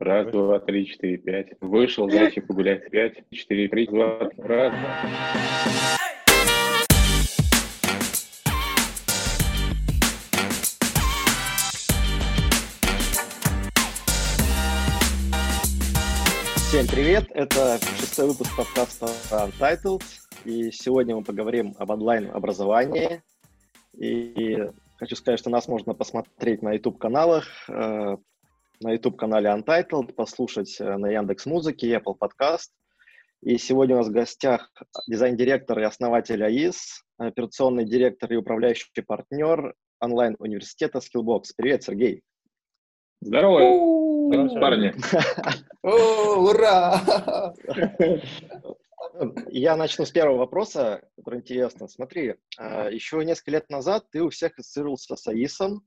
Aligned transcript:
Раз, 0.00 0.32
два, 0.32 0.58
три, 0.60 0.86
четыре, 0.86 1.18
пять. 1.18 1.48
Вышел, 1.60 2.08
зайчик 2.08 2.46
погулять. 2.46 2.88
Пять, 2.88 3.22
четыре, 3.30 3.68
три, 3.68 3.86
два, 3.86 4.30
раз. 4.38 4.72
Всем 16.56 16.86
привет! 16.86 17.26
Это 17.34 17.78
шестой 17.98 18.28
выпуск 18.28 18.56
подкаста 18.56 19.08
Untitled. 19.30 20.02
И 20.46 20.70
сегодня 20.70 21.14
мы 21.14 21.22
поговорим 21.22 21.74
об 21.78 21.90
онлайн-образовании. 21.90 23.20
И 23.98 24.66
хочу 24.96 25.14
сказать, 25.14 25.38
что 25.38 25.50
нас 25.50 25.68
можно 25.68 25.92
посмотреть 25.92 26.62
на 26.62 26.72
YouTube-каналах, 26.72 27.46
э, 27.68 28.16
на 28.80 28.92
YouTube-канале 28.92 29.50
Untitled, 29.50 30.14
послушать 30.14 30.80
э, 30.80 30.96
на 30.96 31.10
Яндекс 31.10 31.46
Музыке, 31.46 31.94
Apple 31.96 32.16
Podcast. 32.18 32.70
И 33.42 33.58
сегодня 33.58 33.94
у 33.94 33.98
нас 33.98 34.08
в 34.08 34.12
гостях 34.12 34.70
дизайн-директор 35.06 35.78
и 35.78 35.84
основатель 35.84 36.42
АИС, 36.42 37.04
операционный 37.18 37.84
директор 37.84 38.32
и 38.32 38.36
управляющий 38.36 39.02
партнер 39.06 39.74
онлайн-университета 40.00 40.98
Skillbox. 40.98 41.44
Привет, 41.56 41.82
Сергей. 41.82 42.22
Здорово, 43.20 43.58
парни. 44.60 44.94
Ура! 45.82 47.54
Я 49.48 49.76
начну 49.76 50.06
с 50.06 50.10
первого 50.10 50.38
вопроса, 50.38 51.02
который 51.16 51.40
интересно. 51.40 51.88
Смотри, 51.88 52.36
а, 52.56 52.88
еще 52.88 53.22
несколько 53.24 53.50
лет 53.50 53.68
назад 53.68 54.06
ты 54.10 54.22
у 54.22 54.30
всех 54.30 54.58
ассоциировался 54.58 55.16
с 55.16 55.26
АИСом, 55.26 55.82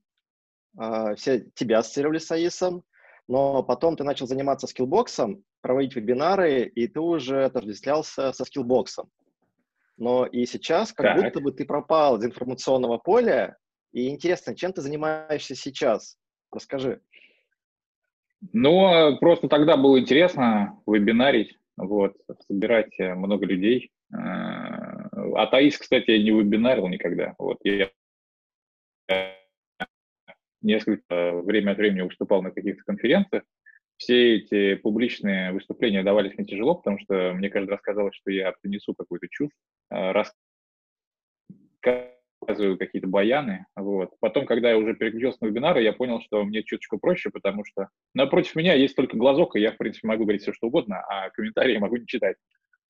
все 1.16 1.40
тебя 1.54 1.78
ассоциировали 1.78 2.18
с 2.18 2.30
АИСом, 2.30 2.82
но 3.28 3.62
потом 3.62 3.96
ты 3.96 4.04
начал 4.04 4.26
заниматься 4.26 4.66
скиллбоксом, 4.66 5.44
проводить 5.60 5.96
вебинары, 5.96 6.64
и 6.64 6.86
ты 6.88 7.00
уже 7.00 7.44
отождествлялся 7.44 8.32
со 8.32 8.44
скиллбоксом. 8.44 9.08
Но 9.96 10.26
и 10.26 10.44
сейчас 10.44 10.92
как 10.92 11.06
так. 11.06 11.24
будто 11.24 11.40
бы 11.40 11.52
ты 11.52 11.64
пропал 11.64 12.18
из 12.18 12.24
информационного 12.24 12.98
поля, 12.98 13.56
и 13.92 14.08
интересно, 14.08 14.56
чем 14.56 14.72
ты 14.72 14.82
занимаешься 14.82 15.54
сейчас? 15.54 16.18
Расскажи. 16.52 17.00
Ну, 18.52 19.16
просто 19.20 19.48
тогда 19.48 19.76
было 19.76 19.98
интересно 19.98 20.78
вебинарить, 20.86 21.56
вот, 21.76 22.16
собирать 22.46 22.98
э, 22.98 23.14
много 23.14 23.46
людей. 23.46 23.90
А 24.12 25.46
Таис, 25.46 25.78
кстати, 25.78 26.10
я 26.10 26.22
не 26.22 26.30
вебинарил 26.30 26.88
никогда. 26.88 27.34
Вот, 27.38 27.58
я 27.64 27.90
несколько 30.64 31.32
время 31.42 31.72
от 31.72 31.78
времени 31.78 32.02
выступал 32.02 32.42
на 32.42 32.50
каких-то 32.50 32.82
конференциях. 32.84 33.44
Все 33.96 34.36
эти 34.36 34.74
публичные 34.74 35.52
выступления 35.52 36.02
давались 36.02 36.36
мне 36.36 36.46
тяжело, 36.46 36.74
потому 36.74 36.98
что 36.98 37.32
мне 37.34 37.48
каждый 37.48 37.70
раз 37.70 37.80
казалось, 37.80 38.14
что 38.16 38.30
я 38.30 38.52
принесу 38.60 38.92
какую-то 38.94 39.28
чушь, 39.30 39.52
а, 39.88 40.12
рассказываю 42.42 42.76
какие-то 42.76 43.06
баяны. 43.06 43.66
Вот. 43.76 44.10
Потом, 44.20 44.46
когда 44.46 44.70
я 44.70 44.78
уже 44.78 44.94
переключился 44.94 45.38
на 45.42 45.46
вебинары, 45.46 45.82
я 45.82 45.92
понял, 45.92 46.20
что 46.22 46.44
мне 46.44 46.64
чуточку 46.64 46.98
проще, 46.98 47.30
потому 47.30 47.64
что 47.64 47.88
напротив 48.14 48.56
меня 48.56 48.74
есть 48.74 48.96
только 48.96 49.16
глазок, 49.16 49.54
и 49.54 49.60
я, 49.60 49.70
в 49.70 49.76
принципе, 49.76 50.08
могу 50.08 50.24
говорить 50.24 50.42
все, 50.42 50.52
что 50.52 50.66
угодно, 50.66 51.00
а 51.08 51.30
комментарии 51.30 51.78
могу 51.78 51.96
не 51.96 52.06
читать. 52.06 52.36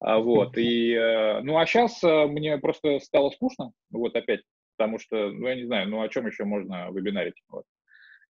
А, 0.01 0.19
вот, 0.19 0.59
и, 0.59 0.93
э, 0.93 1.41
ну, 1.43 1.57
а 1.57 1.67
сейчас 1.67 2.03
э, 2.03 2.27
мне 2.27 2.59
просто 2.59 2.99
стало 2.99 3.31
скучно, 3.31 3.73
вот 3.91 4.15
опять, 4.17 4.43
потому 4.77 4.99
что, 4.99 5.31
ну, 5.31 5.49
я 5.49 5.55
не 5.55 5.65
знаю, 5.65 5.89
ну, 5.89 6.03
о 6.03 6.09
чем 6.09 6.27
еще 6.27 6.45
можно 6.45 6.91
вебинарить, 6.91 7.41
вот. 7.49 7.65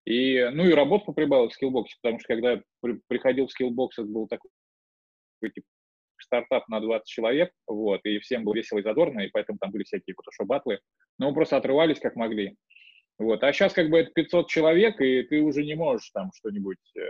И, 0.05 0.50
ну, 0.53 0.66
и 0.66 0.73
работа 0.73 1.05
поприбавилась 1.05 1.55
в 1.55 1.63
Skillbox, 1.63 1.85
потому 2.02 2.19
что 2.19 2.27
когда 2.27 2.52
я 2.53 2.61
при, 2.81 3.00
приходил 3.08 3.47
в 3.47 3.61
Skillbox, 3.61 3.89
это 3.97 4.08
был 4.08 4.27
такой 4.27 4.50
типа, 5.41 5.67
стартап 6.19 6.67
на 6.67 6.80
20 6.80 7.08
человек, 7.08 7.52
вот, 7.67 8.02
и 8.05 8.19
всем 8.19 8.44
было 8.44 8.55
весело 8.55 8.80
и 8.80 8.83
задорно, 8.83 9.22
и 9.22 9.30
поэтому 9.30 9.58
там 9.59 9.72
были 9.72 9.83
всякие 9.83 10.16
фотошоп-батлы, 10.16 10.79
но 11.19 11.29
мы 11.29 11.35
просто 11.35 11.57
отрывались 11.57 12.00
как 12.00 12.16
могли. 12.16 12.56
Вот, 13.19 13.44
а 13.44 13.53
сейчас 13.53 13.73
как 13.73 13.90
бы 13.90 14.00
это 14.00 14.12
500 14.12 14.50
человек, 14.50 15.00
и 15.00 15.23
ты 15.23 15.41
уже 15.41 15.63
не 15.63 15.75
можешь 15.75 16.09
там 16.12 16.31
что-нибудь 16.34 16.79
э, 16.97 17.01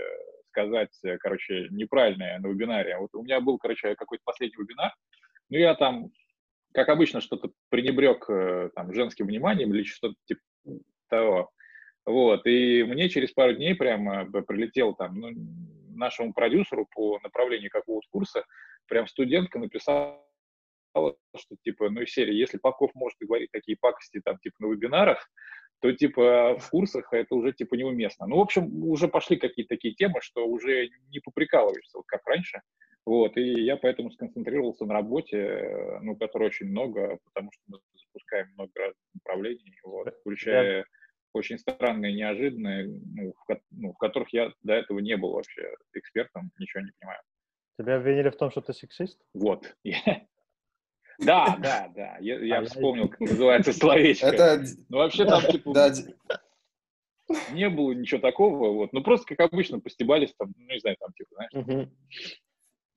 сказать, 0.49 0.93
э, 1.03 1.17
короче, 1.17 1.67
неправильное 1.71 2.39
на 2.39 2.47
вебинаре. 2.47 2.97
Вот 2.97 3.09
у 3.13 3.23
меня 3.23 3.39
был, 3.39 3.57
короче, 3.57 3.95
какой-то 3.95 4.21
последний 4.25 4.61
вебинар, 4.61 4.93
ну, 5.49 5.57
я 5.57 5.75
там 5.75 6.11
как 6.73 6.89
обычно, 6.89 7.21
что-то 7.21 7.51
пренебрег 7.69 8.25
э, 8.29 8.69
там, 8.75 8.93
женским 8.93 9.27
вниманием 9.27 9.73
или 9.73 9.83
что-то 9.83 10.15
типа 10.25 10.41
того. 11.09 11.51
Вот, 12.05 12.45
и 12.45 12.83
мне 12.83 13.07
через 13.09 13.31
пару 13.31 13.53
дней 13.53 13.75
прямо 13.75 14.25
прилетел 14.25 14.93
там, 14.93 15.15
ну, 15.19 15.31
нашему 15.95 16.33
продюсеру 16.33 16.87
по 16.93 17.19
направлению 17.23 17.69
какого-то 17.69 18.07
курса, 18.09 18.43
прям 18.87 19.07
студентка 19.07 19.59
написала, 19.59 20.19
что 20.93 21.55
типа, 21.63 21.89
ну, 21.89 22.01
из 22.01 22.11
серии, 22.11 22.33
если 22.33 22.57
Попков 22.57 22.91
может 22.93 23.17
говорить 23.21 23.51
такие 23.51 23.77
пакости 23.79 24.19
там, 24.23 24.37
типа, 24.39 24.55
на 24.59 24.67
вебинарах, 24.67 25.29
то, 25.83 25.91
типа, 25.91 26.57
в 26.59 26.69
курсах 26.69 27.11
это 27.11 27.35
уже, 27.35 27.51
типа, 27.51 27.75
неуместно. 27.75 28.25
Ну, 28.25 28.37
в 28.37 28.39
общем, 28.39 28.85
уже 28.85 29.09
пошли 29.09 29.35
какие-то 29.35 29.75
такие 29.75 29.93
темы, 29.93 30.21
что 30.21 30.47
уже 30.47 30.87
не 31.09 31.19
поприкалываешься, 31.19 31.97
вот 31.97 32.05
как 32.07 32.25
раньше. 32.25 32.61
Вот, 33.05 33.35
и 33.35 33.61
я 33.61 33.75
поэтому 33.75 34.09
сконцентрировался 34.09 34.85
на 34.85 34.93
работе, 34.93 35.37
э, 35.37 35.99
ну, 35.99 36.15
которой 36.15 36.47
очень 36.47 36.67
много, 36.67 37.19
потому 37.25 37.51
что 37.51 37.61
мы 37.67 37.79
запускаем 37.95 38.47
много 38.53 38.71
разных 38.75 39.03
направлений, 39.13 39.77
вот, 39.83 40.07
включая 40.21 40.85
очень 41.33 41.57
странные, 41.57 42.13
неожиданные, 42.13 42.85
ну 42.85 43.33
в, 43.33 43.61
ну, 43.71 43.91
в 43.91 43.97
которых 43.97 44.31
я 44.31 44.53
до 44.61 44.75
этого 44.75 44.99
не 44.99 45.17
был 45.17 45.33
вообще 45.33 45.75
экспертом, 45.95 46.49
ничего 46.59 46.81
не 46.81 46.91
понимаю. 46.97 47.19
Тебя 47.77 47.97
обвинили 47.97 48.29
в 48.29 48.37
том, 48.37 48.51
что 48.51 48.61
ты 48.61 48.71
сексист? 48.71 49.19
Вот. 49.33 49.75
Да, 51.25 51.57
да, 51.59 51.91
да. 51.95 52.17
Я, 52.19 52.39
я 52.39 52.59
а 52.59 52.65
вспомнил, 52.65 53.09
как 53.09 53.19
называется 53.19 53.73
словечко. 53.73 54.27
Это... 54.27 54.63
Ну, 54.89 54.97
вообще 54.97 55.25
там, 55.25 55.41
типа, 55.41 55.73
не 57.51 57.69
было 57.69 57.93
ничего 57.93 58.19
такого, 58.19 58.73
вот. 58.73 58.93
Ну, 58.93 59.01
просто, 59.01 59.35
как 59.35 59.53
обычно, 59.53 59.79
постебались 59.79 60.33
там, 60.37 60.53
ну, 60.57 60.73
не 60.73 60.79
знаю, 60.79 60.97
там, 60.99 61.11
типа, 61.13 61.35
знаешь, 61.35 61.89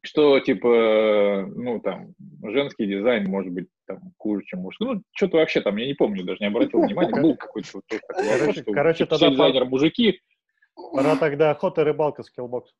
что, 0.03 0.38
типа, 0.41 1.47
ну, 1.54 1.81
там, 1.81 2.15
женский 2.44 2.86
дизайн 2.86 3.28
может 3.28 3.53
быть 3.53 3.69
там 3.86 4.12
хуже, 4.19 4.44
чем 4.47 4.60
мужской. 4.60 4.94
Ну, 4.94 5.03
что-то 5.15 5.38
вообще 5.38 5.60
там, 5.60 5.76
я 5.76 5.86
не 5.86 5.94
помню, 5.94 6.25
даже 6.25 6.38
не 6.41 6.47
обратил 6.47 6.81
внимания, 6.81 7.20
был 7.20 7.36
какой-то 7.36 7.69
вот 7.75 7.84
такой 7.88 8.28
вопрос, 8.38 8.56
что 8.56 8.72
короче, 8.72 8.98
типа, 8.98 9.19
тогда 9.19 9.31
дизайнер 9.31 9.65
мужики. 9.65 10.20
Пора 10.92 11.16
тогда 11.16 11.50
охота 11.50 11.81
и 11.81 11.84
рыбалка 11.84 12.22
Skillbox. 12.22 12.72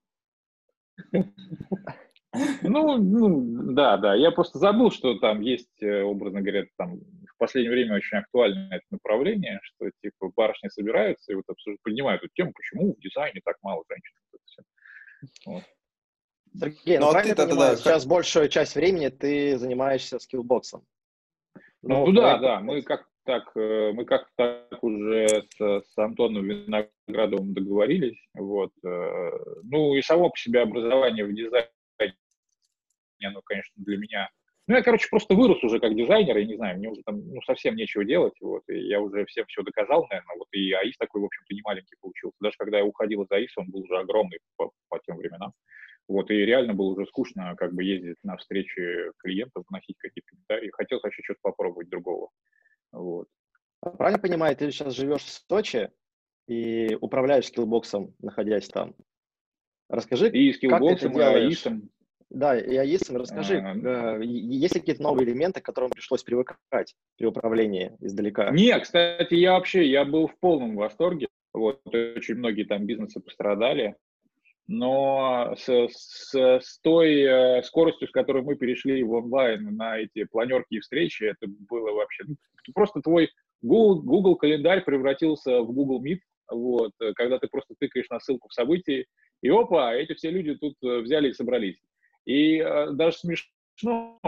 Ну, 2.63 2.99
ну, 2.99 3.73
да, 3.73 3.97
да. 3.97 4.15
Я 4.15 4.31
просто 4.31 4.59
забыл, 4.59 4.91
что 4.91 5.19
там 5.19 5.41
есть, 5.41 5.83
э, 5.83 6.03
образно 6.03 6.41
говоря, 6.41 6.65
там 6.77 6.99
в 6.99 7.39
последнее 7.39 7.73
время 7.73 7.97
очень 7.97 8.19
актуальное 8.19 8.77
это 8.77 8.85
направление, 8.91 9.61
что 9.63 9.91
типа 10.03 10.31
барышни 10.35 10.69
собираются 10.69 11.33
и 11.33 11.35
вот 11.35 11.45
обсуждают, 11.49 11.83
поднимают 11.83 12.23
эту 12.23 12.33
тему, 12.35 12.53
почему 12.55 12.95
в 12.95 13.01
дизайне 13.01 13.41
так 13.45 13.57
мало 13.63 13.85
женщин. 13.89 14.15
Вот. 15.47 15.63
Сергей, 16.59 16.99
ну, 16.99 17.07
ну 17.07 17.13
правильно 17.13 17.35
ты 17.35 17.47
понимаю, 17.47 17.77
сейчас 17.77 18.03
как... 18.03 18.11
большую 18.11 18.49
часть 18.49 18.75
времени 18.75 19.09
ты 19.09 19.59
занимаешься 19.59 20.19
скиллбоксом. 20.19 20.85
Ну, 21.83 22.07
ну 22.07 22.13
да, 22.13 22.39
да, 22.39 22.61
мы 22.61 22.83
как 22.83 23.07
так, 23.25 23.51
э, 23.57 23.93
мы 23.93 24.05
как 24.05 24.29
так 24.37 24.83
уже 24.83 25.27
с, 25.29 25.59
с 25.59 25.99
Антоном 25.99 26.45
Виноградовым 26.45 27.53
договорились, 27.53 28.19
вот. 28.35 28.71
Э, 28.85 29.31
ну 29.65 29.95
и 29.95 30.03
само 30.03 30.31
по 30.31 30.39
себе 30.39 30.63
образование 30.63 31.25
в 31.25 31.35
дизайне, 31.35 31.69
ну, 33.21 33.41
конечно, 33.43 33.73
для 33.77 33.97
меня 33.99 34.31
ну, 34.69 34.75
я, 34.75 34.83
короче, 34.83 35.07
просто 35.09 35.35
вырос 35.35 35.63
уже 35.63 35.79
как 35.79 35.95
дизайнер, 35.95 36.37
я 36.39 36.45
не 36.45 36.57
знаю, 36.57 36.79
мне 36.79 36.89
уже 36.89 37.01
там 37.05 37.25
ну, 37.25 37.41
совсем 37.43 37.77
нечего 37.77 38.05
делать, 38.05 38.35
вот, 38.41 38.65
и 38.69 38.77
я 38.89 39.01
уже 39.01 39.25
всем 39.27 39.47
все 39.47 39.63
доказал, 39.63 40.05
наверное, 40.11 40.37
вот, 40.37 40.49
и 40.51 40.73
АИС 40.73 40.97
такой, 40.97 41.21
в 41.21 41.27
общем-то, 41.27 41.55
не 41.55 41.63
маленький 41.63 41.95
получился. 42.01 42.37
Даже 42.41 42.57
когда 42.59 42.79
я 42.79 42.85
уходил 42.85 43.23
из 43.23 43.31
АИСа, 43.31 43.61
он 43.61 43.71
был 43.71 43.83
уже 43.83 43.97
огромный 43.97 44.41
по, 44.57 44.73
по 44.89 44.99
тем 45.07 45.19
временам. 45.19 45.53
Вот, 46.09 46.31
и 46.31 46.35
реально 46.35 46.75
было 46.75 46.95
уже 46.95 47.07
скучно 47.07 47.55
как 47.57 47.75
бы 47.75 47.85
ездить 47.85 48.17
на 48.25 48.37
встречи 48.37 49.13
клиентов, 49.19 49.65
вносить 49.69 49.97
какие-то 49.99 50.29
комментарии. 50.31 50.71
Хотелось 50.73 51.03
вообще 51.03 51.23
что-то 51.23 51.41
попробовать 51.43 51.89
другого. 51.89 52.31
Вот. 52.93 53.27
А 53.83 53.91
правильно 53.91 54.21
понимаю, 54.21 54.57
ты 54.57 54.71
сейчас 54.71 54.95
живешь 54.95 55.23
в 55.23 55.31
Сочи 55.31 55.91
и 56.49 56.97
управляешь 57.01 57.47
скиллбоксом, 57.47 58.15
находясь 58.21 58.69
там. 58.69 58.95
Расскажи, 59.89 60.31
и 60.31 60.53
скиллбоксом, 60.53 60.89
как 60.89 61.01
ты 61.01 61.07
это 61.07 61.15
делаешь? 61.15 61.43
И 61.43 61.47
АИСом. 61.47 61.91
Да, 62.31 62.59
и 62.59 62.77
АИСом 62.77 63.17
расскажи, 63.17 63.59
а, 63.59 64.19
есть 64.19 64.75
ли 64.75 64.81
какие-то 64.81 65.03
новые 65.03 65.27
элементы, 65.27 65.61
к 65.61 65.65
которым 65.65 65.91
пришлось 65.91 66.25
привыкать 66.25 66.95
при 67.17 67.27
управлении 67.27 67.93
издалека? 68.01 68.51
Нет, 68.51 68.83
кстати, 68.83 69.35
я 69.35 69.53
вообще, 69.53 69.89
я 69.89 70.05
был 70.05 70.27
в 70.27 70.37
полном 70.39 70.77
восторге. 70.77 71.29
Вот, 71.53 71.81
очень 71.87 72.35
многие 72.35 72.65
там 72.65 72.85
бизнесы 72.85 73.21
пострадали 73.21 73.97
но 74.69 75.55
с, 75.57 75.69
с, 75.69 76.35
с 76.35 76.79
той 76.81 77.21
э, 77.21 77.63
скоростью, 77.63 78.09
с 78.09 78.11
которой 78.11 78.43
мы 78.43 78.57
перешли 78.57 79.03
в 79.03 79.13
онлайн 79.13 79.77
на 79.77 79.99
эти 79.99 80.25
планерки 80.25 80.75
и 80.75 80.81
встречи, 80.81 81.25
это 81.25 81.47
было 81.47 81.93
вообще... 81.93 82.25
Ну, 82.27 82.37
просто 82.75 83.01
твой 83.01 83.31
Google, 83.63 84.03
Google 84.03 84.37
календарь 84.37 84.85
превратился 84.85 85.61
в 85.61 85.73
Google 85.73 86.05
Meet, 86.05 86.19
вот, 86.51 86.93
когда 87.15 87.39
ты 87.39 87.49
просто 87.49 87.75
тыкаешь 87.79 88.09
на 88.11 88.19
ссылку 88.19 88.49
в 88.49 88.55
событии, 88.55 89.07
и 89.43 89.49
опа, 89.49 89.95
эти 89.95 90.15
все 90.15 90.31
люди 90.31 90.55
тут 90.55 90.75
э, 90.83 90.99
взяли 91.01 91.31
и 91.31 91.35
собрались. 91.35 91.77
И 92.27 92.59
э, 92.59 92.91
даже 92.93 93.17
смешно, 93.17 94.19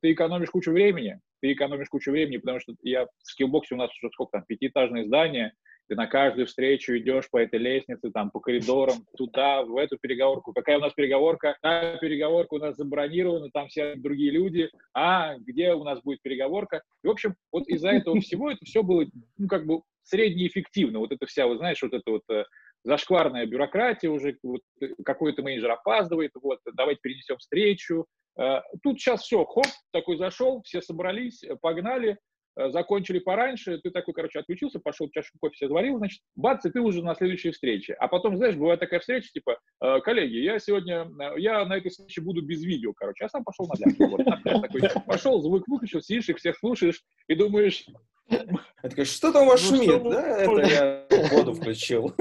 ты 0.00 0.12
экономишь 0.12 0.50
кучу 0.50 0.72
времени, 0.72 1.20
ты 1.40 1.52
экономишь 1.52 1.88
кучу 1.88 2.10
времени, 2.10 2.38
потому 2.38 2.60
что 2.60 2.74
я 2.82 3.06
в 3.06 3.10
скиллбоксе 3.22 3.74
у 3.74 3.78
нас 3.78 3.90
уже 3.90 4.10
сколько 4.12 4.38
там, 4.38 4.44
пятиэтажное 4.46 5.04
здание, 5.04 5.52
ты 5.88 5.94
на 5.94 6.06
каждую 6.06 6.46
встречу 6.46 6.96
идешь 6.96 7.30
по 7.30 7.38
этой 7.38 7.58
лестнице, 7.58 8.10
там, 8.10 8.30
по 8.30 8.40
коридорам, 8.40 9.06
туда, 9.16 9.62
в 9.62 9.76
эту 9.76 9.98
переговорку. 9.98 10.52
Какая 10.52 10.78
у 10.78 10.80
нас 10.80 10.92
переговорка? 10.94 11.56
Та 11.62 11.96
переговорка 11.98 12.54
у 12.54 12.58
нас 12.58 12.76
забронирована, 12.76 13.50
там 13.50 13.68
все 13.68 13.94
другие 13.94 14.32
люди. 14.32 14.68
А, 14.94 15.36
где 15.38 15.74
у 15.74 15.84
нас 15.84 16.00
будет 16.02 16.22
переговорка? 16.22 16.82
И, 17.04 17.06
в 17.06 17.10
общем, 17.10 17.36
вот 17.52 17.68
из-за 17.68 17.90
этого 17.90 18.20
всего 18.20 18.50
это 18.50 18.64
все 18.64 18.82
было, 18.82 19.06
ну, 19.38 19.48
как 19.48 19.66
бы 19.66 19.82
среднеэффективно. 20.02 20.98
Вот 20.98 21.12
это 21.12 21.26
вся, 21.26 21.46
вы 21.46 21.56
знаешь, 21.56 21.82
вот 21.82 21.92
это 21.92 22.10
вот 22.10 22.22
э, 22.30 22.44
зашкварная 22.84 23.46
бюрократия 23.46 24.08
уже, 24.08 24.36
вот, 24.42 24.62
э, 24.80 24.88
какой-то 25.04 25.42
менеджер 25.42 25.70
опаздывает, 25.70 26.32
вот, 26.40 26.60
давайте 26.74 27.00
перенесем 27.02 27.38
встречу. 27.38 28.06
Э, 28.38 28.60
тут 28.82 29.00
сейчас 29.00 29.22
все, 29.22 29.44
хоп, 29.44 29.66
такой 29.92 30.16
зашел, 30.16 30.62
все 30.62 30.80
собрались, 30.80 31.42
погнали, 31.60 32.18
Э, 32.58 32.70
закончили 32.70 33.18
пораньше, 33.18 33.78
ты 33.78 33.90
такой, 33.90 34.14
короче, 34.14 34.38
отключился, 34.38 34.80
пошел 34.80 35.10
чашку 35.10 35.36
кофе 35.38 35.56
себе 35.56 35.68
заварил, 35.68 35.98
значит, 35.98 36.20
бац, 36.36 36.64
и 36.64 36.70
ты 36.70 36.80
уже 36.80 37.02
на 37.02 37.14
следующей 37.14 37.50
встрече. 37.50 37.92
А 37.94 38.08
потом, 38.08 38.36
знаешь, 38.38 38.56
бывает 38.56 38.80
такая 38.80 39.00
встреча, 39.00 39.28
типа, 39.30 39.58
э, 39.82 40.00
коллеги, 40.00 40.36
я 40.36 40.58
сегодня, 40.58 41.06
э, 41.20 41.38
я 41.38 41.64
на 41.66 41.76
этой 41.76 41.90
встрече 41.90 42.22
буду 42.22 42.40
без 42.40 42.64
видео, 42.64 42.94
короче, 42.94 43.24
я 43.24 43.28
сам 43.28 43.44
пошел 43.44 43.66
на. 43.66 44.06
Вот, 44.06 44.24
такой, 44.62 44.80
пошел, 45.06 45.42
звук 45.42 45.68
выключил, 45.68 46.00
сидишь, 46.00 46.30
их 46.30 46.38
всех 46.38 46.56
слушаешь 46.56 47.02
и 47.28 47.34
думаешь, 47.34 47.86
я 48.30 48.88
такой, 48.88 49.04
что 49.04 49.32
там 49.32 49.44
у 49.44 49.50
вас 49.50 49.70
ну, 49.70 49.76
шумит, 49.76 50.02
да? 50.02 50.38
Это 50.38 50.60
я 50.62 51.06
воду 51.30 51.52
включил. 51.52 52.14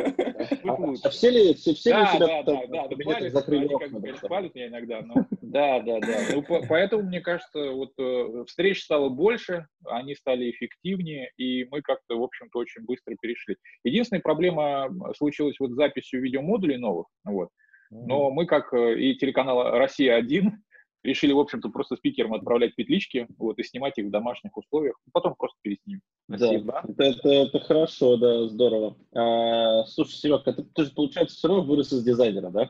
А, 1.04 1.10
все 1.10 1.30
ли, 1.30 1.54
все, 1.54 1.74
все 1.74 1.92
да, 1.92 2.02
ли 2.02 2.08
себя 2.08 2.44
да, 2.44 2.66
да, 2.68 2.88
да, 2.88 2.96
палят, 3.04 3.32
закрыли 3.34 3.68
они, 3.68 4.12
как, 4.12 4.30
палят 4.30 4.56
меня 4.56 4.68
иногда, 4.68 5.02
но 5.02 5.16
да, 5.42 5.80
да, 5.82 6.00
да. 6.00 6.20
Ну, 6.34 6.44
по, 6.44 6.62
поэтому, 6.68 7.04
мне 7.04 7.22
кажется, 7.22 7.72
вот 7.72 7.92
э, 7.98 8.44
встреч 8.48 8.84
стало 8.84 9.10
больше, 9.10 9.68
они 9.86 10.16
стали 10.16 10.50
эффективнее, 10.52 11.32
и 11.38 11.66
мы 11.66 11.82
как-то, 11.82 12.18
в 12.18 12.24
общем-то, 12.24 12.60
очень 12.60 12.84
быстро 12.86 13.16
перешли. 13.22 13.58
Единственная 13.84 14.22
проблема 14.22 14.90
случилась 15.18 15.60
вот 15.60 15.72
с 15.72 15.76
записью 15.76 16.22
видеомодулей 16.22 16.78
новых, 16.78 17.08
вот. 17.24 17.50
Но 17.92 18.32
мы, 18.32 18.46
как 18.46 18.74
э, 18.74 19.00
и 19.00 19.16
телеканал 19.16 19.72
«Россия-1», 19.78 20.52
решили, 21.06 21.32
в 21.32 21.40
общем-то, 21.40 21.70
просто 21.70 21.96
спикерам 21.96 22.34
отправлять 22.34 22.76
петлички, 22.76 23.28
вот, 23.38 23.60
и 23.60 23.64
снимать 23.64 23.98
их 23.98 24.08
в 24.08 24.10
домашних 24.12 24.56
условиях, 24.58 25.00
потом 25.14 25.36
просто 25.36 25.58
переснимем. 25.62 26.02
Спасибо. 26.28 26.82
Да, 26.88 27.06
это, 27.06 27.20
это, 27.20 27.30
это 27.30 27.60
хорошо, 27.60 28.18
да, 28.18 28.48
здорово. 28.48 28.98
А, 29.14 29.86
слушай, 29.86 30.14
Серега, 30.14 30.54
ты, 30.54 30.64
ты 30.64 30.84
же, 30.84 30.92
получается, 30.92 31.36
все 31.36 31.48
равно 31.48 31.64
вырос 31.64 31.94
из 31.94 32.04
дизайнера, 32.04 32.50
да? 32.50 32.70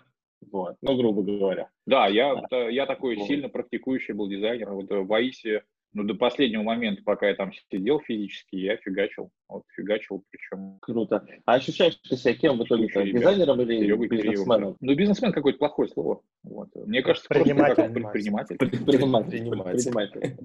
Вот, 0.52 0.76
ну, 0.82 0.96
грубо 0.96 1.24
говоря. 1.24 1.70
Да, 1.86 2.08
я, 2.08 2.44
да. 2.52 2.70
я 2.70 2.86
такой 2.86 3.16
вот. 3.16 3.28
сильно 3.28 3.50
практикующий 3.50 4.14
был 4.14 4.28
дизайнер. 4.28 4.72
Вот 4.72 4.90
в 4.90 5.14
АИСе 5.14 5.64
ну, 5.94 6.04
до 6.04 6.14
последнего 6.14 6.62
момента, 6.62 7.02
пока 7.04 7.28
я 7.30 7.36
там 7.36 7.52
сидел 7.72 8.00
физически, 8.02 8.58
я 8.58 8.76
фигачил. 8.78 9.32
Вот, 9.48 9.64
фигачил, 9.76 10.24
причем... 10.30 10.78
Круто. 10.82 11.26
А 11.46 11.54
ощущаешь 11.54 11.96
ты 11.96 12.18
себя 12.18 12.34
кем 12.34 12.58
в 12.58 12.64
итоге? 12.66 12.88
Дизайнером 12.88 13.62
или 13.62 13.80
Серега 13.80 14.08
бизнесменом? 14.08 14.76
Ну, 14.82 14.96
бизнесмен 14.96 15.32
какое-то 15.32 15.60
плохое 15.60 15.88
слово. 15.90 16.22
Вот. 16.44 16.70
Мне 16.76 17.02
кажется, 17.02 17.30
предприниматель. 17.30 17.76
просто 17.76 17.94
предприниматель. 17.94 18.58
Предприниматель. 18.58 20.38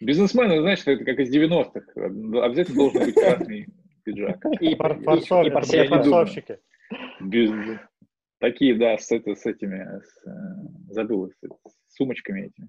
Бизнесмен, 0.00 0.60
знаешь, 0.60 0.82
это 0.84 1.04
как 1.04 1.18
из 1.18 1.34
90-х. 1.34 1.80
Обязательно 2.44 2.76
должен 2.76 3.04
быть 3.04 3.14
красный 3.14 3.66
пиджак. 4.04 4.44
И 4.60 4.74
форсовщики. 4.74 6.58
Такие, 8.38 8.74
да, 8.74 8.98
с, 8.98 9.12
это, 9.12 9.36
с 9.36 9.46
этими, 9.46 10.00
с, 10.00 10.26
э, 10.26 10.30
забыл, 10.88 11.30
с, 11.30 11.34
с 11.44 11.94
сумочками 11.94 12.46
этими. 12.46 12.68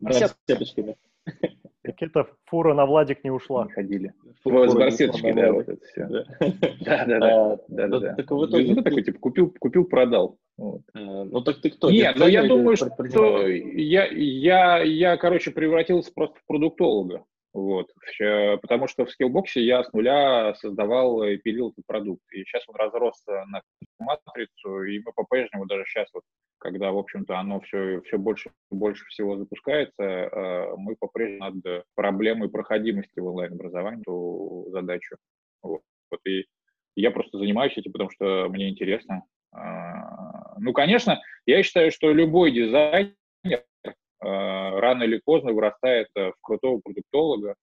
Барсеточками. 0.00 0.96
Какие-то 1.82 2.26
фура 2.46 2.74
на 2.74 2.84
Владик 2.84 3.22
не 3.22 3.30
ушла. 3.30 3.64
Не 3.66 3.72
ходили. 3.72 4.12
Фура 4.42 4.68
с 4.68 4.74
барсеточкой, 4.74 5.34
да, 5.34 5.52
вот 5.52 5.68
это 5.68 5.84
все. 5.86 6.06
Да, 6.84 7.04
да, 7.06 7.18
да. 7.18 7.58
да, 7.68 8.00
да, 8.00 8.14
Так 8.14 8.30
в 8.30 8.46
итоге 8.46 8.74
ну, 8.74 8.82
такой, 8.82 9.02
типа, 9.04 9.18
купил, 9.20 9.54
купил, 9.58 9.84
продал. 9.84 10.38
А, 10.58 11.24
ну 11.24 11.40
так 11.42 11.60
ты 11.60 11.70
кто? 11.70 11.90
Нет, 11.90 12.16
но 12.16 12.26
я 12.26 12.46
думаю, 12.46 12.76
что 12.76 12.90
я, 13.46 14.06
я, 14.06 14.82
я, 14.82 15.16
короче, 15.16 15.52
превратился 15.52 16.12
просто 16.12 16.38
в 16.40 16.46
продуктолога. 16.46 17.24
Вот. 17.56 17.90
Потому 18.60 18.86
что 18.86 19.06
в 19.06 19.10
скиллбоксе 19.10 19.64
я 19.64 19.82
с 19.82 19.90
нуля 19.94 20.54
создавал 20.56 21.22
и 21.22 21.38
пилил 21.38 21.70
этот 21.70 21.86
продукт. 21.86 22.20
И 22.32 22.44
сейчас 22.44 22.62
он 22.68 22.76
разросся 22.76 23.46
на 23.46 23.62
матрицу, 23.98 24.82
и 24.82 24.98
мы 24.98 25.10
по-прежнему 25.14 25.64
даже 25.64 25.84
сейчас, 25.86 26.06
вот, 26.12 26.22
когда, 26.58 26.92
в 26.92 26.98
общем-то, 26.98 27.38
оно 27.38 27.60
все, 27.60 28.02
все 28.02 28.18
больше 28.18 28.50
больше 28.70 29.06
всего 29.06 29.38
запускается, 29.38 30.02
э, 30.02 30.76
мы 30.76 30.96
по-прежнему 30.96 31.62
над 31.64 31.84
проблемой 31.94 32.50
проходимости 32.50 33.20
в 33.20 33.24
онлайн-образовании 33.24 34.02
эту 34.02 34.66
задачу. 34.72 35.16
Вот. 35.62 35.80
И 36.28 36.44
я 36.94 37.10
просто 37.10 37.38
занимаюсь 37.38 37.72
этим, 37.78 37.92
потому 37.92 38.10
что 38.10 38.50
мне 38.50 38.68
интересно. 38.68 39.22
А, 39.52 40.58
ну, 40.58 40.74
конечно, 40.74 41.22
я 41.46 41.62
считаю, 41.62 41.90
что 41.90 42.12
любой 42.12 42.52
дизайнер 42.52 43.14
Э, 43.48 43.62
рано 44.20 45.04
или 45.04 45.20
поздно 45.24 45.52
вырастает 45.52 46.08
э, 46.14 46.30
в 46.30 46.34
крутого 46.40 46.80
продуктолога, 46.80 47.54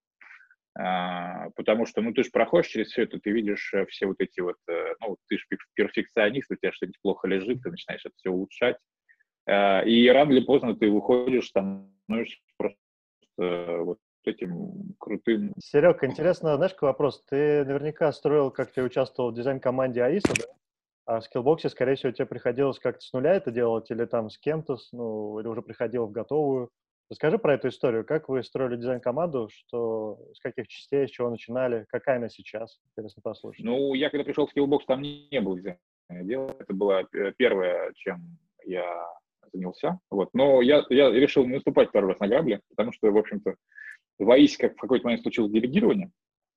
а, 0.76 1.50
потому 1.56 1.86
что, 1.86 2.00
ну, 2.00 2.12
ты 2.12 2.24
же 2.24 2.30
проходишь 2.30 2.70
через 2.70 2.88
все 2.88 3.02
это, 3.04 3.18
ты 3.20 3.30
видишь 3.30 3.72
э, 3.74 3.86
все 3.86 4.06
вот 4.06 4.16
эти 4.18 4.40
вот, 4.40 4.56
ну, 5.00 5.16
ты 5.28 5.38
же 5.38 5.44
перфекционист, 5.74 6.50
у 6.50 6.56
тебя 6.56 6.72
что-нибудь 6.72 7.00
плохо 7.02 7.28
лежит, 7.28 7.62
ты 7.62 7.70
начинаешь 7.70 8.04
это 8.04 8.14
все 8.16 8.30
улучшать, 8.30 8.76
и 9.46 10.10
рано 10.12 10.32
или 10.32 10.44
поздно 10.44 10.74
ты 10.74 10.90
выходишь, 10.90 11.48
становишься 11.48 12.38
просто 12.56 12.78
вот 13.36 13.98
этим 14.24 14.94
крутым. 14.98 15.52
Серег, 15.58 16.02
интересно, 16.02 16.56
знаешь, 16.56 16.72
какой 16.72 16.88
вопрос? 16.88 17.22
Ты 17.28 17.64
наверняка 17.64 18.10
строил, 18.12 18.50
как 18.50 18.72
ты 18.72 18.82
участвовал 18.82 19.30
в 19.30 19.34
дизайн-команде 19.34 20.02
АИСа, 20.02 20.32
да? 20.34 20.46
А 21.06 21.20
в 21.20 21.24
скиллбоксе, 21.24 21.68
скорее 21.68 21.96
всего, 21.96 22.12
тебе 22.12 22.26
приходилось 22.26 22.78
как-то 22.78 23.04
с 23.04 23.12
нуля 23.12 23.34
это 23.34 23.50
делать, 23.50 23.90
или 23.90 24.04
там 24.06 24.30
с 24.30 24.38
кем-то, 24.38 24.76
ну, 24.92 25.38
или 25.38 25.46
уже 25.46 25.60
приходил 25.62 26.06
в 26.06 26.12
готовую. 26.12 26.70
Расскажи 27.10 27.38
про 27.38 27.54
эту 27.54 27.68
историю. 27.68 28.06
Как 28.06 28.30
вы 28.30 28.42
строили 28.42 28.76
дизайн-команду, 28.76 29.50
что, 29.52 30.18
с 30.32 30.40
каких 30.40 30.66
частей, 30.68 31.06
с 31.06 31.10
чего 31.10 31.28
начинали, 31.28 31.84
какая 31.88 32.16
она 32.16 32.30
сейчас? 32.30 32.78
Интересно 32.92 33.20
послушать. 33.22 33.64
Ну, 33.64 33.92
я 33.92 34.08
когда 34.08 34.24
пришел 34.24 34.46
в 34.46 34.56
Skillbox, 34.56 34.80
там 34.86 35.02
не, 35.02 35.28
не 35.30 35.40
было 35.42 35.58
дизайн 35.58 35.78
дела. 36.10 36.56
Это 36.58 36.72
было 36.72 37.04
первое, 37.36 37.92
чем 37.94 38.38
я 38.64 39.06
занялся. 39.52 39.98
Вот. 40.10 40.30
Но 40.32 40.62
я, 40.62 40.84
я 40.88 41.10
решил 41.10 41.44
не 41.44 41.54
наступать 41.54 41.90
второй 41.90 42.12
раз 42.12 42.20
на 42.20 42.28
грабли, 42.28 42.62
потому 42.70 42.92
что, 42.92 43.10
в 43.10 43.18
общем-то, 43.18 43.54
в 44.18 44.56
как 44.58 44.72
в 44.74 44.80
какой-то 44.80 45.04
момент 45.04 45.22
случилось 45.22 45.52
делегирование, 45.52 46.10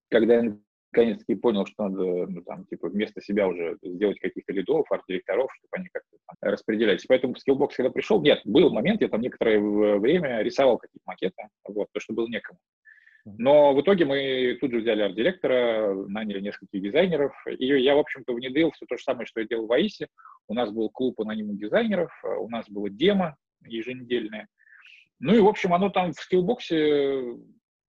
когда 0.10 0.36
я 0.36 0.58
наконец-таки 0.91 1.36
понял, 1.36 1.65
что 1.65 1.88
надо, 1.88 2.27
ну, 2.27 2.41
там, 2.44 2.65
типа, 2.65 2.89
вместо 2.89 3.22
себя 3.22 3.48
уже 3.48 3.77
сделать 3.82 4.20
каких-то 4.20 4.53
лидов, 4.53 4.91
арт-директоров, 4.91 5.51
чтобы 5.53 5.70
они 5.74 5.89
как-то 5.91 6.17
там, 6.27 6.51
распределялись. 6.51 7.06
Поэтому 7.08 7.34
в 7.34 7.38
Skillbox, 7.38 7.70
когда 7.75 7.89
пришел, 7.89 8.22
нет, 8.22 8.41
был 8.46 8.72
момент, 8.72 9.01
я 9.01 9.08
там 9.08 9.22
некоторое 9.22 9.60
время 9.60 10.41
рисовал 10.41 10.77
какие-то 10.77 11.03
макеты, 11.06 11.44
вот, 11.67 11.88
то, 11.91 12.00
что 12.00 12.13
было 12.13 12.27
некому. 12.27 12.60
Но 13.38 13.74
в 13.74 13.82
итоге 13.82 14.06
мы 14.06 14.58
тут 14.62 14.72
же 14.72 14.79
взяли 14.79 15.01
арт-директора, 15.01 15.94
наняли 16.08 16.39
нескольких 16.39 16.82
дизайнеров, 16.82 17.34
и 17.46 17.65
я, 17.65 17.96
в 17.96 18.00
общем-то, 18.00 18.34
внедрил 18.34 18.72
все 18.72 18.86
то 18.86 18.96
же 18.96 19.03
самое, 19.03 19.25
что 19.25 19.41
я 19.41 19.48
делал 19.48 19.67
в 19.67 19.72
АИСе. 19.74 20.08
У 20.48 20.53
нас 20.53 20.72
был 20.72 20.89
клуб 20.89 21.20
анонимных 21.20 21.60
дизайнеров, 21.60 22.12
у 22.24 22.50
нас 22.50 22.70
было 22.70 22.89
демо 22.89 23.36
еженедельное. 23.65 24.48
Ну 25.20 25.36
и, 25.36 25.39
в 25.39 25.48
общем, 25.48 25.74
оно 25.74 25.89
там 25.89 26.13
в 26.13 26.15
Skillbox 26.15 27.22
е 27.22 27.36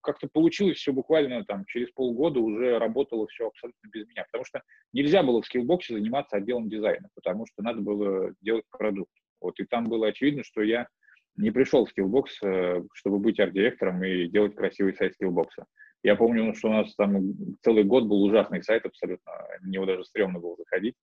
как-то 0.09 0.27
получилось 0.27 0.79
все 0.79 0.91
буквально 0.91 1.45
там 1.45 1.67
через 1.67 1.91
полгода 1.91 2.41
уже 2.41 2.79
работало 2.79 3.27
все 3.27 3.49
абсолютно 3.49 3.89
без 3.93 4.09
меня, 4.09 4.25
потому 4.25 4.43
что 4.47 4.63
нельзя 4.95 5.23
было 5.23 5.43
в 5.43 5.45
Skillbox 5.45 5.88
е 5.88 5.93
заниматься 5.93 6.39
отделом 6.39 6.71
дизайна, 6.71 7.11
потому 7.15 7.45
что 7.47 7.63
надо 7.63 7.83
было 7.83 8.33
делать 8.41 8.65
продукт. 8.71 9.13
Вот, 9.39 9.61
и 9.61 9.67
там 9.67 9.85
было 9.85 10.07
очевидно, 10.09 10.45
что 10.45 10.63
я 10.63 10.89
не 11.37 11.51
пришел 11.51 11.85
в 11.85 11.91
Skillbox, 11.91 12.43
э, 12.43 12.83
чтобы 12.95 13.19
быть 13.19 13.39
арт-директором 13.39 14.03
и 14.03 14.29
делать 14.29 14.55
красивый 14.55 14.95
сайт 14.95 15.13
Skillbox 15.13 15.56
а. 15.56 15.67
Я 16.03 16.17
помню, 16.17 16.55
что 16.55 16.69
у 16.69 16.73
нас 16.73 16.95
там 16.95 17.35
целый 17.63 17.85
год 17.85 18.05
был 18.07 18.23
ужасный 18.23 18.63
сайт 18.63 18.87
абсолютно, 18.87 19.31
на 19.61 19.69
него 19.69 19.85
даже 19.85 20.05
стрёмно 20.05 20.39
было 20.39 20.57
заходить. 20.57 20.95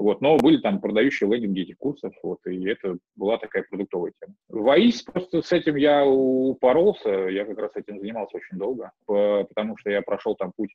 Вот, 0.00 0.22
но 0.22 0.38
были 0.38 0.56
там 0.56 0.80
продающие 0.80 1.28
лендинги 1.28 1.60
этих 1.60 1.76
курсов, 1.76 2.14
вот, 2.22 2.38
и 2.46 2.66
это 2.66 2.96
была 3.16 3.36
такая 3.36 3.66
продуктовая 3.68 4.14
тема. 4.18 4.34
В 4.48 4.66
АИС 4.70 5.02
просто 5.02 5.42
с 5.42 5.52
этим 5.52 5.76
я 5.76 6.06
упоролся, 6.06 7.10
я 7.10 7.44
как 7.44 7.58
раз 7.58 7.72
этим 7.74 8.00
занимался 8.00 8.38
очень 8.38 8.56
долго, 8.56 8.92
потому 9.04 9.76
что 9.76 9.90
я 9.90 10.00
прошел 10.00 10.36
там 10.36 10.52
путь 10.56 10.74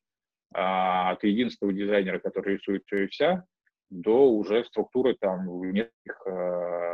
а, 0.53 1.09
от 1.13 1.23
единственного 1.23 1.75
дизайнера, 1.75 2.19
который 2.19 2.57
рисует 2.57 2.83
все 2.85 3.05
и 3.05 3.07
вся, 3.07 3.45
до 3.89 4.31
уже 4.31 4.63
структуры 4.65 5.15
там 5.19 5.47
нескольких 5.71 6.27
а, 6.27 6.85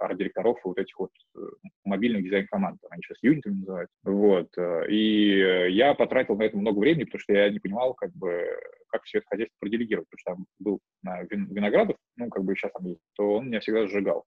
арт-директоров 0.00 0.58
и 0.58 0.68
вот 0.68 0.78
этих 0.78 0.98
вот 0.98 1.10
э, 1.36 1.40
мобильных 1.84 2.24
дизайн-команд, 2.24 2.80
они 2.90 3.02
сейчас 3.02 3.18
юнитами 3.22 3.60
называют. 3.60 3.90
Вот. 4.04 4.48
Э, 4.56 4.88
и 4.88 5.70
я 5.72 5.94
потратил 5.94 6.36
на 6.36 6.44
это 6.44 6.56
много 6.56 6.78
времени, 6.78 7.04
потому 7.04 7.20
что 7.20 7.32
я 7.32 7.50
не 7.50 7.58
понимал, 7.58 7.94
как 7.94 8.12
бы, 8.12 8.44
как 8.88 9.02
все 9.04 9.18
это 9.18 9.26
хозяйство 9.28 9.56
проделегировать, 9.60 10.08
потому 10.10 10.18
что 10.20 10.30
там 10.32 10.46
был 10.58 10.80
на 11.02 11.22
вин, 11.24 11.46
Виноградов, 11.52 11.96
ну, 12.16 12.28
как 12.30 12.44
бы 12.44 12.54
сейчас 12.54 12.72
там 12.72 12.86
есть, 12.86 13.00
то 13.14 13.34
он 13.34 13.46
меня 13.46 13.60
всегда 13.60 13.86
сжигал. 13.86 14.24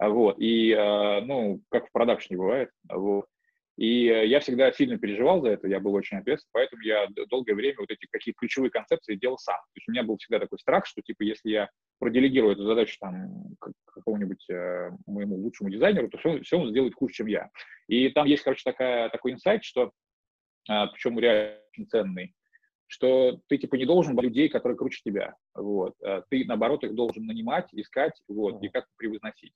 Вот, 0.00 0.36
и, 0.40 0.74
ну, 1.24 1.60
как 1.70 1.86
в 1.86 1.92
продакшне 1.92 2.36
бывает, 2.36 2.70
вот, 2.88 3.26
и 3.76 4.08
э, 4.08 4.26
я 4.26 4.40
всегда 4.40 4.70
сильно 4.72 4.98
переживал 4.98 5.40
за 5.40 5.50
это, 5.50 5.66
я 5.66 5.80
был 5.80 5.94
очень 5.94 6.18
ответственен, 6.18 6.50
поэтому 6.52 6.82
я 6.82 7.08
долгое 7.30 7.54
время 7.54 7.76
вот 7.78 7.90
эти 7.90 8.06
какие-то 8.10 8.38
ключевые 8.38 8.70
концепции 8.70 9.16
делал 9.16 9.38
сам. 9.38 9.56
То 9.56 9.76
есть 9.76 9.88
у 9.88 9.92
меня 9.92 10.02
был 10.02 10.18
всегда 10.18 10.38
такой 10.38 10.58
страх, 10.58 10.86
что 10.86 11.00
типа 11.00 11.22
если 11.22 11.50
я 11.50 11.70
проделегирую 11.98 12.52
эту 12.52 12.66
задачу 12.66 12.96
там 13.00 13.56
какому-нибудь 13.86 14.44
э, 14.50 14.90
моему 15.06 15.36
лучшему 15.36 15.70
дизайнеру, 15.70 16.08
то 16.08 16.18
все, 16.18 16.42
все 16.42 16.58
он 16.58 16.70
сделает 16.70 16.94
хуже, 16.94 17.14
чем 17.14 17.26
я. 17.28 17.50
И 17.88 18.08
там 18.10 18.26
есть, 18.26 18.42
короче, 18.42 18.62
такая, 18.64 19.08
такой 19.08 19.32
инсайт, 19.32 19.64
что, 19.64 19.92
а, 20.68 20.88
причем 20.88 21.18
реально 21.18 21.58
очень 21.72 21.86
ценный, 21.88 22.34
что 22.86 23.40
ты 23.48 23.56
типа 23.56 23.76
не 23.76 23.86
должен 23.86 24.18
людей, 24.20 24.48
которые 24.48 24.76
круче 24.76 25.00
тебя. 25.04 25.34
Вот. 25.54 25.94
А 26.02 26.22
ты, 26.28 26.44
наоборот, 26.44 26.84
их 26.84 26.94
должен 26.94 27.24
нанимать, 27.24 27.68
искать, 27.72 28.20
вот, 28.28 28.62
и 28.62 28.68
как-то 28.68 28.90
превозносить. 28.96 29.52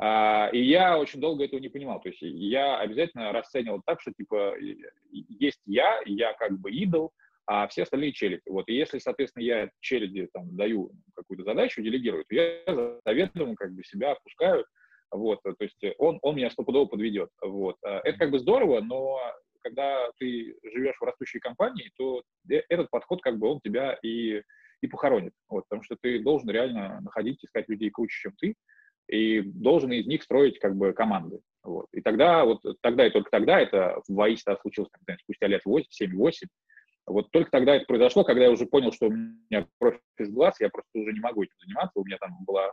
А, 0.00 0.48
и 0.52 0.60
я 0.60 0.98
очень 0.98 1.20
долго 1.20 1.44
этого 1.44 1.60
не 1.60 1.68
понимал. 1.68 2.00
То 2.00 2.08
есть 2.08 2.22
я 2.22 2.78
обязательно 2.78 3.32
расценивал 3.32 3.82
так, 3.84 4.00
что 4.00 4.12
типа 4.12 4.54
есть 5.10 5.60
я, 5.66 6.00
я 6.06 6.32
как 6.34 6.58
бы 6.58 6.70
идол, 6.70 7.12
а 7.46 7.68
все 7.68 7.84
остальные 7.84 8.12
челяди. 8.12 8.42
Вот. 8.46 8.68
И 8.68 8.74
если, 8.74 8.98
соответственно, 8.98 9.44
я 9.44 9.70
челяди 9.80 10.28
там 10.32 10.56
даю 10.56 10.90
какую-то 11.14 11.44
задачу, 11.44 11.82
делегирую, 11.82 12.24
то 12.28 12.34
я 12.34 13.00
заведомо 13.04 13.54
как 13.54 13.72
бы 13.72 13.84
себя 13.84 14.12
опускаю. 14.12 14.64
Вот. 15.12 15.40
То 15.42 15.54
есть 15.60 15.80
он, 15.98 16.18
он 16.22 16.36
меня 16.36 16.50
стопудово 16.50 16.86
подведет. 16.86 17.30
Вот. 17.40 17.76
А, 17.84 18.00
это 18.04 18.18
как 18.18 18.30
бы 18.30 18.38
здорово, 18.38 18.80
но 18.80 19.20
когда 19.62 20.10
ты 20.18 20.56
живешь 20.62 20.96
в 21.00 21.04
растущей 21.04 21.38
компании, 21.38 21.90
то 21.96 22.22
э, 22.50 22.62
этот 22.68 22.90
подход 22.90 23.20
как 23.22 23.38
бы 23.38 23.48
он 23.48 23.60
тебя 23.60 23.98
и, 24.02 24.42
и 24.80 24.86
похоронит. 24.88 25.32
Вот. 25.48 25.64
Потому 25.68 25.82
что 25.82 25.96
ты 26.00 26.20
должен 26.20 26.50
реально 26.50 27.00
находить, 27.00 27.44
искать 27.44 27.68
людей 27.68 27.90
круче, 27.90 28.16
чем 28.22 28.32
ты, 28.38 28.54
и 29.08 29.40
должен 29.42 29.92
из 29.92 30.06
них 30.06 30.22
строить 30.22 30.58
как 30.58 30.76
бы 30.76 30.92
команды. 30.92 31.40
Вот. 31.62 31.86
И 31.92 32.00
тогда, 32.00 32.44
вот 32.44 32.60
тогда 32.80 33.06
и 33.06 33.10
только 33.10 33.30
тогда, 33.30 33.60
это 33.60 34.00
в 34.06 34.14
ВАИСе 34.14 34.56
случилось 34.60 34.90
там, 35.06 35.16
спустя 35.18 35.46
лет 35.48 35.62
8, 35.64 35.86
7-8, 36.02 36.32
вот 37.06 37.30
только 37.30 37.50
тогда 37.50 37.76
это 37.76 37.86
произошло, 37.86 38.24
когда 38.24 38.44
я 38.44 38.50
уже 38.50 38.66
понял, 38.66 38.92
что 38.92 39.06
у 39.06 39.10
меня 39.10 39.66
кровь 39.80 39.98
из 40.18 40.30
глаз, 40.30 40.60
я 40.60 40.68
просто 40.68 40.90
уже 40.94 41.12
не 41.12 41.20
могу 41.20 41.42
этим 41.42 41.54
заниматься, 41.60 42.00
у 42.00 42.04
меня 42.04 42.18
там 42.18 42.36
была, 42.44 42.72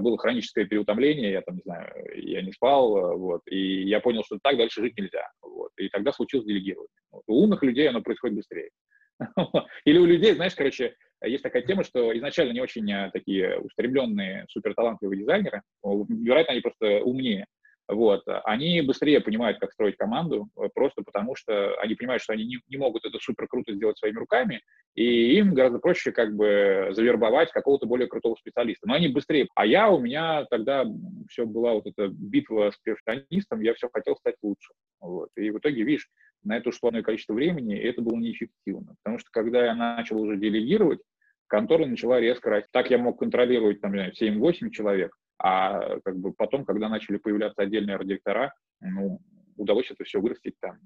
было 0.00 0.18
хроническое 0.18 0.66
переутомление, 0.66 1.30
я 1.30 1.42
там, 1.42 1.56
не 1.56 1.62
знаю, 1.62 1.92
я 2.14 2.42
не 2.42 2.52
спал, 2.52 3.16
вот, 3.16 3.42
и 3.46 3.84
я 3.84 4.00
понял, 4.00 4.24
что 4.24 4.38
так 4.42 4.56
дальше 4.56 4.82
жить 4.82 4.98
нельзя, 4.98 5.30
вот, 5.42 5.70
и 5.76 5.88
тогда 5.88 6.12
случилось 6.12 6.46
делегирование. 6.46 6.88
Вот. 7.12 7.22
У 7.28 7.44
умных 7.44 7.62
людей 7.62 7.88
оно 7.88 8.02
происходит 8.02 8.36
быстрее. 8.36 8.70
Или 9.84 9.98
у 9.98 10.04
людей, 10.04 10.34
знаешь, 10.34 10.54
короче, 10.54 10.94
есть 11.24 11.42
такая 11.42 11.62
тема, 11.62 11.84
что 11.84 12.16
изначально 12.16 12.52
не 12.52 12.60
очень 12.60 12.90
э, 12.90 13.10
такие 13.12 13.58
устремленные, 13.58 14.46
суперталантливые 14.50 15.20
дизайнеры, 15.20 15.62
вероятно, 15.82 16.52
они 16.52 16.60
просто 16.60 17.00
умнее, 17.02 17.46
вот, 17.88 18.22
они 18.44 18.82
быстрее 18.82 19.20
понимают, 19.20 19.58
как 19.58 19.72
строить 19.72 19.96
команду, 19.96 20.50
э, 20.56 20.68
просто 20.74 21.02
потому 21.02 21.34
что 21.34 21.74
они 21.80 21.94
понимают, 21.94 22.22
что 22.22 22.34
они 22.34 22.44
не, 22.44 22.58
не 22.68 22.76
могут 22.76 23.06
это 23.06 23.18
супер 23.18 23.48
круто 23.48 23.72
сделать 23.72 23.96
своими 23.98 24.18
руками, 24.18 24.60
и 24.94 25.38
им 25.38 25.54
гораздо 25.54 25.78
проще 25.78 26.12
как 26.12 26.36
бы 26.36 26.88
завербовать 26.90 27.50
какого-то 27.50 27.86
более 27.86 28.06
крутого 28.06 28.34
специалиста. 28.36 28.86
Но 28.86 28.94
они 28.94 29.08
быстрее. 29.08 29.48
А 29.54 29.64
я, 29.64 29.88
у 29.88 30.00
меня 30.00 30.44
тогда 30.50 30.84
все 31.30 31.46
была 31.46 31.72
вот 31.72 31.86
эта 31.86 32.08
битва 32.08 32.72
с 32.72 32.78
перфекционистом, 32.82 33.62
я 33.62 33.72
все 33.72 33.88
хотел 33.90 34.16
стать 34.16 34.34
лучше. 34.42 34.72
Вот. 35.00 35.30
И 35.36 35.48
в 35.50 35.58
итоге, 35.58 35.82
видишь, 35.82 36.08
на 36.44 36.56
это 36.56 36.70
ушло 36.70 36.90
количество 37.02 37.34
времени, 37.34 37.76
и 37.76 37.86
это 37.86 38.02
было 38.02 38.16
неэффективно. 38.16 38.94
Потому 39.02 39.18
что 39.18 39.30
когда 39.30 39.64
я 39.64 39.74
начал 39.74 40.20
уже 40.20 40.36
делегировать, 40.36 41.00
контора 41.46 41.86
начала 41.86 42.20
резко 42.20 42.50
расти. 42.50 42.68
Так 42.72 42.90
я 42.90 42.98
мог 42.98 43.18
контролировать, 43.18 43.80
там, 43.80 43.94
7-8 43.94 44.70
человек, 44.70 45.14
а 45.38 45.98
как 46.00 46.16
бы 46.18 46.32
потом, 46.32 46.64
когда 46.64 46.88
начали 46.88 47.16
появляться 47.16 47.62
отдельные 47.62 47.96
арт-директора, 47.96 48.54
ну, 48.80 49.20
удалось 49.56 49.90
это 49.90 50.04
все 50.04 50.20
вырастить 50.20 50.54
там 50.60 50.78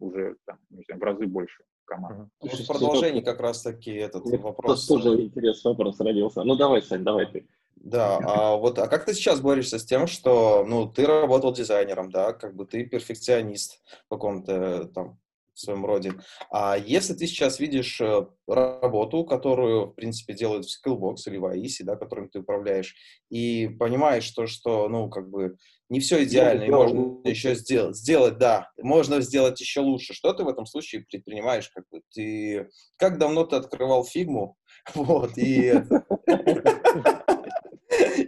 уже 0.00 0.36
там, 0.46 0.58
не 0.70 0.82
знаю, 0.84 1.00
в 1.00 1.04
разы 1.04 1.26
больше 1.26 1.62
команд. 1.84 2.30
Угу. 2.40 2.50
в 2.50 2.66
продолжении 2.66 3.20
как 3.20 3.40
раз-таки 3.40 3.92
этот 3.92 4.24
Мне 4.24 4.38
вопрос. 4.38 4.86
Тоже 4.86 5.20
интересный 5.20 5.70
вопрос 5.70 6.00
родился. 6.00 6.42
Ну 6.42 6.56
давай, 6.56 6.82
Сань, 6.82 7.04
давай 7.04 7.26
ты. 7.26 7.46
Да, 7.82 8.18
а 8.18 8.56
вот, 8.56 8.78
а 8.78 8.88
как 8.88 9.06
ты 9.06 9.14
сейчас 9.14 9.40
борешься 9.40 9.78
с 9.78 9.86
тем, 9.86 10.06
что, 10.06 10.64
ну, 10.66 10.86
ты 10.86 11.06
работал 11.06 11.52
дизайнером, 11.52 12.10
да, 12.10 12.34
как 12.34 12.54
бы 12.54 12.66
ты 12.66 12.84
перфекционист 12.84 13.80
в 14.06 14.10
каком-то 14.10 14.84
там 14.94 15.18
в 15.54 15.60
своем 15.60 15.84
роде. 15.84 16.14
А 16.50 16.76
если 16.76 17.14
ты 17.14 17.26
сейчас 17.26 17.58
видишь 17.58 18.00
э, 18.00 18.26
работу, 18.46 19.24
которую, 19.24 19.86
в 19.86 19.92
принципе, 19.92 20.34
делают 20.34 20.66
в 20.66 20.68
Skillbox 20.68 21.16
или 21.26 21.36
в 21.36 21.44
AISI, 21.44 21.84
да, 21.84 21.96
которым 21.96 22.28
ты 22.28 22.40
управляешь, 22.40 22.94
и 23.30 23.68
понимаешь, 23.78 24.24
что, 24.24 24.46
что 24.46 24.88
ну, 24.88 25.08
как 25.08 25.28
бы, 25.28 25.56
не 25.88 26.00
все 26.00 26.24
идеально, 26.24 26.64
и 26.64 26.70
можно 26.70 27.20
еще 27.28 27.54
сделать, 27.54 27.96
сделать, 27.96 28.38
да, 28.38 28.70
можно 28.78 29.20
сделать 29.20 29.60
еще 29.60 29.80
лучше. 29.80 30.14
Что 30.14 30.32
ты 30.32 30.44
в 30.44 30.48
этом 30.48 30.66
случае 30.66 31.04
предпринимаешь? 31.04 31.68
Как 31.70 31.84
бы, 31.90 32.00
ты, 32.12 32.68
как 32.96 33.18
давно 33.18 33.44
ты 33.44 33.56
открывал 33.56 34.04
фигму, 34.04 34.56
вот, 34.94 35.36
и 35.36 35.72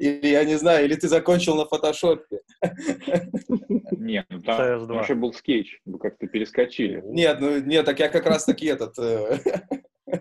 Или, 0.02 0.26
я 0.26 0.44
не 0.44 0.56
знаю, 0.56 0.84
или 0.84 0.96
ты 0.96 1.06
закончил 1.06 1.54
на 1.54 1.64
фотошопе. 1.64 2.40
Нет, 3.92 4.26
ну 4.30 4.42
там 4.42 5.00
еще 5.00 5.14
был 5.14 5.32
скетч, 5.32 5.78
вы 5.84 6.00
как-то 6.00 6.26
перескочили. 6.26 7.00
Нет, 7.04 7.38
ну 7.40 7.60
нет, 7.60 7.86
так 7.86 8.00
я 8.00 8.08
как 8.08 8.26
раз 8.26 8.44
таки 8.44 8.66
этот... 8.66 8.98
Э, 8.98 9.38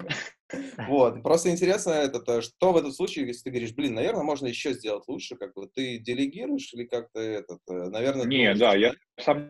вот, 0.88 1.24
просто 1.24 1.50
интересно, 1.50 1.90
этот, 1.94 2.30
э, 2.30 2.42
что 2.42 2.74
в 2.74 2.78
этом 2.78 2.92
случае, 2.92 3.26
если 3.26 3.46
ты 3.46 3.50
говоришь, 3.50 3.74
блин, 3.74 3.96
наверное, 3.96 4.22
можно 4.22 4.46
еще 4.46 4.74
сделать 4.74 5.08
лучше, 5.08 5.36
как 5.36 5.56
бы 5.56 5.68
ты 5.74 5.98
делегируешь 5.98 6.72
или 6.76 6.86
как-то 6.86 7.20
этот, 7.20 7.62
э, 7.68 7.90
наверное... 7.90 8.28
Не, 8.28 8.54
да, 8.54 8.76
я 8.76 8.94
сам, 9.20 9.50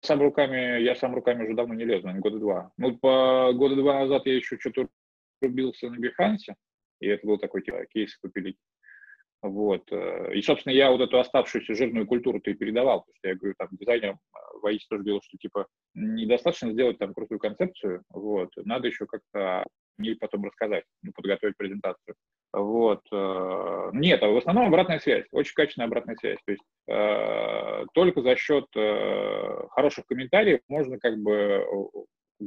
сам 0.00 0.22
руками, 0.22 0.80
я 0.80 0.94
сам 0.94 1.12
руками 1.12 1.42
уже 1.42 1.56
давно 1.56 1.74
не 1.74 1.84
лезу, 1.84 2.08
года 2.20 2.38
два. 2.38 2.72
Ну, 2.76 2.96
по 2.98 3.52
года 3.52 3.74
два 3.74 3.98
назад 3.98 4.26
я 4.26 4.36
еще 4.36 4.60
что-то 4.60 4.86
рубился 5.40 5.90
на 5.90 5.98
Бихансе, 5.98 6.54
и 7.00 7.08
это 7.08 7.26
был 7.26 7.36
такой 7.36 7.62
типа, 7.62 7.84
кейс 7.92 8.16
купили 8.18 8.54
вот. 9.42 9.90
Э, 9.90 10.32
и, 10.34 10.40
собственно, 10.42 10.72
я 10.72 10.90
вот 10.90 11.00
эту 11.00 11.18
оставшуюся 11.18 11.74
жирную 11.74 12.06
культуру-то 12.06 12.50
и 12.50 12.54
передавал, 12.54 13.00
потому 13.00 13.14
что 13.16 13.28
я 13.28 13.34
говорю, 13.34 13.54
там, 13.58 13.68
дизайнерам 13.72 14.16
э, 14.16 14.38
воистину 14.62 14.98
тоже 14.98 15.04
делал, 15.04 15.20
что, 15.22 15.36
типа, 15.36 15.66
недостаточно 15.94 16.72
сделать 16.72 16.98
там 16.98 17.12
крутую 17.12 17.40
концепцию, 17.40 18.02
вот, 18.10 18.50
надо 18.56 18.88
еще 18.88 19.06
как-то 19.06 19.64
мне 19.98 20.16
потом 20.16 20.44
рассказать, 20.44 20.84
ну, 21.02 21.12
подготовить 21.12 21.56
презентацию. 21.56 22.14
Вот. 22.52 23.00
Э, 23.10 23.90
нет, 23.92 24.22
а 24.22 24.28
в 24.28 24.36
основном 24.36 24.66
обратная 24.66 24.98
связь, 24.98 25.24
очень 25.32 25.54
качественная 25.54 25.86
обратная 25.86 26.16
связь. 26.16 26.38
То 26.44 26.52
есть 26.52 26.62
э, 26.88 27.86
только 27.94 28.22
за 28.22 28.36
счет 28.36 28.66
э, 28.76 29.66
хороших 29.70 30.06
комментариев 30.06 30.60
можно 30.68 30.98
как 30.98 31.18
бы 31.18 31.64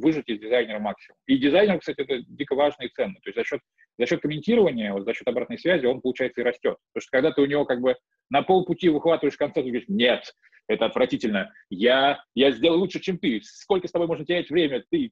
выжать 0.01 0.27
из 0.27 0.39
дизайнера 0.39 0.79
максимум. 0.79 1.17
И 1.27 1.37
дизайнер, 1.37 1.79
кстати, 1.79 2.01
это 2.01 2.21
дико 2.27 2.55
важно 2.55 2.83
и 2.83 2.89
ценно. 2.89 3.15
То 3.15 3.29
есть 3.29 3.37
за 3.37 3.43
счет, 3.43 3.61
за 3.97 4.05
счет 4.05 4.21
комментирования, 4.21 4.93
вот 4.93 5.05
за 5.05 5.13
счет 5.13 5.27
обратной 5.27 5.57
связи 5.57 5.85
он, 5.85 6.01
получается, 6.01 6.41
и 6.41 6.43
растет. 6.43 6.77
Потому 6.93 7.01
что 7.01 7.11
когда 7.11 7.31
ты 7.31 7.41
у 7.41 7.45
него 7.45 7.65
как 7.65 7.81
бы 7.81 7.95
на 8.29 8.41
полпути 8.41 8.89
выхватываешь 8.89 9.37
концепцию, 9.37 9.71
говоришь, 9.71 9.89
нет, 9.89 10.33
это 10.67 10.85
отвратительно, 10.85 11.53
я, 11.69 12.23
я 12.33 12.51
сделаю 12.51 12.79
лучше, 12.79 12.99
чем 12.99 13.17
ты, 13.17 13.41
сколько 13.43 13.87
с 13.87 13.91
тобой 13.91 14.07
можно 14.07 14.25
терять 14.25 14.49
время, 14.49 14.83
ты 14.89 15.11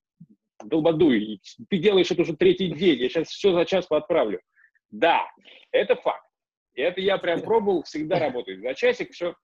долбодуй, 0.64 1.42
ты 1.70 1.78
делаешь 1.78 2.12
это 2.12 2.22
уже 2.22 2.36
третий 2.36 2.70
день, 2.70 3.00
я 3.00 3.10
сейчас 3.10 3.28
все 3.28 3.54
за 3.54 3.66
час 3.66 3.86
отправлю. 3.90 4.40
Да, 4.90 5.28
это 5.72 5.96
факт. 5.96 6.26
И 6.76 6.82
это 6.82 7.02
я 7.02 7.18
прям 7.18 7.42
пробовал, 7.42 7.84
всегда 7.84 8.20
работает. 8.20 8.62
За 8.62 8.74
часик 8.74 9.12
все, 9.12 9.36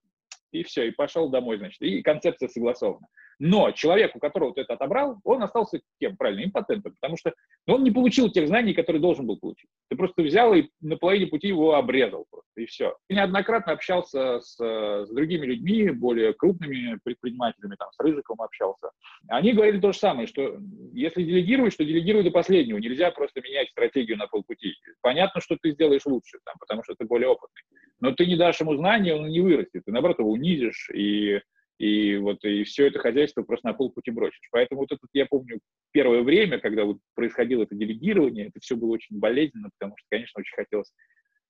и 0.52 0.62
все, 0.62 0.88
и 0.88 0.90
пошел 0.90 1.28
домой, 1.28 1.58
значит. 1.58 1.80
И 1.82 2.02
концепция 2.02 2.48
согласована. 2.48 3.06
Но 3.40 3.70
человек, 3.70 4.14
у 4.14 4.18
которого 4.18 4.52
ты 4.52 4.60
это 4.60 4.74
отобрал, 4.74 5.18
он 5.24 5.42
остался 5.42 5.80
кем? 5.98 6.14
Правильно, 6.18 6.44
импотентом, 6.44 6.94
потому 7.00 7.16
что 7.16 7.32
ну, 7.66 7.76
он 7.76 7.84
не 7.84 7.90
получил 7.90 8.30
тех 8.30 8.46
знаний, 8.46 8.74
которые 8.74 9.00
должен 9.00 9.26
был 9.26 9.38
получить. 9.38 9.70
Ты 9.88 9.96
просто 9.96 10.22
взял 10.22 10.52
и 10.52 10.68
на 10.82 10.98
половине 10.98 11.26
пути 11.26 11.48
его 11.48 11.74
обрезал 11.74 12.26
просто, 12.30 12.50
и 12.56 12.66
все. 12.66 12.94
Я 13.08 13.22
неоднократно 13.22 13.72
общался 13.72 14.40
с, 14.40 14.56
с 14.58 15.08
другими 15.08 15.46
людьми, 15.46 15.88
более 15.90 16.34
крупными 16.34 16.98
предпринимателями, 17.02 17.76
там, 17.78 17.88
с 17.92 17.98
Рыжиковым 17.98 18.42
общался. 18.42 18.90
Они 19.28 19.54
говорили 19.54 19.80
то 19.80 19.92
же 19.92 19.98
самое, 19.98 20.26
что 20.26 20.58
если 20.92 21.22
делегируешь, 21.22 21.76
то 21.76 21.84
делегируй 21.84 22.22
до 22.22 22.30
последнего. 22.30 22.76
Нельзя 22.76 23.10
просто 23.10 23.40
менять 23.40 23.70
стратегию 23.70 24.18
на 24.18 24.26
полпути. 24.26 24.74
Понятно, 25.00 25.40
что 25.40 25.56
ты 25.58 25.70
сделаешь 25.70 26.04
лучше, 26.04 26.40
там, 26.44 26.56
потому 26.60 26.84
что 26.84 26.94
ты 26.94 27.06
более 27.06 27.28
опытный. 27.28 27.62
Но 28.00 28.12
ты 28.12 28.26
не 28.26 28.36
дашь 28.36 28.60
ему 28.60 28.76
знания, 28.76 29.14
он 29.14 29.28
не 29.28 29.40
вырастет. 29.40 29.82
Ты, 29.86 29.92
наоборот, 29.92 30.18
его 30.18 30.30
унизишь 30.30 30.90
и 30.92 31.40
и 31.80 32.18
вот 32.18 32.44
и 32.44 32.62
все 32.64 32.88
это 32.88 32.98
хозяйство 32.98 33.42
просто 33.42 33.68
на 33.68 33.72
полпути 33.72 34.10
бросишь. 34.10 34.48
Поэтому 34.52 34.82
вот 34.82 34.92
это, 34.92 35.00
я 35.14 35.24
помню, 35.24 35.60
первое 35.92 36.20
время, 36.20 36.60
когда 36.60 36.84
вот 36.84 36.98
происходило 37.14 37.62
это 37.62 37.74
делегирование, 37.74 38.48
это 38.48 38.60
все 38.60 38.76
было 38.76 38.90
очень 38.90 39.18
болезненно, 39.18 39.70
потому 39.78 39.96
что, 39.96 40.06
конечно, 40.10 40.40
очень 40.40 40.54
хотелось 40.54 40.92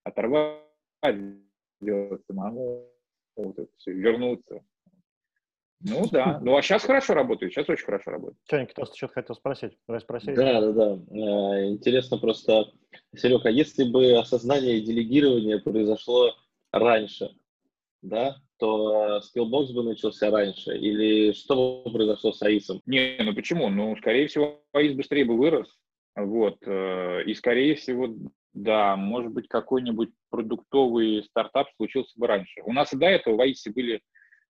оторвать, 0.04 0.62
сделать 1.80 2.24
самому, 2.26 2.88
вот 3.34 3.58
это 3.58 3.68
все, 3.78 3.90
вернуться. 3.90 4.62
Ну 5.80 6.06
да. 6.12 6.38
Ну 6.44 6.56
а 6.56 6.62
сейчас 6.62 6.84
хорошо 6.84 7.14
работает, 7.14 7.52
сейчас 7.52 7.68
очень 7.68 7.84
хорошо 7.84 8.12
работает. 8.12 8.38
Что, 8.46 8.64
кто-то 8.66 8.94
что-то 8.96 9.14
хотел 9.14 9.34
спросить? 9.34 9.76
Давай 9.88 10.00
спроси. 10.00 10.32
Да, 10.32 10.60
да, 10.60 10.72
да. 10.72 10.92
Э, 11.10 11.70
интересно 11.70 12.18
просто, 12.18 12.70
Серега, 13.16 13.48
если 13.48 13.82
бы 13.82 14.12
осознание 14.12 14.78
и 14.78 14.84
делегирование 14.84 15.58
произошло 15.58 16.36
раньше, 16.70 17.30
да, 18.02 18.36
то 18.58 19.20
Skillbox 19.20 19.72
бы 19.72 19.82
начался 19.82 20.30
раньше? 20.30 20.76
Или 20.76 21.32
что 21.32 21.82
бы 21.84 21.92
произошло 21.92 22.32
с 22.32 22.42
АИСом? 22.42 22.80
Не, 22.86 23.16
ну 23.20 23.34
почему? 23.34 23.68
Ну, 23.68 23.96
скорее 23.96 24.28
всего, 24.28 24.62
АИС 24.72 24.94
быстрее 24.94 25.24
бы 25.24 25.36
вырос. 25.36 25.68
Вот. 26.16 26.58
Э, 26.66 27.22
и, 27.24 27.34
скорее 27.34 27.74
всего, 27.74 28.08
да, 28.52 28.96
может 28.96 29.32
быть, 29.32 29.48
какой-нибудь 29.48 30.10
продуктовый 30.30 31.22
стартап 31.24 31.68
случился 31.76 32.18
бы 32.18 32.26
раньше. 32.26 32.62
У 32.64 32.72
нас 32.72 32.92
и 32.92 32.98
до 32.98 33.06
этого 33.06 33.36
в 33.36 33.40
АИСе 33.40 33.70
были 33.70 34.00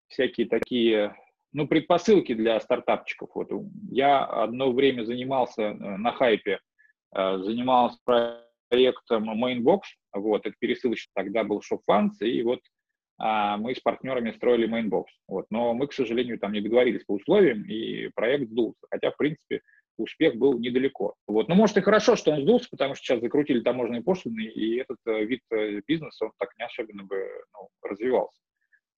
всякие 0.08 0.48
такие, 0.48 1.16
ну, 1.52 1.68
предпосылки 1.68 2.34
для 2.34 2.58
стартапчиков. 2.60 3.30
Вот 3.34 3.50
я 3.90 4.24
одно 4.24 4.72
время 4.72 5.04
занимался 5.04 5.62
э, 5.62 5.74
на 5.74 6.12
хайпе, 6.12 6.58
э, 7.14 7.38
занимался 7.38 7.98
проектом 8.04 9.44
Mainbox, 9.44 9.80
вот, 10.12 10.46
это 10.46 10.54
пересылочный, 10.58 11.12
тогда 11.14 11.44
был 11.44 11.60
ShopFans, 11.60 12.20
и 12.20 12.42
вот 12.42 12.60
мы 13.20 13.74
с 13.74 13.80
партнерами 13.80 14.32
строили 14.32 14.66
Mainbox. 14.66 15.04
Вот, 15.28 15.46
но 15.50 15.74
мы, 15.74 15.86
к 15.86 15.92
сожалению, 15.92 16.38
там 16.38 16.52
не 16.52 16.60
договорились 16.60 17.04
по 17.04 17.12
условиям, 17.12 17.64
и 17.64 18.08
проект 18.14 18.48
сдулся. 18.48 18.80
Хотя, 18.90 19.10
в 19.10 19.16
принципе, 19.18 19.60
успех 19.98 20.36
был 20.36 20.58
недалеко. 20.58 21.14
Вот. 21.26 21.48
Ну, 21.48 21.54
может, 21.54 21.76
и 21.76 21.82
хорошо, 21.82 22.16
что 22.16 22.32
он 22.32 22.42
сдулся, 22.42 22.68
потому 22.70 22.94
что 22.94 23.04
сейчас 23.04 23.20
закрутили 23.20 23.60
таможенные 23.60 24.02
пошлины, 24.02 24.40
и 24.40 24.76
этот 24.76 24.96
э, 25.06 25.24
вид 25.24 25.40
бизнеса, 25.86 26.24
он 26.24 26.32
так 26.38 26.50
не 26.58 26.64
особенно 26.64 27.04
бы 27.04 27.16
ну, 27.52 27.68
развивался. 27.82 28.38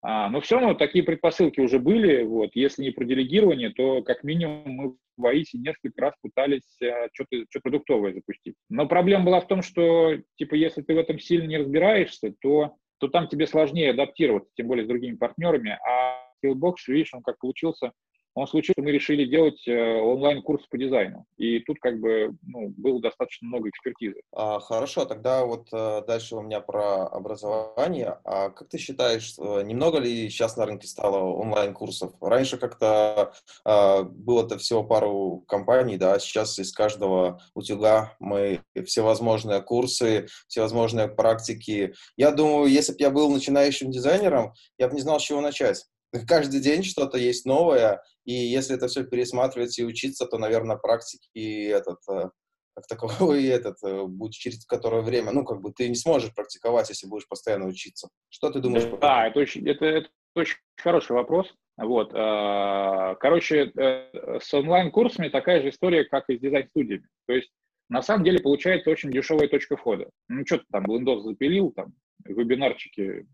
А, 0.04 0.28
но 0.28 0.40
все 0.40 0.56
равно 0.56 0.74
такие 0.74 1.04
предпосылки 1.04 1.60
уже 1.60 1.78
были. 1.78 2.24
Вот. 2.24 2.50
Если 2.54 2.82
не 2.82 2.90
про 2.90 3.04
делегирование, 3.04 3.70
то 3.70 4.02
как 4.02 4.24
минимум 4.24 4.62
мы 4.66 4.96
в 5.16 5.26
АИСе 5.26 5.58
несколько 5.58 6.00
раз 6.00 6.14
пытались 6.20 6.76
а, 6.82 7.08
что-то 7.12 7.44
что 7.48 7.60
продуктовое 7.60 8.12
запустить. 8.12 8.56
Но 8.68 8.88
проблема 8.88 9.24
была 9.24 9.40
в 9.40 9.46
том, 9.46 9.62
что 9.62 10.16
типа 10.36 10.54
если 10.54 10.82
ты 10.82 10.94
в 10.94 10.98
этом 10.98 11.20
сильно 11.20 11.46
не 11.46 11.58
разбираешься, 11.58 12.34
то, 12.40 12.76
то 13.02 13.08
там 13.08 13.26
тебе 13.26 13.48
сложнее 13.48 13.90
адаптироваться, 13.90 14.52
тем 14.54 14.68
более 14.68 14.84
с 14.84 14.88
другими 14.88 15.16
партнерами. 15.16 15.76
А 15.84 16.24
Skillbox, 16.38 16.74
видишь, 16.86 17.12
он 17.12 17.22
как 17.22 17.36
получился 17.40 17.90
он 18.34 18.46
случился, 18.46 18.80
мы 18.80 18.90
решили 18.90 19.24
делать 19.26 19.66
э, 19.66 20.00
онлайн-курс 20.00 20.66
по 20.66 20.78
дизайну. 20.78 21.26
И 21.36 21.60
тут 21.60 21.78
как 21.80 22.00
бы 22.00 22.34
ну, 22.42 22.68
было 22.76 23.00
достаточно 23.00 23.48
много 23.48 23.68
экспертизы. 23.68 24.22
А, 24.32 24.58
хорошо, 24.60 25.04
тогда 25.04 25.44
вот 25.44 25.68
э, 25.72 26.02
дальше 26.06 26.36
у 26.36 26.42
меня 26.42 26.60
про 26.60 27.06
образование. 27.06 28.18
А 28.24 28.50
как 28.50 28.68
ты 28.68 28.78
считаешь, 28.78 29.34
э, 29.38 29.62
немного 29.64 29.98
ли 29.98 30.30
сейчас 30.30 30.56
на 30.56 30.64
рынке 30.64 30.86
стало 30.86 31.18
онлайн-курсов? 31.18 32.14
Раньше 32.20 32.56
как-то 32.56 33.34
а, 33.64 34.02
было-то 34.02 34.58
всего 34.58 34.82
пару 34.82 35.44
компаний, 35.46 35.96
да, 35.96 36.18
сейчас 36.18 36.58
из 36.58 36.72
каждого 36.72 37.40
утюга 37.54 38.16
мы 38.18 38.60
всевозможные 38.86 39.60
курсы, 39.60 40.26
всевозможные 40.48 41.08
практики. 41.08 41.94
Я 42.16 42.30
думаю, 42.30 42.70
если 42.70 42.92
бы 42.92 42.98
я 43.00 43.10
был 43.10 43.30
начинающим 43.30 43.90
дизайнером, 43.90 44.54
я 44.78 44.88
бы 44.88 44.94
не 44.94 45.00
знал, 45.00 45.20
с 45.20 45.22
чего 45.22 45.40
начать 45.40 45.84
каждый 46.20 46.60
день 46.60 46.82
что-то 46.82 47.18
есть 47.18 47.46
новое, 47.46 48.02
и 48.24 48.32
если 48.32 48.76
это 48.76 48.86
все 48.86 49.04
пересматривать 49.04 49.78
и 49.78 49.84
учиться, 49.84 50.26
то, 50.26 50.38
наверное, 50.38 50.76
практики 50.76 51.68
этот, 51.68 51.98
э, 52.08 52.30
как 52.74 52.86
таковой 52.86 53.44
этот, 53.46 53.76
э, 53.82 54.04
будет 54.04 54.32
через 54.32 54.64
которое 54.66 55.02
время, 55.02 55.32
ну, 55.32 55.44
как 55.44 55.60
бы 55.60 55.72
ты 55.72 55.88
не 55.88 55.94
сможешь 55.94 56.34
практиковать, 56.34 56.88
если 56.90 57.06
будешь 57.06 57.28
постоянно 57.28 57.66
учиться. 57.66 58.08
Что 58.28 58.50
ты 58.50 58.60
думаешь? 58.60 58.84
Да, 59.00 59.26
это 59.28 59.40
очень, 59.40 59.66
это, 59.68 59.84
это 59.86 60.08
очень 60.34 60.56
хороший 60.76 61.12
вопрос. 61.12 61.52
Вот, 61.78 62.12
э, 62.12 63.16
короче, 63.18 63.72
с 63.74 64.52
онлайн-курсами 64.52 65.30
такая 65.30 65.62
же 65.62 65.70
история, 65.70 66.04
как 66.04 66.28
и 66.28 66.36
с 66.36 66.40
дизайн-студиями. 66.40 67.08
То 67.26 67.32
есть, 67.32 67.50
на 67.88 68.02
самом 68.02 68.24
деле, 68.24 68.38
получается 68.38 68.90
очень 68.90 69.10
дешевая 69.10 69.48
точка 69.48 69.76
входа. 69.76 70.10
Ну, 70.28 70.44
что 70.46 70.58
ты 70.58 70.64
там, 70.70 70.84
Windows 70.84 71.22
запилил, 71.22 71.72
там, 71.72 71.94
вебинарчики 72.24 73.26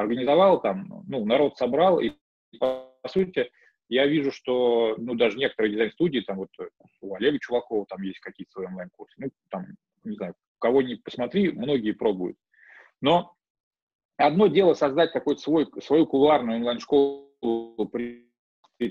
организовал, 0.00 0.60
там, 0.60 1.04
ну, 1.06 1.24
народ 1.24 1.56
собрал, 1.56 2.00
и, 2.00 2.12
по 2.58 2.92
сути, 3.06 3.50
я 3.88 4.06
вижу, 4.06 4.30
что, 4.32 4.94
ну, 4.98 5.14
даже 5.14 5.36
некоторые 5.36 5.72
дизайн-студии, 5.72 6.20
там, 6.20 6.38
вот 6.38 6.48
у 7.00 7.14
Олега 7.14 7.38
Чувакова 7.40 7.86
там 7.86 8.02
есть 8.02 8.20
какие-то 8.20 8.52
свои 8.52 8.66
онлайн-курсы, 8.66 9.14
ну, 9.18 9.30
там, 9.50 9.66
не 10.04 10.16
знаю, 10.16 10.34
кого 10.58 10.82
не 10.82 10.96
посмотри, 10.96 11.50
многие 11.50 11.92
пробуют. 11.92 12.36
Но 13.00 13.34
одно 14.16 14.46
дело 14.46 14.74
создать 14.74 15.12
какой-то 15.12 15.40
свой, 15.40 15.68
свою 15.82 16.06
кулуарную 16.06 16.58
онлайн-школу 16.58 17.88
при 17.92 18.30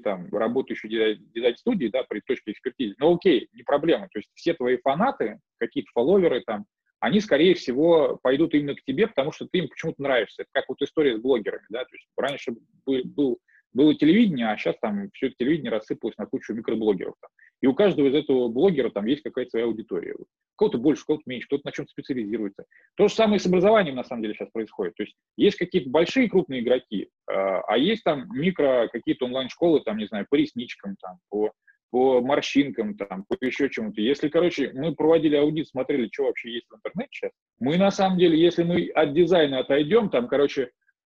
там, 0.03 0.27
работающей 0.31 0.87
дизайн-студии, 1.33 1.87
да, 1.87 2.03
при 2.03 2.19
точке 2.19 2.51
экспертизы. 2.51 2.95
Ну, 2.99 3.15
окей, 3.15 3.49
не 3.53 3.63
проблема. 3.63 4.07
То 4.11 4.19
есть 4.19 4.29
все 4.35 4.53
твои 4.53 4.77
фанаты, 4.77 5.39
какие-то 5.57 5.89
фолловеры 5.93 6.41
там, 6.45 6.65
они, 6.99 7.19
скорее 7.19 7.55
всего, 7.55 8.19
пойдут 8.21 8.53
именно 8.53 8.75
к 8.75 8.83
тебе, 8.83 9.07
потому 9.07 9.31
что 9.31 9.47
ты 9.47 9.59
им 9.59 9.69
почему-то 9.69 10.01
нравишься. 10.01 10.43
Это 10.43 10.49
как 10.53 10.65
вот 10.69 10.81
история 10.81 11.17
с 11.17 11.21
блогерами, 11.21 11.65
да, 11.69 11.85
то 11.85 11.95
есть 11.95 12.07
раньше 12.17 12.55
был, 12.85 13.01
был, 13.05 13.39
было 13.73 13.95
телевидение, 13.95 14.49
а 14.49 14.57
сейчас 14.57 14.75
там 14.81 15.09
все 15.13 15.27
это 15.27 15.35
телевидение 15.37 15.71
рассыпалось 15.71 16.17
на 16.17 16.25
кучу 16.25 16.53
микроблогеров. 16.53 17.15
Там. 17.21 17.29
И 17.61 17.67
у 17.67 17.73
каждого 17.73 18.07
из 18.07 18.15
этого 18.15 18.47
блогера 18.47 18.89
там 18.89 19.05
есть 19.05 19.21
какая-то 19.21 19.51
своя 19.51 19.65
аудитория. 19.65 20.15
Кого-то 20.55 20.77
больше, 20.77 21.05
кого-то 21.05 21.23
меньше, 21.25 21.47
кто-то 21.47 21.63
на 21.65 21.71
чем-то 21.71 21.91
специализируется. 21.91 22.65
То 22.95 23.07
же 23.07 23.13
самое 23.13 23.39
с 23.39 23.45
образованием 23.45 23.95
на 23.95 24.03
самом 24.03 24.23
деле 24.23 24.33
сейчас 24.33 24.49
происходит. 24.49 24.95
То 24.95 25.03
есть 25.03 25.15
есть 25.37 25.57
какие-то 25.57 25.89
большие 25.89 26.29
крупные 26.29 26.61
игроки, 26.61 27.09
а, 27.27 27.61
а 27.61 27.77
есть 27.77 28.03
там 28.03 28.27
микро 28.31 28.89
какие-то 28.91 29.25
онлайн-школы, 29.25 29.81
там, 29.81 29.97
не 29.97 30.07
знаю, 30.07 30.25
по 30.29 30.35
ресничкам, 30.35 30.95
там, 31.01 31.17
по 31.29 31.51
по 31.91 32.21
морщинкам, 32.21 32.95
там, 32.95 33.25
по 33.27 33.35
еще 33.43 33.69
чему-то. 33.69 34.01
Если, 34.01 34.29
короче, 34.29 34.71
мы 34.73 34.93
проводили 34.93 35.35
аудит, 35.35 35.67
смотрели, 35.67 36.09
что 36.11 36.25
вообще 36.25 36.53
есть 36.53 36.67
в 36.69 36.75
интернете 36.75 37.31
мы 37.59 37.77
на 37.77 37.91
самом 37.91 38.17
деле, 38.17 38.39
если 38.39 38.63
мы 38.63 38.87
от 38.89 39.13
дизайна 39.13 39.59
отойдем, 39.59 40.09
там, 40.09 40.27
короче, 40.27 40.71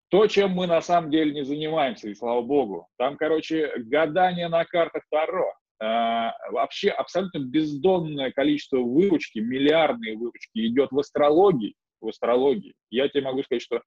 то, 0.10 0.28
чем 0.28 0.52
мы 0.52 0.68
на 0.68 0.82
самом 0.82 1.12
деле 1.12 1.34
не 1.34 1.44
занимаемся, 1.44 2.10
и 2.10 2.16
слава 2.16 2.42
богу, 2.42 2.88
там, 2.98 3.16
короче, 3.16 3.72
гадание 3.78 4.48
на 4.50 4.66
картах 4.66 5.04
Таро, 5.10 5.54
а, 5.80 6.34
вообще 6.52 6.90
абсолютно 6.90 7.40
бездонное 7.40 8.32
количество 8.32 8.78
выручки, 8.78 9.40
миллиардные 9.40 10.18
выручки 10.18 10.68
идет 10.68 10.92
в 10.92 11.00
астрологии, 11.00 11.76
в 12.02 12.10
астрологии. 12.10 12.74
Я 12.90 13.08
тебе 13.08 13.24
могу 13.24 13.44
сказать, 13.44 13.64
что 13.64 13.82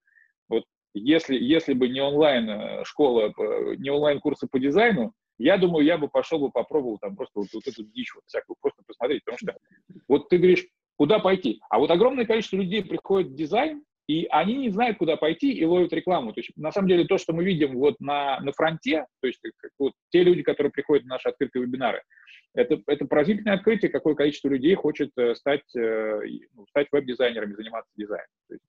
вот 0.48 0.64
если, 0.94 1.36
если 1.36 1.74
бы 1.74 1.88
не 1.88 2.00
онлайн 2.00 2.48
э, 2.48 2.84
школа, 2.84 3.32
э, 3.36 3.74
не 3.78 3.90
онлайн 3.90 4.20
курсы 4.20 4.46
по 4.46 4.58
дизайну, 4.58 5.12
я 5.44 5.58
думаю, 5.58 5.84
я 5.84 5.98
бы 5.98 6.08
пошел 6.08 6.38
бы 6.38 6.50
попробовал 6.50 6.98
там 6.98 7.16
просто 7.16 7.40
вот, 7.40 7.48
вот 7.52 7.66
эту 7.66 7.84
дичь 7.84 8.14
вот 8.14 8.24
всякую 8.26 8.56
просто 8.60 8.82
посмотреть, 8.86 9.22
потому 9.24 9.38
что 9.38 9.54
вот 10.08 10.28
ты 10.28 10.38
говоришь, 10.38 10.66
куда 10.96 11.18
пойти? 11.18 11.60
А 11.68 11.78
вот 11.78 11.90
огромное 11.90 12.24
количество 12.24 12.56
людей 12.56 12.82
приходит 12.82 13.32
в 13.32 13.34
дизайн, 13.34 13.84
и 14.06 14.26
они 14.30 14.56
не 14.56 14.70
знают, 14.70 14.98
куда 14.98 15.16
пойти, 15.16 15.52
и 15.52 15.64
ловят 15.64 15.92
рекламу. 15.92 16.32
То 16.32 16.40
есть, 16.40 16.50
на 16.56 16.72
самом 16.72 16.88
деле, 16.88 17.04
то, 17.04 17.18
что 17.18 17.32
мы 17.32 17.44
видим 17.44 17.78
вот 17.78 18.00
на, 18.00 18.40
на 18.40 18.52
фронте, 18.52 19.06
то 19.20 19.26
есть 19.26 19.40
как, 19.56 19.70
вот, 19.78 19.92
те 20.10 20.22
люди, 20.22 20.42
которые 20.42 20.70
приходят 20.70 21.04
на 21.04 21.14
наши 21.14 21.28
открытые 21.28 21.64
вебинары, 21.64 22.02
это, 22.54 22.80
это 22.86 23.06
поразительное 23.06 23.54
открытие, 23.54 23.90
какое 23.90 24.14
количество 24.14 24.48
людей 24.48 24.74
хочет 24.74 25.10
э, 25.16 25.34
стать, 25.34 25.64
э, 25.76 26.20
ну, 26.54 26.66
стать 26.68 26.88
веб-дизайнерами, 26.92 27.54
заниматься 27.54 27.90
дизайном. 27.96 28.28
То 28.48 28.54
есть, 28.54 28.64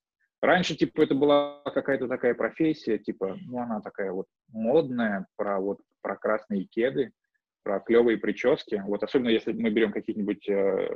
Раньше, 0.45 0.75
типа, 0.75 1.01
это 1.01 1.15
была 1.15 1.61
какая-то 1.65 2.07
такая 2.07 2.35
профессия, 2.35 2.99
типа, 2.99 3.35
ну, 3.47 3.59
она 3.59 3.81
такая 3.81 4.11
вот 4.11 4.27
модная, 4.49 5.25
про 5.35 5.59
вот 5.59 5.79
про 6.01 6.15
красные 6.15 6.65
кеды, 6.65 7.11
про 7.63 7.79
клевые 7.79 8.17
прически. 8.17 8.83
Вот 8.85 9.01
особенно 9.01 9.29
если 9.29 9.53
мы 9.53 9.71
берем 9.71 9.91
каких-нибудь 9.91 10.47
э, 10.47 10.53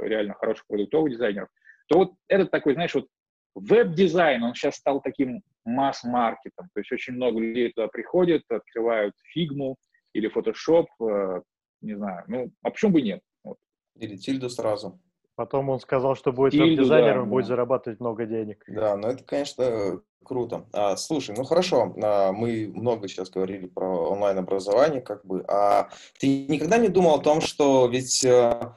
реально 0.07 0.35
хороших 0.35 0.67
продуктовых 0.67 1.11
дизайнеров, 1.11 1.49
то 1.87 1.97
вот 1.97 2.13
этот 2.27 2.51
такой, 2.51 2.75
знаешь, 2.75 2.93
вот 2.93 3.07
веб-дизайн, 3.55 4.43
он 4.43 4.53
сейчас 4.53 4.75
стал 4.75 5.01
таким 5.01 5.41
масс-маркетом. 5.65 6.69
То 6.75 6.81
есть 6.81 6.91
очень 6.91 7.15
много 7.15 7.39
людей 7.39 7.71
туда 7.73 7.87
приходят, 7.87 8.43
открывают 8.49 9.15
фигму 9.33 9.77
или 10.13 10.31
Photoshop, 10.31 10.85
э, 11.01 11.41
не 11.81 11.95
знаю, 11.95 12.23
ну, 12.27 12.51
а 12.61 12.69
почему 12.69 12.91
бы 12.91 13.01
нет? 13.01 13.21
Вот. 13.43 13.57
Или 13.95 14.15
тильду 14.15 14.47
сразу. 14.49 15.01
Потом 15.39 15.69
он 15.69 15.79
сказал, 15.79 16.17
что 16.17 16.33
будет 16.33 16.53
веб-дизайнером, 16.53 17.23
да, 17.23 17.29
будет 17.29 17.45
да. 17.45 17.47
зарабатывать 17.47 18.01
много 18.01 18.25
денег. 18.25 18.61
Да, 18.67 18.97
ну 18.97 19.07
это, 19.07 19.23
конечно, 19.23 20.01
круто. 20.21 20.65
А, 20.73 20.97
слушай, 20.97 21.33
ну 21.33 21.45
хорошо, 21.45 21.95
а, 22.03 22.33
мы 22.33 22.69
много 22.75 23.07
сейчас 23.07 23.29
говорили 23.29 23.67
про 23.67 23.87
онлайн-образование, 24.09 24.99
как 24.99 25.25
бы, 25.25 25.45
а 25.47 25.91
ты 26.19 26.45
никогда 26.47 26.77
не 26.77 26.89
думал 26.89 27.15
о 27.15 27.23
том, 27.23 27.39
что 27.39 27.87
ведь 27.87 28.25
а, 28.25 28.75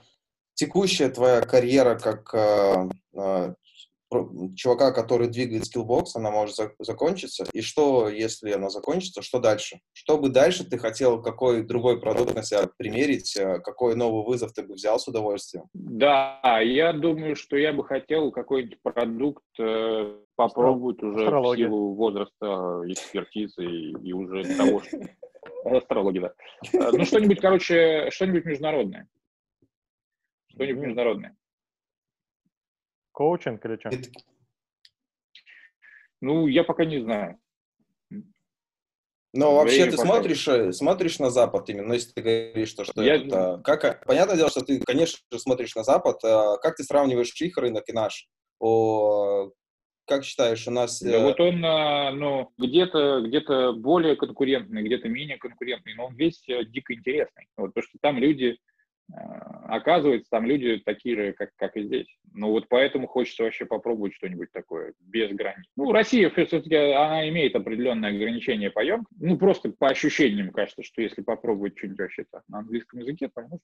текущая 0.54 1.08
твоя 1.08 1.40
карьера 1.40 1.98
как 1.98 2.32
а, 2.32 2.88
а, 3.16 3.54
чувака, 4.56 4.92
который 4.92 5.28
двигает 5.28 5.66
Skillbox, 5.66 6.16
она 6.16 6.30
может 6.30 6.56
за 6.56 6.72
закончиться. 6.78 7.44
И 7.52 7.60
что, 7.60 8.08
если 8.08 8.50
она 8.52 8.70
закончится, 8.70 9.22
что 9.22 9.38
дальше? 9.38 9.80
Что 9.92 10.18
бы 10.18 10.28
дальше 10.28 10.64
ты 10.64 10.78
хотел, 10.78 11.22
какой 11.22 11.62
другой 11.62 12.00
продукт 12.00 12.34
на 12.34 12.42
себя 12.42 12.68
примерить, 12.76 13.36
э, 13.36 13.60
какой 13.60 13.96
новый 13.96 14.24
вызов 14.24 14.52
ты 14.52 14.62
бы 14.62 14.74
взял 14.74 14.98
с 14.98 15.08
удовольствием? 15.08 15.64
Да, 15.74 16.40
я 16.60 16.92
думаю, 16.92 17.36
что 17.36 17.56
я 17.56 17.72
бы 17.72 17.84
хотел 17.84 18.30
какой-нибудь 18.30 18.78
продукт 18.82 19.44
э, 19.58 20.18
попробовать 20.36 21.02
уже 21.02 21.24
Астрология. 21.24 21.66
в 21.66 21.68
силу 21.68 21.94
возраста, 21.94 22.82
экспертизы 22.86 23.64
и, 23.64 23.90
и 24.02 24.12
уже 24.12 24.44
того, 24.56 24.82
что 24.82 24.98
Астрология, 25.64 26.34
да. 26.72 26.90
Ну, 26.92 27.04
что-нибудь, 27.04 27.40
короче, 27.40 28.10
что-нибудь 28.10 28.44
международное. 28.44 29.08
Что-нибудь 30.48 30.82
международное. 30.82 31.36
Коучинг 33.12 33.64
или 33.64 33.78
что? 33.78 33.90
Ну, 36.20 36.46
я 36.46 36.64
пока 36.64 36.84
не 36.84 37.00
знаю. 37.00 37.38
Но 39.34 39.54
вообще 39.54 39.86
ты 39.86 39.96
смотришь, 39.96 40.46
э, 40.46 40.72
смотришь 40.72 41.18
на 41.18 41.30
Запад 41.30 41.68
именно, 41.70 41.94
если 41.94 42.12
ты 42.12 42.20
говоришь, 42.20 42.68
что, 42.68 42.84
что 42.84 43.02
я... 43.02 43.16
это... 43.16 43.62
Как, 43.64 44.04
понятное 44.04 44.36
дело, 44.36 44.50
что 44.50 44.60
ты, 44.60 44.78
конечно 44.80 45.20
же, 45.32 45.38
смотришь 45.38 45.74
на 45.74 45.84
Запад. 45.84 46.22
А 46.22 46.58
как 46.58 46.76
ты 46.76 46.84
сравниваешь 46.84 47.32
их 47.40 47.56
рынок 47.56 47.88
и 47.88 47.92
наш? 47.92 48.28
О, 48.60 49.50
как 50.06 50.24
считаешь, 50.24 50.68
у 50.68 50.70
нас... 50.70 51.00
Да, 51.00 51.12
э, 51.12 51.22
вот 51.22 51.40
он, 51.40 51.64
а, 51.64 52.12
ну, 52.12 52.50
где-то 52.58 53.22
где 53.22 53.40
более 53.72 54.16
конкурентный, 54.16 54.82
где-то 54.82 55.08
менее 55.08 55.38
конкурентный, 55.38 55.94
но 55.94 56.06
он 56.06 56.14
весь 56.14 56.46
э, 56.48 56.64
дико 56.66 56.92
интересный. 56.92 57.48
Вот, 57.56 57.68
потому 57.68 57.84
что 57.84 57.98
там 58.02 58.18
люди 58.18 58.58
оказывается, 59.64 60.28
там 60.30 60.46
люди 60.46 60.80
такие 60.84 61.16
же, 61.16 61.32
как, 61.32 61.50
как 61.56 61.76
и 61.76 61.84
здесь. 61.84 62.06
Ну 62.32 62.50
вот 62.50 62.68
поэтому 62.68 63.06
хочется 63.06 63.42
вообще 63.44 63.64
попробовать 63.64 64.14
что-нибудь 64.14 64.50
такое, 64.52 64.92
без 65.00 65.30
границ. 65.32 65.66
Ну, 65.76 65.92
Россия 65.92 66.30
все-таки, 66.30 66.74
она 66.74 67.28
имеет 67.28 67.54
определенное 67.54 68.10
ограничение 68.10 68.70
по 68.70 68.80
емкости. 68.80 69.22
Ну, 69.22 69.36
просто 69.38 69.70
по 69.70 69.88
ощущениям 69.88 70.50
кажется, 70.50 70.82
что 70.82 71.02
если 71.02 71.22
попробовать 71.22 71.76
что-нибудь 71.76 72.00
вообще 72.00 72.24
так 72.30 72.42
на 72.48 72.58
английском 72.58 73.00
языке, 73.00 73.28
то, 73.34 73.42
может, 73.42 73.62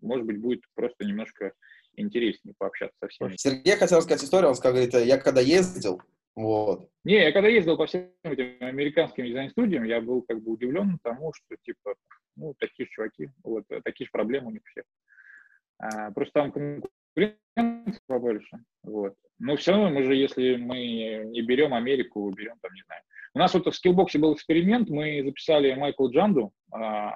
может 0.00 0.26
быть, 0.26 0.40
будет 0.40 0.62
просто 0.74 1.04
немножко 1.04 1.52
интереснее 1.96 2.54
пообщаться 2.56 2.96
со 3.00 3.08
всеми. 3.08 3.36
Сергей 3.36 3.76
хотел 3.76 3.98
рассказать 3.98 4.24
историю, 4.24 4.50
он 4.50 4.54
сказал, 4.54 4.74
говорит, 4.74 4.94
я 4.94 5.18
когда 5.18 5.40
ездил, 5.40 6.00
вот. 6.36 6.88
Не, 7.04 7.22
я 7.22 7.32
когда 7.32 7.48
ездил 7.48 7.76
по 7.76 7.86
всем 7.86 8.10
этим 8.22 8.56
американским 8.60 9.24
дизайн-студиям, 9.24 9.84
я 9.84 10.00
был 10.00 10.22
как 10.22 10.42
бы 10.42 10.52
удивлен 10.52 10.98
тому, 11.02 11.32
что, 11.32 11.56
типа, 11.62 11.94
ну, 12.36 12.54
такие 12.58 12.86
же 12.86 12.92
чуваки, 12.92 13.28
вот, 13.42 13.64
такие 13.84 14.06
же 14.06 14.10
проблемы 14.12 14.48
у 14.48 14.52
них 14.52 14.62
всех. 14.66 14.84
А, 15.78 16.10
просто 16.12 16.32
там 16.32 16.52
конкуренция 16.52 18.00
побольше, 18.06 18.58
вот. 18.82 19.14
Но 19.38 19.56
все 19.56 19.72
равно 19.72 19.90
мы 19.90 20.04
же, 20.04 20.14
если 20.14 20.56
мы 20.56 21.24
не 21.24 21.42
берем 21.42 21.72
Америку, 21.72 22.30
берем 22.30 22.56
там, 22.60 22.72
не 22.74 22.82
знаю. 22.82 23.02
У 23.34 23.38
нас 23.38 23.54
вот 23.54 23.66
в 23.66 23.74
скиллбоксе 23.74 24.18
был 24.18 24.34
эксперимент, 24.34 24.90
мы 24.90 25.22
записали 25.24 25.74
Майкла 25.74 26.10
Джанду 26.10 26.52
а, 26.72 27.12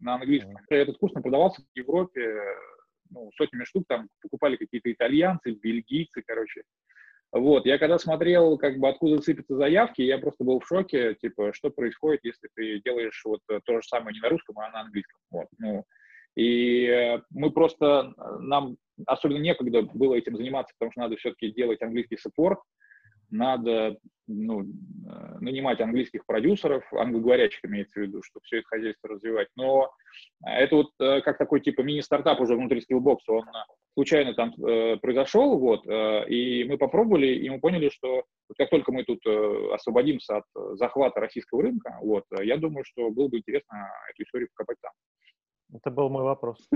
на 0.00 0.14
английском. 0.14 0.56
Этот 0.68 0.98
курс 0.98 1.12
продавался 1.12 1.62
в 1.62 1.78
Европе 1.78 2.40
ну, 3.10 3.30
сотнями 3.36 3.64
штук, 3.64 3.84
там 3.88 4.08
покупали 4.22 4.56
какие-то 4.56 4.92
итальянцы, 4.92 5.52
бельгийцы, 5.52 6.22
короче. 6.26 6.62
Вот, 7.32 7.66
я 7.66 7.78
когда 7.78 7.98
смотрел, 7.98 8.56
как 8.56 8.78
бы, 8.78 8.88
откуда 8.88 9.20
сыпятся 9.20 9.56
заявки, 9.56 10.00
я 10.00 10.18
просто 10.18 10.44
был 10.44 10.60
в 10.60 10.66
шоке, 10.66 11.14
типа, 11.14 11.52
что 11.52 11.70
происходит, 11.70 12.20
если 12.24 12.48
ты 12.54 12.80
делаешь 12.84 13.20
вот 13.24 13.40
э, 13.50 13.60
то 13.64 13.80
же 13.80 13.86
самое 13.86 14.14
не 14.14 14.20
на 14.20 14.28
русском, 14.28 14.58
а 14.58 14.70
на 14.70 14.80
английском. 14.82 15.18
Вот, 15.30 15.46
ну, 15.58 15.84
и 16.36 16.86
э, 16.86 17.20
мы 17.30 17.50
просто, 17.50 18.14
э, 18.16 18.38
нам 18.38 18.76
особенно 19.06 19.38
некогда 19.38 19.82
было 19.82 20.14
этим 20.14 20.36
заниматься, 20.36 20.72
потому 20.78 20.92
что 20.92 21.00
надо 21.00 21.16
все-таки 21.16 21.50
делать 21.50 21.82
английский 21.82 22.16
саппорт, 22.16 22.60
надо 23.28 23.98
ну, 24.28 24.64
нанимать 25.40 25.80
английских 25.80 26.24
продюсеров, 26.26 26.84
англоговорящих 26.94 27.64
имеется 27.64 27.98
в 27.98 28.02
виду, 28.04 28.22
чтобы 28.22 28.44
все 28.44 28.58
это 28.58 28.68
хозяйство 28.68 29.08
развивать. 29.08 29.48
Но 29.56 29.90
это 30.44 30.76
вот 30.76 30.92
как 30.98 31.36
такой 31.36 31.60
типа 31.60 31.80
мини-стартап 31.80 32.40
уже 32.40 32.54
внутри 32.54 32.84
Skillbox, 32.88 33.18
он 33.26 33.46
случайно 33.96 34.34
там 34.34 34.52
э, 34.62 34.98
произошел, 34.98 35.58
вот, 35.58 35.86
э, 35.86 36.28
и 36.28 36.64
мы 36.64 36.76
попробовали, 36.76 37.28
и 37.28 37.48
мы 37.48 37.60
поняли, 37.60 37.88
что 37.88 38.24
как 38.58 38.68
только 38.68 38.92
мы 38.92 39.04
тут 39.04 39.20
э, 39.26 39.70
освободимся 39.72 40.36
от 40.36 40.76
захвата 40.76 41.18
российского 41.18 41.62
рынка, 41.62 41.96
вот, 42.02 42.24
я 42.42 42.58
думаю, 42.58 42.84
что 42.84 43.10
было 43.10 43.28
бы 43.28 43.38
интересно 43.38 43.88
эту 44.12 44.22
историю 44.22 44.48
покопать 44.54 44.76
там. 44.82 44.92
Это 45.74 45.90
был 45.90 46.10
мой 46.10 46.24
вопрос. 46.24 46.58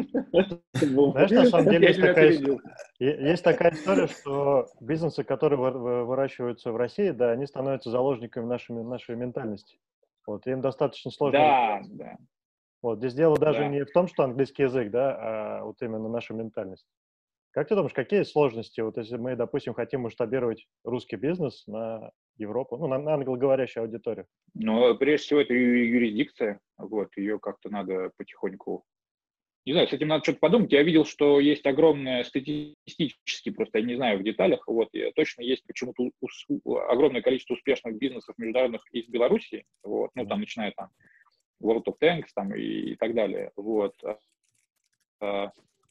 Знаешь, 0.73 1.31
на 1.31 1.45
самом 1.45 1.71
деле 1.71 1.89
есть 1.89 2.01
такая, 2.01 2.33
есть 2.99 3.45
такая 3.45 3.73
история, 3.73 4.07
что 4.09 4.67
бизнесы, 4.81 5.23
которые 5.23 5.59
выращиваются 5.59 6.73
в 6.73 6.77
России, 6.77 7.11
да, 7.11 7.33
они 7.33 7.47
становятся 7.47 7.91
заложниками 7.91 8.47
нашей, 8.47 8.83
нашей 8.83 9.15
ментальности. 9.15 9.79
Вот, 10.27 10.47
им 10.47 10.63
достаточно 10.63 11.11
сложно. 11.11 11.39
Да, 11.39 11.81
да. 11.91 12.17
Вот, 12.83 12.99
здесь 12.99 13.15
дело 13.15 13.37
даже 13.37 13.61
да. 13.61 13.69
не 13.69 13.85
в 13.85 13.93
том, 13.93 14.09
что 14.09 14.25
английский 14.25 14.63
язык, 14.63 14.91
да, 14.91 15.17
а 15.21 15.65
вот 15.65 15.77
именно 15.83 16.09
наша 16.09 16.33
ментальность. 16.33 16.87
Как 17.53 17.67
ты 17.67 17.75
думаешь, 17.75 17.93
какие 17.93 18.23
сложности, 18.23 18.81
вот 18.81 18.97
если 18.97 19.17
мы, 19.17 19.35
допустим, 19.35 19.75
хотим 19.75 20.03
масштабировать 20.03 20.69
русский 20.85 21.17
бизнес 21.17 21.67
на 21.67 22.13
Европу, 22.37 22.77
ну, 22.77 22.87
на, 22.87 22.99
на 22.99 23.15
англоговорящую 23.15 23.85
аудиторию? 23.85 24.27
Ну, 24.55 24.97
прежде 24.97 25.27
всего, 25.27 25.41
это 25.41 25.53
юрисдикция, 25.53 26.61
вот, 26.79 27.17
ее 27.17 27.41
как-то 27.41 27.69
надо 27.69 28.13
потихоньку... 28.17 28.85
Не 29.67 29.73
знаю, 29.73 29.89
с 29.89 29.93
этим 29.93 30.09
надо 30.09 30.23
что-то 30.23 30.39
подумать. 30.39 30.73
Я 30.73 30.83
видел, 30.83 31.05
что 31.05 31.39
есть 31.39 31.67
огромное 31.67 32.25
статистически, 32.25 33.51
просто 33.51 33.79
я 33.79 33.85
не 33.85 33.97
знаю 33.97 34.19
в 34.21 34.23
деталях, 34.23 34.67
вот, 34.69 34.89
точно 35.17 35.43
есть 35.43 35.67
почему-то 35.67 36.11
огромное 36.89 37.21
количество 37.21 37.55
успешных 37.55 37.99
бизнесов 37.99 38.39
международных 38.39 38.83
из 38.93 39.09
Беларуси, 39.09 39.65
вот, 39.83 40.11
ну, 40.15 40.25
там, 40.25 40.39
начиная 40.39 40.73
там 40.77 40.91
World 41.61 41.85
of 41.87 41.97
Tanks 42.01 42.29
там 42.33 42.55
и, 42.55 42.93
и 42.93 42.95
так 42.95 43.13
далее, 43.15 43.51
вот. 43.57 43.97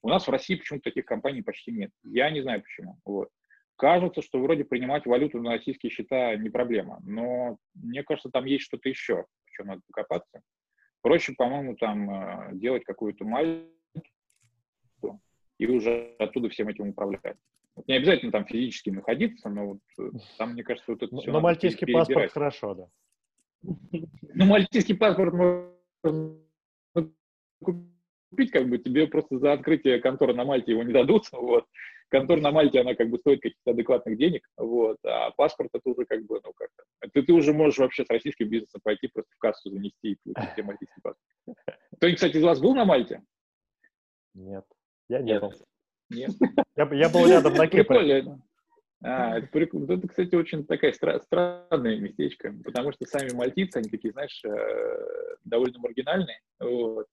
У 0.02 0.10
нас 0.10 0.28
в 0.28 0.32
России 0.32 0.56
почему-то 0.56 0.90
таких 0.90 1.06
компаний 1.06 1.42
почти 1.42 1.72
нет. 1.72 1.92
Я 2.04 2.30
не 2.30 2.42
знаю 2.42 2.62
почему. 2.62 2.98
Вот. 3.06 3.30
Кажется, 3.76 4.22
что 4.22 4.40
вроде 4.40 4.66
принимать 4.66 5.06
валюту 5.06 5.42
на 5.42 5.52
российские 5.52 5.90
счета 5.90 6.36
не 6.36 6.50
проблема, 6.50 7.00
но 7.04 7.58
мне 7.74 8.04
кажется, 8.04 8.30
там 8.30 8.46
есть 8.46 8.66
что-то 8.66 8.90
еще, 8.90 9.26
в 9.46 9.52
чем 9.52 9.68
надо 9.68 9.82
покопаться. 9.88 10.42
Проще, 11.02 11.34
по-моему, 11.34 11.76
там 11.78 12.10
э, 12.12 12.50
делать 12.56 12.84
какую-то 12.84 13.24
мальту 13.24 13.70
и 15.58 15.68
уже 15.68 16.14
оттуда 16.20 16.50
всем 16.50 16.68
этим 16.68 16.90
управлять. 16.90 17.38
Вот 17.76 17.88
не 17.88 17.96
обязательно 17.96 18.34
там 18.34 18.46
физически 18.46 18.90
находиться, 18.90 19.48
но 19.48 19.68
вот 19.68 19.80
э, 19.98 20.12
там, 20.38 20.52
мне 20.52 20.64
кажется, 20.64 20.92
вот 20.92 21.02
это 21.02 21.16
все. 21.16 21.32
Но 21.32 21.40
мальтийский 21.40 21.92
паспорт 21.94 22.32
хорошо, 22.32 22.76
да. 22.76 22.88
Ну, 24.34 24.46
мальтийский 24.46 24.96
паспорт 24.96 25.34
можно 25.34 26.38
купить, 28.30 28.52
как 28.52 28.68
бы 28.68 28.78
тебе 28.78 29.08
просто 29.08 29.40
за 29.40 29.54
открытие 29.54 30.00
конторы 30.00 30.34
на 30.34 30.46
Мальте 30.46 30.72
его 30.72 30.84
не 30.84 30.94
дадут, 30.94 31.26
вот. 31.32 31.66
Контора 32.10 32.42
на 32.42 32.52
Мальте, 32.52 32.82
она 32.82 32.96
как 32.96 33.10
бы 33.10 33.20
стоит 33.20 33.40
каких-то 33.42 33.72
адекватных 33.72 34.18
денег, 34.18 34.48
вот, 34.58 34.98
а 35.06 35.30
паспорт 35.32 35.70
это 35.74 35.88
уже 35.90 36.06
как 36.06 36.26
бы, 36.26 36.42
ну, 36.44 36.54
как-то, 36.54 36.84
ты, 37.14 37.22
ты 37.22 37.34
уже 37.34 37.54
можешь 37.54 37.78
вообще 37.78 38.04
с 38.04 38.10
российским 38.10 38.50
бизнесом 38.50 38.82
пойти 38.84 39.08
просто 39.08 39.32
в 39.36 39.38
кассу 39.38 39.70
занести 39.70 40.14
и 40.14 40.18
получить 40.24 40.54
тебе 40.56 40.64
мальтийский 40.64 41.02
паспорт. 41.04 41.58
Кто-нибудь, 41.98 42.16
кстати, 42.16 42.38
из 42.38 42.44
вас 42.44 42.60
был 42.60 42.74
на 42.74 42.86
Мальте? 42.86 43.22
Нет, 44.34 44.66
я 45.08 45.20
не 45.20 45.40
был. 45.40 45.54
Нет? 46.10 46.32
Я, 46.76 46.90
я 46.92 47.10
был 47.10 47.28
рядом 47.28 47.54
на 47.54 47.68
Кипре. 47.68 47.84
Прикольно. 47.84 48.42
А, 49.02 49.38
это 49.38 49.48
прикольно. 49.48 49.94
Это, 49.94 50.08
кстати, 50.08 50.36
очень 50.36 50.66
такая 50.66 50.92
стра- 50.92 51.22
странная 51.22 51.98
местечко, 51.98 52.54
потому 52.64 52.92
что 52.92 53.06
сами 53.06 53.32
мальтийцы, 53.34 53.78
они 53.78 53.90
такие, 53.90 54.12
знаешь, 54.12 54.44
э, 54.44 55.36
довольно 55.46 55.80
маргинальные. 55.80 56.40
Вот. 56.60 57.08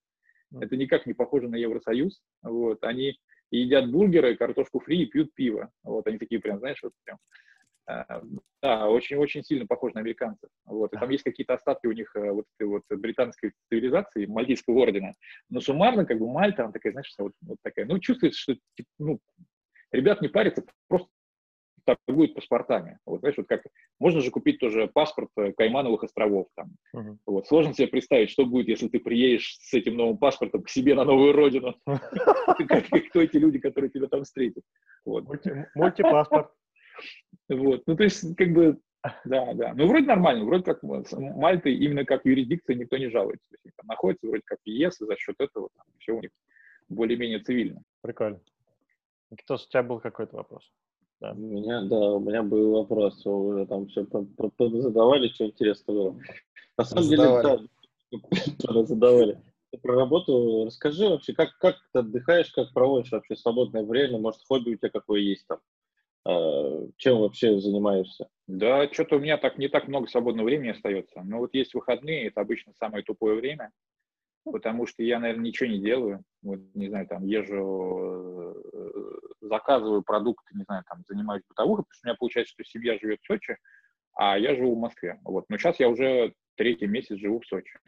Это 0.53 0.77
никак 0.77 1.05
не 1.05 1.13
похоже 1.13 1.49
на 1.49 1.55
Евросоюз. 1.55 2.21
Вот. 2.41 2.83
Они 2.83 3.17
едят 3.51 3.91
бургеры, 3.91 4.35
картошку 4.35 4.79
фри 4.79 5.03
и 5.03 5.05
пьют 5.05 5.33
пиво. 5.33 5.71
Вот. 5.83 6.07
Они 6.07 6.17
такие 6.17 6.41
прям, 6.41 6.59
знаешь, 6.59 6.81
вот 6.83 6.93
прям 7.03 7.17
а, 7.87 8.21
да, 8.61 8.89
очень-очень 8.89 9.43
сильно 9.43 9.65
похож 9.65 9.93
на 9.93 10.01
американцев. 10.01 10.49
Вот. 10.65 10.93
И 10.93 10.97
там 10.97 11.09
есть 11.09 11.23
какие-то 11.23 11.53
остатки 11.53 11.87
у 11.87 11.93
них 11.93 12.13
э, 12.15 12.31
вот 12.31 12.45
этой 12.57 12.67
вот 12.67 12.83
британской 12.89 13.53
цивилизации, 13.69 14.25
мальтийского 14.25 14.81
ордена. 14.81 15.15
Но 15.49 15.61
суммарно, 15.61 16.05
как 16.05 16.19
бы 16.19 16.29
Мальта, 16.29 16.63
она 16.63 16.73
такая, 16.73 16.91
знаешь, 16.91 17.13
вот, 17.17 17.31
вот 17.41 17.57
такая, 17.63 17.85
ну, 17.85 17.97
чувствуется, 17.99 18.39
что, 18.39 18.55
ну, 18.99 19.19
ребят 19.91 20.21
не 20.21 20.27
парятся, 20.27 20.65
просто 20.89 21.09
торгуют 21.95 22.33
паспортами. 22.33 22.99
Вот, 23.05 23.19
знаешь, 23.19 23.37
вот 23.37 23.47
как 23.47 23.63
можно 23.99 24.21
же 24.21 24.31
купить 24.31 24.59
тоже 24.59 24.87
паспорт 24.87 25.29
э, 25.37 25.53
Каймановых 25.53 26.03
островов. 26.03 26.47
Там. 26.55 26.71
Uh-huh. 26.95 27.17
Вот, 27.25 27.47
сложно 27.47 27.73
себе 27.73 27.87
представить, 27.87 28.29
что 28.29 28.45
будет, 28.45 28.67
если 28.67 28.87
ты 28.87 28.99
приедешь 28.99 29.57
с 29.61 29.73
этим 29.73 29.95
новым 29.95 30.17
паспортом 30.17 30.63
к 30.63 30.69
себе 30.69 30.95
на 30.95 31.03
новую 31.03 31.33
родину. 31.33 31.75
Кто 31.85 33.21
эти 33.21 33.37
люди, 33.37 33.59
которые 33.59 33.89
тебя 33.89 34.07
там 34.07 34.23
встретят? 34.23 34.63
Мультипаспорт. 35.05 36.51
Вот, 37.49 37.83
ну 37.85 37.95
то 37.95 38.03
есть 38.03 38.35
как 38.35 38.51
бы 38.51 38.79
да, 39.25 39.53
да. 39.53 39.73
Ну, 39.73 39.87
вроде 39.87 40.05
нормально, 40.05 40.45
вроде 40.45 40.63
как 40.63 40.83
Мальты 40.83 41.73
именно 41.73 42.05
как 42.05 42.25
юрисдикция 42.25 42.75
никто 42.75 42.97
не 42.97 43.09
жалуется. 43.09 43.45
То 43.51 43.57
есть, 43.63 43.75
там 43.77 43.87
находится 43.87 44.27
вроде 44.27 44.43
как 44.45 44.59
ЕС, 44.65 44.99
и 45.01 45.05
за 45.05 45.15
счет 45.15 45.35
этого 45.39 45.69
там, 45.75 45.85
все 45.99 46.13
у 46.13 46.21
них 46.21 46.31
более-менее 46.89 47.39
цивильно. 47.39 47.81
Прикольно. 48.01 48.41
Кто 49.43 49.55
у 49.55 49.57
тебя 49.57 49.83
был 49.83 49.99
какой-то 49.99 50.35
вопрос? 50.37 50.71
Да. 51.19 51.31
У 51.31 51.37
меня, 51.37 51.81
да, 51.81 51.95
у 51.95 52.19
меня 52.19 52.43
был 52.43 52.73
вопрос, 52.73 53.25
вы 53.25 53.55
уже 53.55 53.65
там 53.65 53.87
все 53.87 54.05
задавали, 54.05 55.29
что 55.29 55.45
интересно 55.45 55.93
было. 55.93 56.19
На 56.77 56.85
самом 56.85 57.03
задавали. 57.05 57.57
деле, 58.11 58.21
да, 58.59 58.83
задавали. 58.83 59.41
Про 59.81 59.95
работу 59.95 60.65
расскажи 60.65 61.09
вообще, 61.09 61.33
как, 61.33 61.57
как 61.57 61.75
ты 61.91 61.99
отдыхаешь, 61.99 62.51
как 62.51 62.71
проводишь 62.71 63.11
вообще 63.11 63.35
свободное 63.35 63.83
время, 63.83 64.19
может, 64.19 64.41
хобби 64.47 64.71
у 64.71 64.77
тебя 64.77 64.89
какое 64.89 65.21
есть 65.21 65.45
там? 65.47 65.59
Э, 66.25 66.87
чем 66.97 67.19
вообще 67.19 67.59
занимаешься? 67.59 68.27
Да, 68.47 68.87
что-то 68.91 69.15
у 69.15 69.19
меня 69.19 69.37
так 69.37 69.57
не 69.57 69.69
так 69.69 69.87
много 69.87 70.07
свободного 70.07 70.45
времени 70.45 70.69
остается. 70.69 71.21
Но 71.23 71.39
вот 71.39 71.53
есть 71.53 71.73
выходные, 71.73 72.27
это 72.27 72.41
обычно 72.41 72.73
самое 72.73 73.03
тупое 73.03 73.35
время, 73.35 73.71
потому 74.51 74.85
что 74.85 75.03
я, 75.03 75.19
наверное, 75.19 75.45
ничего 75.45 75.69
не 75.69 75.79
делаю. 75.79 76.23
Вот, 76.41 76.59
не 76.73 76.87
знаю, 76.89 77.07
там 77.07 77.25
езжу, 77.25 78.55
э, 78.73 79.07
заказываю 79.41 80.03
продукты, 80.03 80.55
не 80.55 80.63
знаю, 80.63 80.83
там 80.87 81.03
занимаюсь 81.07 81.43
бытовухой, 81.47 81.83
потому 81.83 81.93
что 81.93 82.07
у 82.07 82.09
меня 82.09 82.17
получается, 82.17 82.53
что 82.53 82.63
семья 82.63 82.97
живет 82.99 83.19
в 83.21 83.25
Сочи, 83.25 83.57
а 84.15 84.37
я 84.37 84.55
живу 84.55 84.75
в 84.75 84.79
Москве. 84.79 85.19
Вот. 85.23 85.45
Но 85.49 85.57
сейчас 85.57 85.79
я 85.79 85.89
уже 85.89 86.33
третий 86.55 86.87
месяц 86.87 87.17
живу 87.17 87.39
в 87.39 87.45
Сочи. 87.45 87.79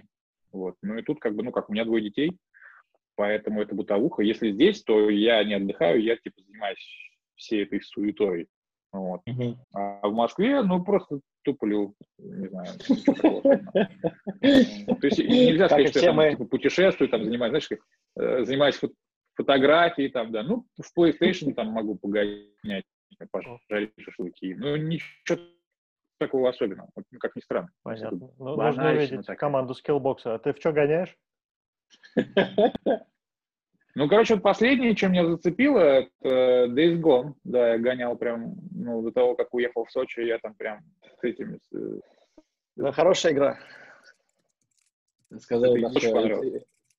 Вот. 0.51 0.75
Ну 0.81 0.97
и 0.97 1.01
тут 1.01 1.19
как 1.19 1.35
бы, 1.35 1.43
ну 1.43 1.51
как, 1.51 1.69
у 1.69 1.73
меня 1.73 1.85
двое 1.85 2.03
детей, 2.03 2.37
поэтому 3.15 3.61
это 3.61 3.75
бытовуха. 3.75 4.21
Если 4.23 4.51
здесь, 4.51 4.83
то 4.83 5.09
я 5.09 5.43
не 5.43 5.55
отдыхаю, 5.55 6.01
я 6.01 6.15
типа 6.17 6.41
занимаюсь 6.41 7.11
всей 7.35 7.63
этой 7.63 7.81
суетой. 7.81 8.47
Вот. 8.91 9.21
Uh-huh. 9.27 9.55
А 9.73 10.07
в 10.07 10.13
Москве, 10.13 10.63
ну, 10.63 10.83
просто 10.83 11.19
туплю, 11.43 11.93
не 12.17 12.47
знаю. 12.47 12.69
То 14.39 15.07
есть 15.07 15.19
нельзя 15.19 15.67
сказать, 15.67 15.89
что 15.89 15.99
я 15.99 16.13
там, 16.13 16.29
типа, 16.31 16.45
путешествую, 16.45 17.09
там, 17.09 17.23
занимаюсь, 17.23 17.51
знаешь, 17.51 17.69
э, 18.17 18.45
занимаюсь 18.45 18.79
фотографией, 19.35 20.09
там, 20.09 20.31
да, 20.31 20.43
ну, 20.43 20.65
в 20.81 20.99
PlayStation 20.99 21.53
там 21.53 21.67
могу 21.67 21.95
погонять, 21.95 22.85
пожарить 23.31 23.93
шашлыки. 23.99 24.55
Ну, 24.55 24.75
ничего 24.75 25.39
такого 26.17 26.49
особенного, 26.49 26.89
ну, 26.95 27.19
как 27.19 27.35
ни 27.35 27.41
странно. 27.41 27.69
Понятно. 27.83 28.31
Ну, 28.39 28.55
нужно 28.55 28.91
увидеть 28.91 29.25
команду 29.37 29.73
Skillbox. 29.73 30.17
А 30.25 30.39
ты 30.39 30.53
в 30.53 30.57
что 30.57 30.71
гоняешь? 30.71 31.15
Ну, 33.99 34.07
короче, 34.07 34.35
вот 34.35 34.43
последнее, 34.43 34.95
чем 34.95 35.11
меня 35.11 35.25
зацепило, 35.25 35.79
это 35.79 36.67
Days 36.71 37.01
Gone. 37.01 37.33
Да, 37.43 37.73
я 37.73 37.77
гонял 37.77 38.15
прям, 38.15 38.55
ну, 38.71 39.01
до 39.01 39.11
того, 39.11 39.35
как 39.35 39.53
уехал 39.53 39.83
в 39.83 39.91
Сочи, 39.91 40.21
я 40.21 40.39
там 40.39 40.53
прям 40.53 40.79
с 41.19 41.23
этими... 41.25 41.59
Да, 42.77 42.93
хорошая 42.93 43.33
игра. 43.33 43.59
Сказал 45.37 45.75
наш, 45.75 46.01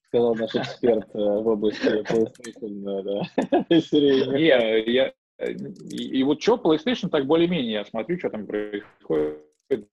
сказал 0.09 0.35
наш 0.35 0.55
эксперт 0.55 1.09
э, 1.15 1.19
в 1.19 1.49
области 1.49 2.03
PlayStation, 2.03 3.03
да. 3.03 4.37
Не, 4.37 4.93
я, 4.93 5.15
и, 5.39 6.19
и 6.19 6.23
вот 6.23 6.43
что, 6.43 6.57
PlayStation 6.57 7.09
так 7.09 7.25
более-менее, 7.25 7.73
я 7.73 7.85
смотрю, 7.87 8.19
что 8.19 8.29
там 8.29 8.47
происходит, 8.47 9.89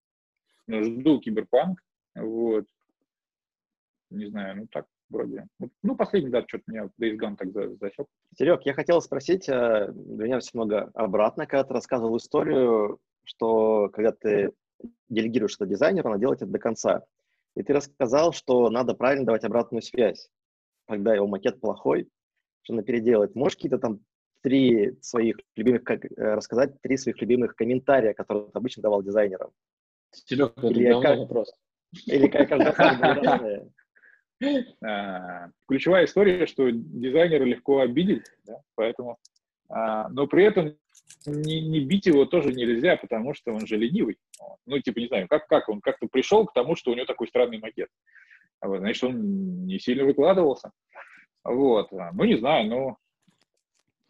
жду 0.68 1.22
Киберпанк, 1.22 1.80
вот, 2.16 2.66
не 4.10 4.26
знаю, 4.26 4.58
ну 4.58 4.68
так, 4.70 4.88
вроде. 5.10 5.46
Ну, 5.84 5.96
последний, 5.96 6.30
да, 6.30 6.44
что-то 6.48 6.64
меня 6.68 6.90
Days 7.00 7.18
Gone 7.18 7.36
так 7.36 7.52
засек. 7.80 8.08
Серег, 8.36 8.62
я 8.66 8.74
хотел 8.74 9.02
спросить, 9.02 9.48
э, 9.50 9.94
вернемся 9.94 10.52
много 10.54 10.92
обратно, 10.94 11.46
когда 11.46 11.64
ты 11.64 11.74
рассказывал 11.74 12.18
историю, 12.18 13.00
что 13.24 13.90
когда 13.90 14.12
ты 14.12 14.52
делегируешь 15.10 15.56
это 15.56 15.66
дизайнеру, 15.66 16.10
надо 16.10 16.22
делать 16.22 16.42
это 16.42 16.52
до 16.52 16.60
конца. 16.60 17.04
И 17.56 17.64
ты 17.64 17.74
рассказал, 17.74 18.34
что 18.34 18.70
надо 18.70 18.94
правильно 18.94 19.26
давать 19.26 19.44
обратную 19.44 19.82
связь, 19.82 20.30
когда 20.88 21.16
его 21.16 21.28
макет 21.28 21.60
плохой, 21.60 22.08
что 22.62 22.74
надо 22.74 22.86
переделать. 22.86 23.36
Можешь 23.36 23.56
какие-то 23.56 23.80
там 23.80 24.02
три 24.42 24.98
своих 25.02 25.38
любимых, 25.56 25.84
как, 25.84 26.06
э, 26.06 26.10
рассказать 26.16 26.80
три 26.82 26.98
своих 26.98 27.20
любимых 27.22 27.56
комментария, 27.56 28.14
которые 28.14 28.46
ты 28.46 28.52
обычно 28.54 28.84
давал 28.84 29.02
дизайнерам? 29.02 29.52
Серега, 30.12 30.54
это 30.56 30.68
Или 30.68 31.02
как, 31.02 31.18
вопрос. 31.18 31.54
Или 32.06 32.28
как 32.28 32.50
каждый 32.50 32.74
раз 32.74 33.64
ключевая 34.40 36.06
история, 36.06 36.46
что 36.46 36.70
дизайнера 36.72 37.44
легко 37.44 37.80
обидеть, 37.80 38.26
да, 38.46 38.62
поэтому, 38.76 39.18
а, 39.70 40.10
но 40.10 40.28
при 40.28 40.46
этом 40.46 40.78
не, 41.26 41.62
не 41.62 41.80
бить 41.80 42.06
его 42.06 42.26
тоже 42.26 42.54
нельзя, 42.54 42.98
потому 42.98 43.34
что 43.34 43.52
он 43.54 43.66
же 43.66 43.78
ленивый. 43.78 44.18
Ну, 44.66 44.80
типа, 44.80 45.00
не 45.00 45.08
знаю, 45.08 45.28
как, 45.28 45.48
как 45.48 45.70
он 45.70 45.82
как-то 45.82 46.08
пришел 46.08 46.46
к 46.46 46.54
тому, 46.54 46.76
что 46.76 46.92
у 46.92 46.96
него 46.96 47.06
такой 47.06 47.28
странный 47.28 47.60
макет. 47.60 47.90
Вот, 48.62 48.80
значит, 48.80 49.04
он 49.04 49.66
не 49.66 49.80
сильно 49.80 50.06
выкладывался. 50.06 50.72
Вот. 51.44 51.92
Ну, 51.92 52.24
не 52.24 52.38
знаю, 52.38 52.68
ну... 52.68 52.98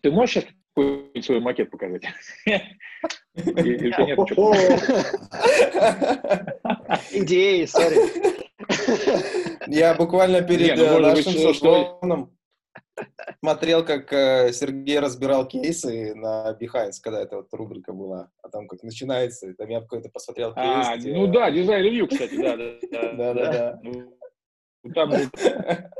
Ты 0.01 0.11
можешь 0.11 0.35
сейчас 0.35 0.45
какой-нибудь 0.75 1.25
свой 1.25 1.39
макет 1.39 1.71
показать? 1.71 2.03
Идеи, 7.11 7.65
сори. 7.65 7.97
Я 9.67 9.95
буквально 9.95 10.41
перед 10.41 10.77
ну, 10.77 10.99
нашим 10.99 11.33
созвоном 11.33 12.37
смотрел, 13.39 13.85
как 13.85 14.11
э, 14.11 14.51
Сергей 14.53 14.99
разбирал 14.99 15.47
кейсы 15.47 16.15
на 16.15 16.57
Behance, 16.59 16.93
когда 17.01 17.21
эта 17.21 17.37
вот 17.37 17.47
рубрика 17.53 17.93
была, 17.93 18.29
а 18.41 18.49
там 18.49 18.67
как 18.67 18.83
начинается, 18.83 19.53
там 19.53 19.69
я 19.69 19.81
какой-то 19.81 20.09
посмотрел 20.09 20.53
кейс. 20.53 20.87
А, 20.87 20.97
где... 20.97 21.13
ну 21.13 21.27
да, 21.27 21.51
дизайн-ревью, 21.51 22.07
кстати, 22.07 22.35
да, 22.35 22.57
да, 22.57 23.33
да, 23.33 23.33
да. 23.51 23.79
Ну, 23.83 24.93
там, 24.93 25.11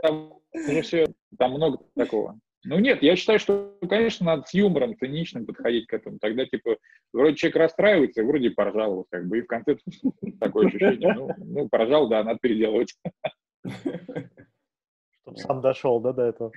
там 0.02 0.34
уже 0.54 0.82
все, 0.82 1.08
там 1.38 1.52
много 1.52 1.80
такого. 1.96 2.40
Ну 2.64 2.80
нет, 2.80 3.02
я 3.02 3.16
считаю, 3.16 3.40
что, 3.40 3.78
конечно, 3.88 4.26
надо 4.26 4.44
с 4.46 4.54
юмором, 4.54 4.98
циничным 4.98 5.46
подходить 5.46 5.88
к 5.88 5.94
этому. 5.94 6.18
Тогда, 6.20 6.46
типа, 6.46 6.78
вроде 7.14 7.36
человек 7.36 7.58
расстраивается, 7.58 8.24
вроде 8.24 8.50
поржал, 8.50 8.96
вот, 8.96 9.06
как 9.10 9.28
бы, 9.28 9.38
и 9.38 9.42
в 9.42 9.48
конце 9.48 9.78
такое 10.40 10.68
ощущение. 10.68 11.14
Ну, 11.14 11.30
ну 11.38 11.70
поржал, 11.70 12.10
да, 12.10 12.24
надо 12.24 12.40
переделывать. 12.42 12.96
Чтобы 13.66 15.38
сам 15.38 15.62
дошел, 15.62 16.00
да, 16.00 16.14
до 16.14 16.24
этого. 16.24 16.52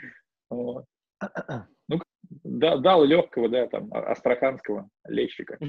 Ну, 1.89 2.01
да, 2.45 2.77
дал 2.77 3.05
легкого, 3.05 3.49
да, 3.49 3.67
там, 3.67 3.93
а, 3.93 4.13
астраханского 4.13 4.89
лещика. 5.07 5.59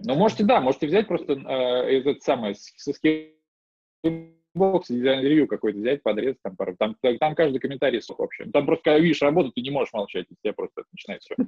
Ну, 0.00 0.14
можете, 0.14 0.44
да, 0.44 0.60
можете 0.60 0.86
взять 0.86 1.06
просто 1.06 1.34
э, 1.34 1.98
этот 1.98 2.22
самый, 2.22 2.54
Skillbox, 2.54 4.88
дизайн-ревью 4.88 5.46
какой-то 5.46 5.78
взять, 5.78 6.02
подрезать 6.02 6.42
там 6.42 6.56
пару. 6.56 6.76
Там, 6.76 6.96
там 7.20 7.34
каждый 7.34 7.58
комментарий 7.58 8.02
сух 8.02 8.18
вообще. 8.18 8.44
Там 8.52 8.66
просто, 8.66 8.84
когда 8.84 8.98
видишь 8.98 9.22
работу, 9.22 9.52
ты 9.52 9.60
не 9.60 9.70
можешь 9.70 9.92
молчать, 9.92 10.26
если 10.28 10.36
тебя 10.42 10.52
просто 10.52 10.82
начинает 10.92 11.22
все. 11.22 11.34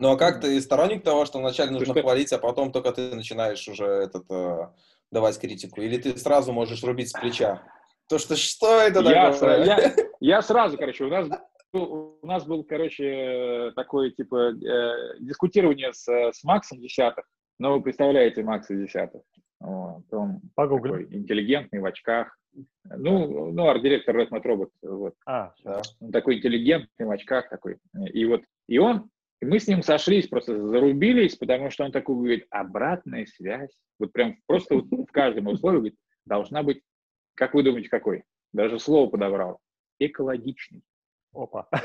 Ну, 0.00 0.10
а 0.10 0.16
как 0.16 0.40
ты 0.40 0.60
сторонник 0.60 1.04
того, 1.04 1.24
что 1.24 1.38
вначале 1.38 1.70
нужно 1.70 1.94
хвалить, 1.94 2.32
а 2.32 2.38
потом 2.38 2.72
только 2.72 2.92
ты 2.92 3.14
начинаешь 3.14 3.66
уже 3.68 3.84
этот 3.86 4.24
э, 4.30 4.68
давать 5.12 5.38
критику? 5.38 5.80
Или 5.80 5.98
ты 5.98 6.16
сразу 6.16 6.52
можешь 6.52 6.82
рубить 6.82 7.10
с 7.10 7.12
плеча? 7.12 7.62
То, 8.08 8.18
что 8.18 8.34
что 8.34 8.80
это 8.80 9.02
такое? 9.02 9.64
Я, 9.64 9.94
я 10.20 10.42
сразу, 10.42 10.76
короче, 10.76 11.04
у 11.04 11.08
нас 11.08 11.28
был, 11.72 12.18
у 12.20 12.26
нас 12.26 12.44
был, 12.44 12.64
короче, 12.64 13.72
такое, 13.76 14.10
типа, 14.10 14.52
э, 14.52 15.18
дискутирование 15.20 15.92
с, 15.92 16.08
с 16.08 16.42
Максом 16.42 16.80
Десятых. 16.80 17.24
Ну, 17.58 17.74
вы 17.74 17.82
представляете 17.82 18.42
Макса 18.42 18.74
Десятых. 18.74 19.22
Вот, 19.60 20.02
он 20.10 20.40
такой 20.56 21.04
интеллигентный, 21.14 21.78
в 21.78 21.86
очках. 21.86 22.36
Ну, 22.84 23.52
ну 23.52 23.68
арт-директор 23.68 24.16
Red 24.16 24.30
Robot. 24.30 24.70
Вот. 24.82 25.14
А, 25.24 25.52
да. 25.64 25.82
Он 26.00 26.10
такой 26.10 26.38
интеллигентный, 26.38 27.06
в 27.06 27.10
очках 27.10 27.48
такой. 27.48 27.78
И 28.12 28.24
вот, 28.24 28.42
и 28.68 28.78
он, 28.78 29.08
и 29.42 29.44
мы 29.44 29.58
с 29.58 29.66
ним 29.66 29.82
сошлись, 29.82 30.28
просто 30.28 30.68
зарубились, 30.68 31.34
потому 31.34 31.68
что 31.68 31.84
он 31.84 31.90
такой 31.90 32.14
говорит, 32.14 32.46
обратная 32.48 33.26
связь. 33.26 33.76
Вот 33.98 34.12
прям 34.12 34.38
просто 34.46 34.76
вот 34.76 34.84
в 34.84 35.10
каждом 35.10 35.48
условии 35.48 35.78
говорит, 35.78 35.96
должна 36.24 36.62
быть, 36.62 36.80
как 37.34 37.52
вы 37.52 37.64
думаете, 37.64 37.88
какой? 37.88 38.22
Даже 38.52 38.78
слово 38.78 39.10
подобрал. 39.10 39.58
Экологичный. 39.98 40.84
Опа. 41.34 41.68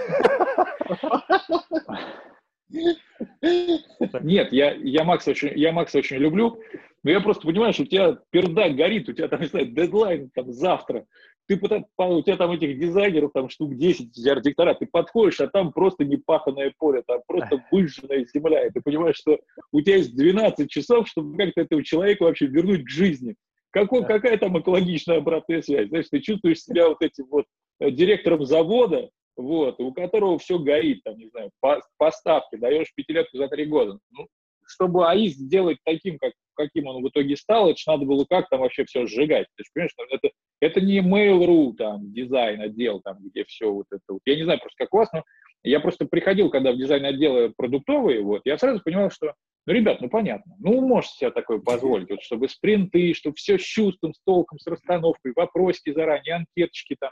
Нет, 2.70 4.52
я, 4.52 4.74
я, 4.74 5.04
Макса 5.04 5.32
очень, 5.32 5.58
я 5.58 5.72
Макса 5.72 5.98
очень 5.98 6.18
люблю, 6.18 6.62
но 7.02 7.10
я 7.10 7.22
просто 7.22 7.48
понимаю, 7.48 7.74
что 7.74 7.84
у 7.84 7.88
тебя 7.88 8.20
пердак 8.30 8.76
горит, 8.76 9.10
у 9.10 9.14
тебя 9.14 9.30
там, 9.30 9.42
не 9.42 9.48
знаю, 9.48 9.72
дедлайн 9.72 10.30
там 10.30 10.52
завтра, 10.52 11.08
ты, 11.48 11.56
у 11.56 12.22
тебя 12.22 12.38
там 12.38 12.52
этих 12.52 12.78
дизайнеров, 12.78 13.32
там 13.34 13.50
штук 13.50 13.76
10, 13.76 14.28
архитектора, 14.28 14.74
ты 14.74 14.86
подходишь, 14.86 15.40
а 15.40 15.48
там 15.48 15.72
просто 15.72 16.06
непаханное 16.06 16.74
поле, 16.78 17.04
там 17.08 17.22
просто 17.26 17.64
выжженная 17.72 18.26
земля, 18.26 18.66
и 18.66 18.70
ты 18.70 18.82
понимаешь, 18.82 19.16
что 19.16 19.40
у 19.72 19.82
тебя 19.82 19.98
есть 19.98 20.16
12 20.16 20.70
часов, 20.70 21.08
чтобы 21.08 21.38
как-то 21.38 21.62
этого 21.62 21.84
человека 21.84 22.24
вообще 22.24 22.48
вернуть 22.48 22.86
к 22.86 22.90
жизни. 22.90 23.36
Какой, 23.72 24.06
какая 24.06 24.38
там 24.38 24.60
экологичная 24.60 25.18
обратная 25.18 25.62
связь? 25.62 25.90
Знаешь, 25.90 26.08
ты 26.10 26.20
чувствуешь 26.20 26.62
себя 26.62 26.90
вот 26.90 27.02
этим 27.02 27.26
вот 27.30 27.46
э, 27.80 27.92
директором 27.92 28.46
завода, 28.46 29.10
вот, 29.36 29.80
у 29.80 29.94
которого 29.94 30.40
все 30.40 30.58
горит, 30.58 31.02
там, 31.04 31.18
не 31.18 31.28
знаю, 31.30 31.52
по, 31.60 31.82
поставки, 31.98 32.56
даешь 32.56 32.94
пятилетку 32.96 33.38
за 33.38 33.48
три 33.48 33.66
года. 33.66 34.00
Ну, 34.12 34.28
чтобы 34.68 35.10
АИС 35.10 35.34
сделать 35.34 35.78
таким, 35.84 36.18
как, 36.18 36.34
каким 36.56 36.88
он 36.88 37.04
в 37.04 37.10
итоге 37.10 37.36
стал, 37.36 37.70
это 37.70 37.78
же 37.78 37.84
надо 37.88 38.06
было 38.06 38.26
как 38.26 38.50
там 38.50 38.62
вообще 38.62 38.86
все 38.86 39.06
сжигать. 39.06 39.48
Ты 39.56 39.64
же 39.64 39.70
понимаешь, 39.74 39.94
это, 40.10 40.30
это 40.60 40.82
не 40.82 41.00
Mail.ru, 41.00 41.74
там, 41.76 42.12
дизайн 42.14 42.62
отдел, 42.62 43.02
там, 43.02 43.18
где 43.20 43.44
все 43.46 43.72
вот 43.72 43.86
это 43.92 44.02
вот. 44.10 44.22
Я 44.26 44.36
не 44.36 44.44
знаю 44.44 44.60
просто, 44.60 44.84
как 44.84 44.94
у 44.94 44.98
вас, 44.98 45.10
но 45.14 45.24
я 45.64 45.80
просто 45.80 46.06
приходил, 46.06 46.50
когда 46.50 46.72
в 46.72 46.78
дизайн 46.78 47.06
отделы 47.06 47.54
продуктовые, 47.56 48.22
вот, 48.22 48.42
я 48.46 48.58
сразу 48.58 48.82
понимал, 48.84 49.10
что, 49.10 49.34
ну, 49.66 49.74
ребят, 49.74 50.02
ну, 50.02 50.10
понятно, 50.10 50.56
ну, 50.60 50.82
можете 50.82 51.16
себе 51.16 51.32
такое 51.32 51.60
позволить, 51.60 52.10
вот, 52.10 52.22
чтобы 52.22 52.48
спринты, 52.48 53.14
чтобы 53.14 53.36
все 53.36 53.58
с 53.58 53.62
чувством, 53.62 54.14
с 54.14 54.22
толком, 54.24 54.60
с 54.60 54.68
расстановкой, 54.68 55.34
вопросики 55.36 55.94
заранее, 55.94 56.36
анкеточки 56.36 56.96
там, 57.00 57.12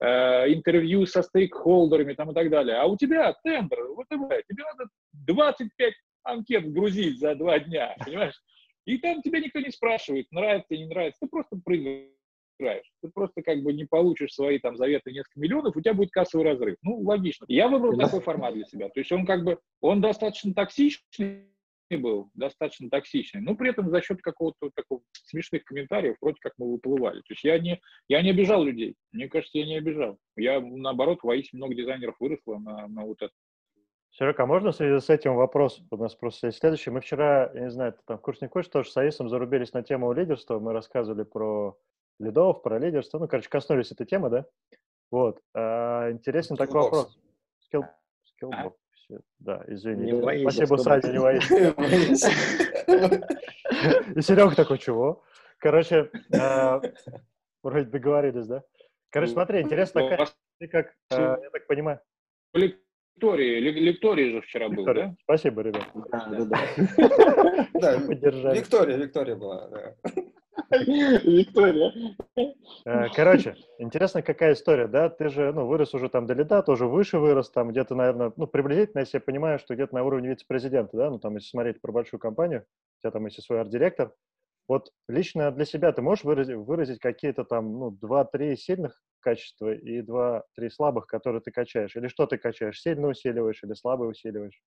э, 0.00 0.52
интервью 0.52 1.06
со 1.06 1.22
стейкхолдерами 1.22 2.14
там 2.14 2.30
и 2.30 2.34
так 2.34 2.50
далее. 2.50 2.76
А 2.76 2.86
у 2.86 2.96
тебя 2.96 3.34
тендер, 3.44 3.78
вот 3.88 4.06
тебе 4.08 4.64
надо 4.64 4.88
25 5.12 5.94
анкет 6.22 6.72
грузить 6.72 7.18
за 7.18 7.34
два 7.34 7.58
дня, 7.58 7.96
понимаешь? 8.04 8.40
И 8.86 8.98
там 8.98 9.22
тебя 9.22 9.40
никто 9.40 9.60
не 9.60 9.70
спрашивает, 9.70 10.26
нравится, 10.30 10.76
не 10.76 10.86
нравится, 10.86 11.18
ты 11.20 11.28
просто 11.28 11.56
прыгаешь. 11.64 12.10
Ты 13.02 13.08
просто 13.14 13.42
как 13.42 13.62
бы 13.62 13.72
не 13.72 13.84
получишь 13.84 14.32
свои 14.32 14.58
там 14.58 14.76
заветы 14.76 15.12
несколько 15.12 15.40
миллионов, 15.40 15.76
у 15.76 15.80
тебя 15.80 15.94
будет 15.94 16.10
кассовый 16.10 16.46
разрыв. 16.46 16.76
Ну, 16.82 17.00
логично. 17.00 17.44
Я 17.48 17.68
выбрал 17.68 17.96
да. 17.96 18.06
такой 18.06 18.20
формат 18.20 18.54
для 18.54 18.64
себя. 18.64 18.88
То 18.88 19.00
есть 19.00 19.12
он 19.12 19.24
как 19.26 19.44
бы, 19.44 19.58
он 19.80 20.00
достаточно 20.00 20.54
токсичный 20.54 21.46
был, 21.96 22.30
достаточно 22.34 22.88
токсичный, 22.88 23.40
но 23.40 23.54
при 23.54 23.70
этом 23.70 23.90
за 23.90 24.00
счет 24.00 24.20
какого-то 24.22 24.70
такого 24.74 25.02
смешных 25.12 25.64
комментариев 25.64 26.16
вроде 26.20 26.38
как 26.40 26.52
мы 26.58 26.70
выплывали. 26.70 27.20
То 27.20 27.32
есть 27.32 27.44
я 27.44 27.58
не, 27.58 27.80
я 28.08 28.22
не 28.22 28.30
обижал 28.30 28.62
людей. 28.62 28.94
Мне 29.12 29.28
кажется, 29.28 29.58
я 29.58 29.66
не 29.66 29.76
обижал. 29.76 30.18
Я, 30.36 30.60
наоборот, 30.60 31.22
воистину 31.22 31.58
много 31.64 31.74
дизайнеров 31.74 32.16
выросло 32.20 32.58
на, 32.58 32.86
на 32.88 33.04
вот 33.04 33.20
это. 33.22 33.32
Серега, 34.10 34.42
а 34.42 34.46
можно 34.46 34.72
в 34.72 34.76
связи 34.76 35.00
с 35.00 35.08
этим 35.08 35.36
вопрос? 35.36 35.80
У 35.90 35.96
нас 35.96 36.14
просто 36.14 36.48
есть 36.48 36.58
следующий. 36.58 36.90
Мы 36.90 37.00
вчера, 37.00 37.50
я 37.54 37.60
не 37.60 37.70
знаю, 37.70 37.92
ты 37.92 38.00
там 38.04 38.18
курс 38.18 38.40
не 38.40 38.48
курс, 38.48 38.68
тоже 38.68 38.90
с 38.90 38.96
Аисом 38.96 39.28
зарубились 39.28 39.72
на 39.72 39.82
тему 39.82 40.12
лидерства. 40.12 40.58
Мы 40.58 40.72
рассказывали 40.72 41.22
про 41.22 41.78
лидов, 42.18 42.62
про 42.62 42.78
лидерство. 42.78 43.18
Ну, 43.18 43.28
короче, 43.28 43.48
коснулись 43.48 43.92
этой 43.92 44.06
темы, 44.06 44.30
да? 44.30 44.46
Вот. 45.10 45.40
А, 45.54 46.10
интересен 46.10 46.56
Skillbox. 46.56 46.58
такой 46.58 46.82
вопрос. 46.82 47.18
Skill, 47.60 47.84
Skillbox. 48.24 48.76
Да, 49.38 49.64
извини. 49.66 50.12
Не 50.12 50.20
боись, 50.20 50.42
Спасибо, 50.42 50.76
Саня, 50.76 51.12
не 51.12 51.18
боись. 51.18 51.50
И 54.16 54.20
Серега 54.20 54.54
такой, 54.54 54.78
чего? 54.78 55.24
Короче, 55.58 56.10
а, 56.38 56.80
вроде 57.62 57.86
договорились, 57.86 58.46
да? 58.46 58.62
Короче, 59.10 59.32
смотри, 59.32 59.62
интересно 59.62 60.02
такая, 60.02 60.28
ты 60.58 60.68
как, 60.68 60.94
а, 61.10 61.38
я 61.40 61.50
так 61.50 61.66
понимаю, 61.66 62.00
Лектории, 63.20 63.60
лектории 63.60 64.32
же 64.32 64.40
вчера 64.40 64.68
был, 64.70 64.86
да? 64.86 65.14
Спасибо, 65.24 65.60
ребят. 65.60 65.86
Да, 66.10 66.26
да, 66.30 66.44
да. 66.46 67.66
Да, 67.74 67.96
Виктория, 68.54 68.96
Виктория 68.96 69.36
была, 69.36 69.68
да. 69.68 69.94
Виктория. 70.70 71.92
Э, 72.86 73.08
короче, 73.14 73.56
интересно, 73.78 74.22
какая 74.22 74.54
история, 74.54 74.86
да? 74.86 75.10
Ты 75.10 75.28
же, 75.28 75.52
ну, 75.52 75.66
вырос 75.66 75.92
уже 75.92 76.08
там 76.08 76.26
до 76.26 76.32
лета, 76.32 76.62
тоже 76.62 76.86
выше 76.86 77.18
вырос, 77.18 77.50
там 77.50 77.70
где-то, 77.70 77.94
наверное, 77.94 78.32
ну, 78.36 78.46
приблизительно, 78.46 79.00
если 79.00 79.18
я 79.18 79.20
понимаю, 79.20 79.58
что 79.58 79.74
где-то 79.74 79.94
на 79.94 80.02
уровне 80.02 80.30
вице-президента, 80.30 80.96
да, 80.96 81.10
ну, 81.10 81.18
там, 81.18 81.34
если 81.34 81.50
смотреть 81.50 81.80
про 81.82 81.92
большую 81.92 82.20
компанию, 82.20 82.64
у 82.98 83.02
тебя 83.02 83.10
там, 83.10 83.26
если 83.26 83.42
свой 83.42 83.60
арт-директор, 83.60 84.12
вот 84.70 84.92
лично 85.08 85.50
для 85.50 85.64
себя 85.64 85.90
ты 85.90 86.00
можешь 86.00 86.22
выразить, 86.22 86.54
выразить 86.54 87.00
какие-то 87.00 87.44
там, 87.44 87.72
ну, 87.72 87.90
два-три 87.90 88.54
сильных 88.54 89.02
качества 89.18 89.74
и 89.74 90.00
два-три 90.00 90.70
слабых, 90.70 91.08
которые 91.08 91.42
ты 91.42 91.50
качаешь? 91.50 91.96
Или 91.96 92.06
что 92.06 92.26
ты 92.26 92.38
качаешь? 92.38 92.80
Сильно 92.80 93.08
усиливаешь 93.08 93.64
или 93.64 93.72
слабо 93.74 94.04
усиливаешь? 94.04 94.62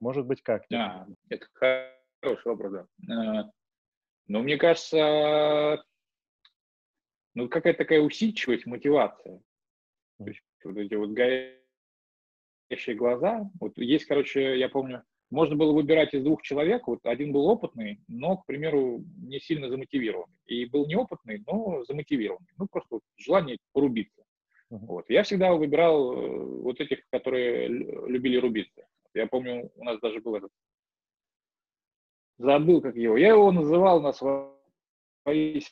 Может 0.00 0.26
быть, 0.26 0.42
как? 0.42 0.64
Да, 0.68 1.06
это 1.28 1.46
хороший 1.52 2.48
вопрос, 2.48 2.72
да. 2.72 2.88
Э, 3.08 3.44
но 4.26 4.42
мне 4.42 4.56
кажется, 4.56 5.80
ну, 7.34 7.48
какая-то 7.48 7.78
такая 7.78 8.00
усидчивость, 8.00 8.66
мотивация. 8.66 9.40
То 10.18 10.26
есть 10.26 10.42
вот 10.64 10.76
эти 10.76 10.94
вот 10.94 11.10
горящие 11.10 12.96
глаза. 12.96 13.48
Вот 13.60 13.78
есть, 13.78 14.06
короче, 14.06 14.58
я 14.58 14.68
помню, 14.68 15.04
можно 15.36 15.54
было 15.54 15.72
выбирать 15.72 16.14
из 16.14 16.24
двух 16.24 16.40
человек. 16.40 16.86
Вот 16.86 17.00
один 17.04 17.30
был 17.30 17.46
опытный, 17.46 18.00
но, 18.08 18.38
к 18.38 18.46
примеру, 18.46 19.04
не 19.18 19.38
сильно 19.38 19.68
замотивированный. 19.68 20.34
И 20.46 20.64
был 20.64 20.86
неопытный, 20.86 21.44
но 21.46 21.84
замотивированный. 21.84 22.48
Ну, 22.56 22.66
просто 22.66 22.88
вот 22.94 23.02
желание 23.18 23.58
порубиться. 23.72 24.22
Uh-huh. 24.72 24.78
Вот. 24.86 25.10
Я 25.10 25.24
всегда 25.24 25.52
выбирал 25.52 26.12
э, 26.14 26.38
вот 26.62 26.80
этих, 26.80 27.06
которые 27.10 27.68
любили 27.68 28.38
рубиться. 28.38 28.86
Я 29.12 29.26
помню, 29.26 29.70
у 29.76 29.84
нас 29.84 30.00
даже 30.00 30.20
был 30.22 30.36
этот... 30.36 30.50
Забыл, 32.38 32.80
как 32.80 32.96
его. 32.96 33.18
Я 33.18 33.28
его 33.28 33.52
называл 33.52 34.00
на 34.00 34.14
своей... 34.14 35.66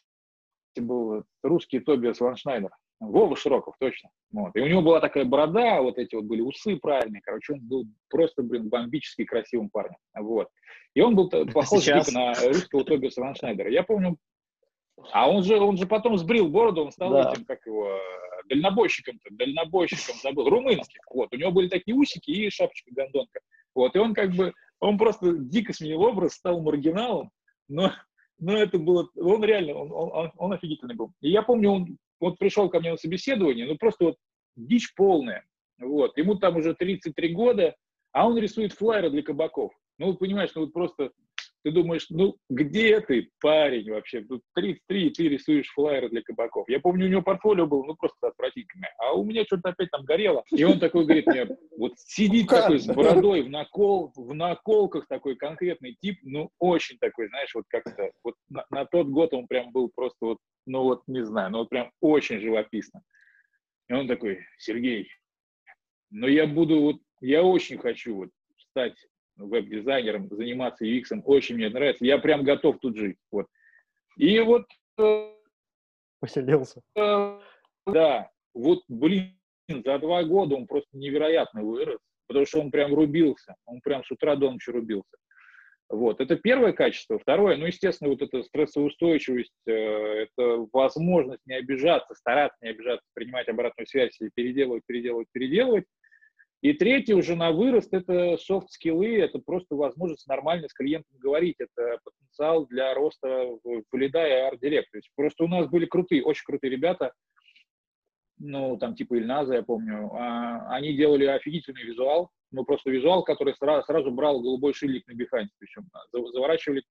Был 0.76 1.24
русский 1.42 1.80
Тобиас 1.80 2.20
Ваншнайдер. 2.20 2.70
Вова 3.00 3.36
Широков, 3.36 3.74
точно. 3.78 4.10
Вот. 4.32 4.54
И 4.54 4.60
у 4.60 4.66
него 4.66 4.82
была 4.82 5.00
такая 5.00 5.24
борода, 5.24 5.82
вот 5.82 5.98
эти 5.98 6.14
вот 6.14 6.24
были 6.24 6.40
усы 6.40 6.76
правильные. 6.76 7.22
Короче, 7.22 7.54
он 7.54 7.60
был 7.60 7.84
просто, 8.08 8.42
блин, 8.42 8.68
бомбически 8.68 9.24
красивым 9.24 9.68
парнем. 9.68 9.96
Вот. 10.16 10.48
И 10.94 11.00
он 11.00 11.14
был 11.14 11.28
похож 11.28 11.82
Сейчас... 11.82 12.12
на 12.12 12.34
русского 12.34 12.84
Тобиаса 12.84 13.20
Ваншнайдера. 13.20 13.70
Я 13.70 13.82
помню, 13.82 14.16
а 15.12 15.28
он 15.28 15.42
же, 15.42 15.58
он 15.58 15.76
же 15.76 15.86
потом 15.86 16.16
сбрил 16.18 16.48
бороду, 16.48 16.84
он 16.84 16.92
стал 16.92 17.10
да. 17.10 17.32
этим, 17.32 17.44
как 17.44 17.66
его, 17.66 17.98
дальнобойщиком-то, 18.48 19.34
дальнобойщиком 19.34 20.16
забыл, 20.22 20.48
румынским. 20.48 21.00
Вот, 21.10 21.32
у 21.32 21.36
него 21.36 21.50
были 21.50 21.68
такие 21.68 21.96
усики 21.96 22.30
и 22.30 22.50
шапочка 22.50 22.90
гондонка. 22.94 23.40
Вот, 23.74 23.96
и 23.96 23.98
он 23.98 24.14
как 24.14 24.32
бы, 24.32 24.52
он 24.80 24.98
просто 24.98 25.36
дико 25.36 25.72
сменил 25.72 26.02
образ, 26.02 26.34
стал 26.34 26.60
маргиналом, 26.60 27.30
но, 27.68 27.92
но 28.38 28.56
это 28.56 28.78
было, 28.78 29.08
он 29.16 29.42
реально, 29.44 29.74
он, 29.74 29.90
он, 29.92 30.32
он 30.36 30.52
офигительный 30.52 30.94
был. 30.94 31.12
И 31.20 31.30
я 31.30 31.42
помню, 31.42 31.70
он 31.70 31.98
вот 32.24 32.38
пришел 32.38 32.68
ко 32.68 32.80
мне 32.80 32.90
на 32.90 32.96
собеседование, 32.96 33.66
ну 33.66 33.76
просто 33.76 34.04
вот 34.04 34.16
дичь 34.56 34.94
полная. 34.94 35.44
Вот. 35.78 36.16
Ему 36.16 36.36
там 36.36 36.56
уже 36.56 36.74
33 36.74 37.34
года, 37.34 37.74
а 38.12 38.26
он 38.28 38.38
рисует 38.38 38.72
флайеры 38.72 39.10
для 39.10 39.22
кабаков. 39.22 39.72
Ну, 39.98 40.06
вот 40.06 40.18
понимаешь, 40.18 40.50
ну 40.54 40.62
вот 40.62 40.72
просто 40.72 41.10
ты 41.64 41.70
думаешь, 41.70 42.06
ну 42.10 42.36
где 42.50 43.00
ты, 43.00 43.30
парень, 43.40 43.90
вообще? 43.90 44.20
Тут 44.20 44.42
33, 44.54 45.06
и 45.06 45.10
ты 45.10 45.28
рисуешь 45.30 45.72
флайеры 45.72 46.10
для 46.10 46.22
кабаков. 46.22 46.68
Я 46.68 46.78
помню, 46.78 47.06
у 47.06 47.08
него 47.08 47.22
портфолио 47.22 47.66
было, 47.66 47.84
ну, 47.84 47.96
просто 47.96 48.28
отвратительное. 48.28 48.94
А 48.98 49.14
у 49.14 49.24
меня 49.24 49.44
что-то 49.44 49.70
опять 49.70 49.90
там 49.90 50.04
горело. 50.04 50.44
И 50.50 50.62
он 50.62 50.78
такой 50.78 51.04
говорит 51.04 51.26
мне, 51.26 51.48
вот 51.78 51.92
сидит 51.96 52.48
такой 52.48 52.78
с 52.78 52.86
бородой 52.86 53.42
в, 53.42 53.48
накол, 53.48 54.12
в 54.14 54.34
наколках 54.34 55.08
такой 55.08 55.36
конкретный 55.36 55.96
тип, 56.00 56.18
ну, 56.22 56.50
очень 56.58 56.98
такой, 56.98 57.28
знаешь, 57.28 57.54
вот 57.54 57.64
как-то, 57.68 58.10
вот 58.22 58.34
на, 58.50 58.66
на 58.70 58.84
тот 58.84 59.08
год 59.08 59.32
он 59.32 59.46
прям 59.46 59.72
был 59.72 59.90
просто 59.94 60.18
вот, 60.20 60.38
ну, 60.66 60.82
вот 60.82 61.02
не 61.06 61.24
знаю, 61.24 61.50
ну, 61.50 61.58
вот 61.58 61.70
прям 61.70 61.90
очень 62.02 62.40
живописно. 62.40 63.00
И 63.88 63.94
он 63.94 64.06
такой, 64.06 64.40
Сергей, 64.58 65.08
но 66.10 66.28
я 66.28 66.46
буду 66.46 66.80
вот, 66.80 66.96
я 67.22 67.42
очень 67.42 67.78
хочу 67.78 68.16
вот 68.16 68.28
стать 68.56 68.96
веб-дизайнером, 69.36 70.28
заниматься 70.30 70.84
UX, 70.84 71.20
очень 71.24 71.56
мне 71.56 71.68
нравится. 71.68 72.04
Я 72.04 72.18
прям 72.18 72.44
готов 72.44 72.78
тут 72.80 72.96
жить. 72.96 73.16
Вот. 73.30 73.46
И 74.16 74.38
вот... 74.40 74.66
Э, 74.98 75.30
Поселился. 76.20 76.80
Э, 76.96 77.40
да. 77.86 78.30
Вот, 78.54 78.82
блин, 78.88 79.36
за 79.68 79.98
два 79.98 80.22
года 80.24 80.54
он 80.54 80.66
просто 80.66 80.88
невероятно 80.92 81.62
вырос, 81.62 81.98
потому 82.28 82.46
что 82.46 82.60
он 82.60 82.70
прям 82.70 82.94
рубился. 82.94 83.56
Он 83.66 83.80
прям 83.80 84.04
с 84.04 84.10
утра 84.10 84.36
до 84.36 84.50
ночи 84.50 84.70
рубился. 84.70 85.16
Вот, 85.90 86.20
это 86.20 86.36
первое 86.36 86.72
качество. 86.72 87.18
Второе, 87.18 87.56
ну, 87.56 87.66
естественно, 87.66 88.10
вот 88.10 88.22
эта 88.22 88.42
стрессоустойчивость, 88.42 89.52
э, 89.66 89.72
это 89.72 90.66
возможность 90.72 91.42
не 91.46 91.54
обижаться, 91.54 92.14
стараться 92.14 92.56
не 92.62 92.70
обижаться, 92.70 93.06
принимать 93.12 93.48
обратную 93.48 93.86
связь 93.86 94.18
и 94.20 94.30
переделывать, 94.34 94.82
переделывать, 94.86 95.28
переделывать. 95.32 95.84
И 96.64 96.72
третье 96.72 97.14
уже 97.14 97.36
на 97.36 97.52
вырост– 97.52 97.90
это 97.92 98.38
софт-скиллы, 98.38 99.18
это 99.18 99.38
просто 99.38 99.74
возможность 99.74 100.26
нормально 100.26 100.66
с 100.66 100.72
клиентом 100.72 101.18
говорить, 101.18 101.56
это 101.58 101.98
потенциал 102.02 102.66
для 102.68 102.94
роста 102.94 103.50
в 103.62 103.84
лида 103.94 104.26
и 104.26 104.30
арт-директ. 104.30 104.90
То 104.90 104.96
есть 104.96 105.10
просто 105.14 105.44
у 105.44 105.46
нас 105.46 105.68
были 105.68 105.84
крутые, 105.84 106.24
очень 106.24 106.44
крутые 106.46 106.70
ребята, 106.70 107.12
ну, 108.38 108.78
там 108.78 108.94
типа 108.94 109.18
Ильназа, 109.18 109.56
я 109.56 109.62
помню, 109.62 110.10
а, 110.14 110.74
они 110.74 110.94
делали 110.94 111.26
офигительный 111.26 111.82
визуал, 111.82 112.30
ну, 112.50 112.64
просто 112.64 112.90
визуал, 112.90 113.24
который 113.24 113.54
сразу, 113.56 113.84
сразу 113.84 114.10
брал 114.10 114.40
голубой 114.40 114.72
шильдик 114.72 115.06
на 115.06 115.12
биханте, 115.12 115.52
причем 115.58 115.90
заворачивали 116.12 116.82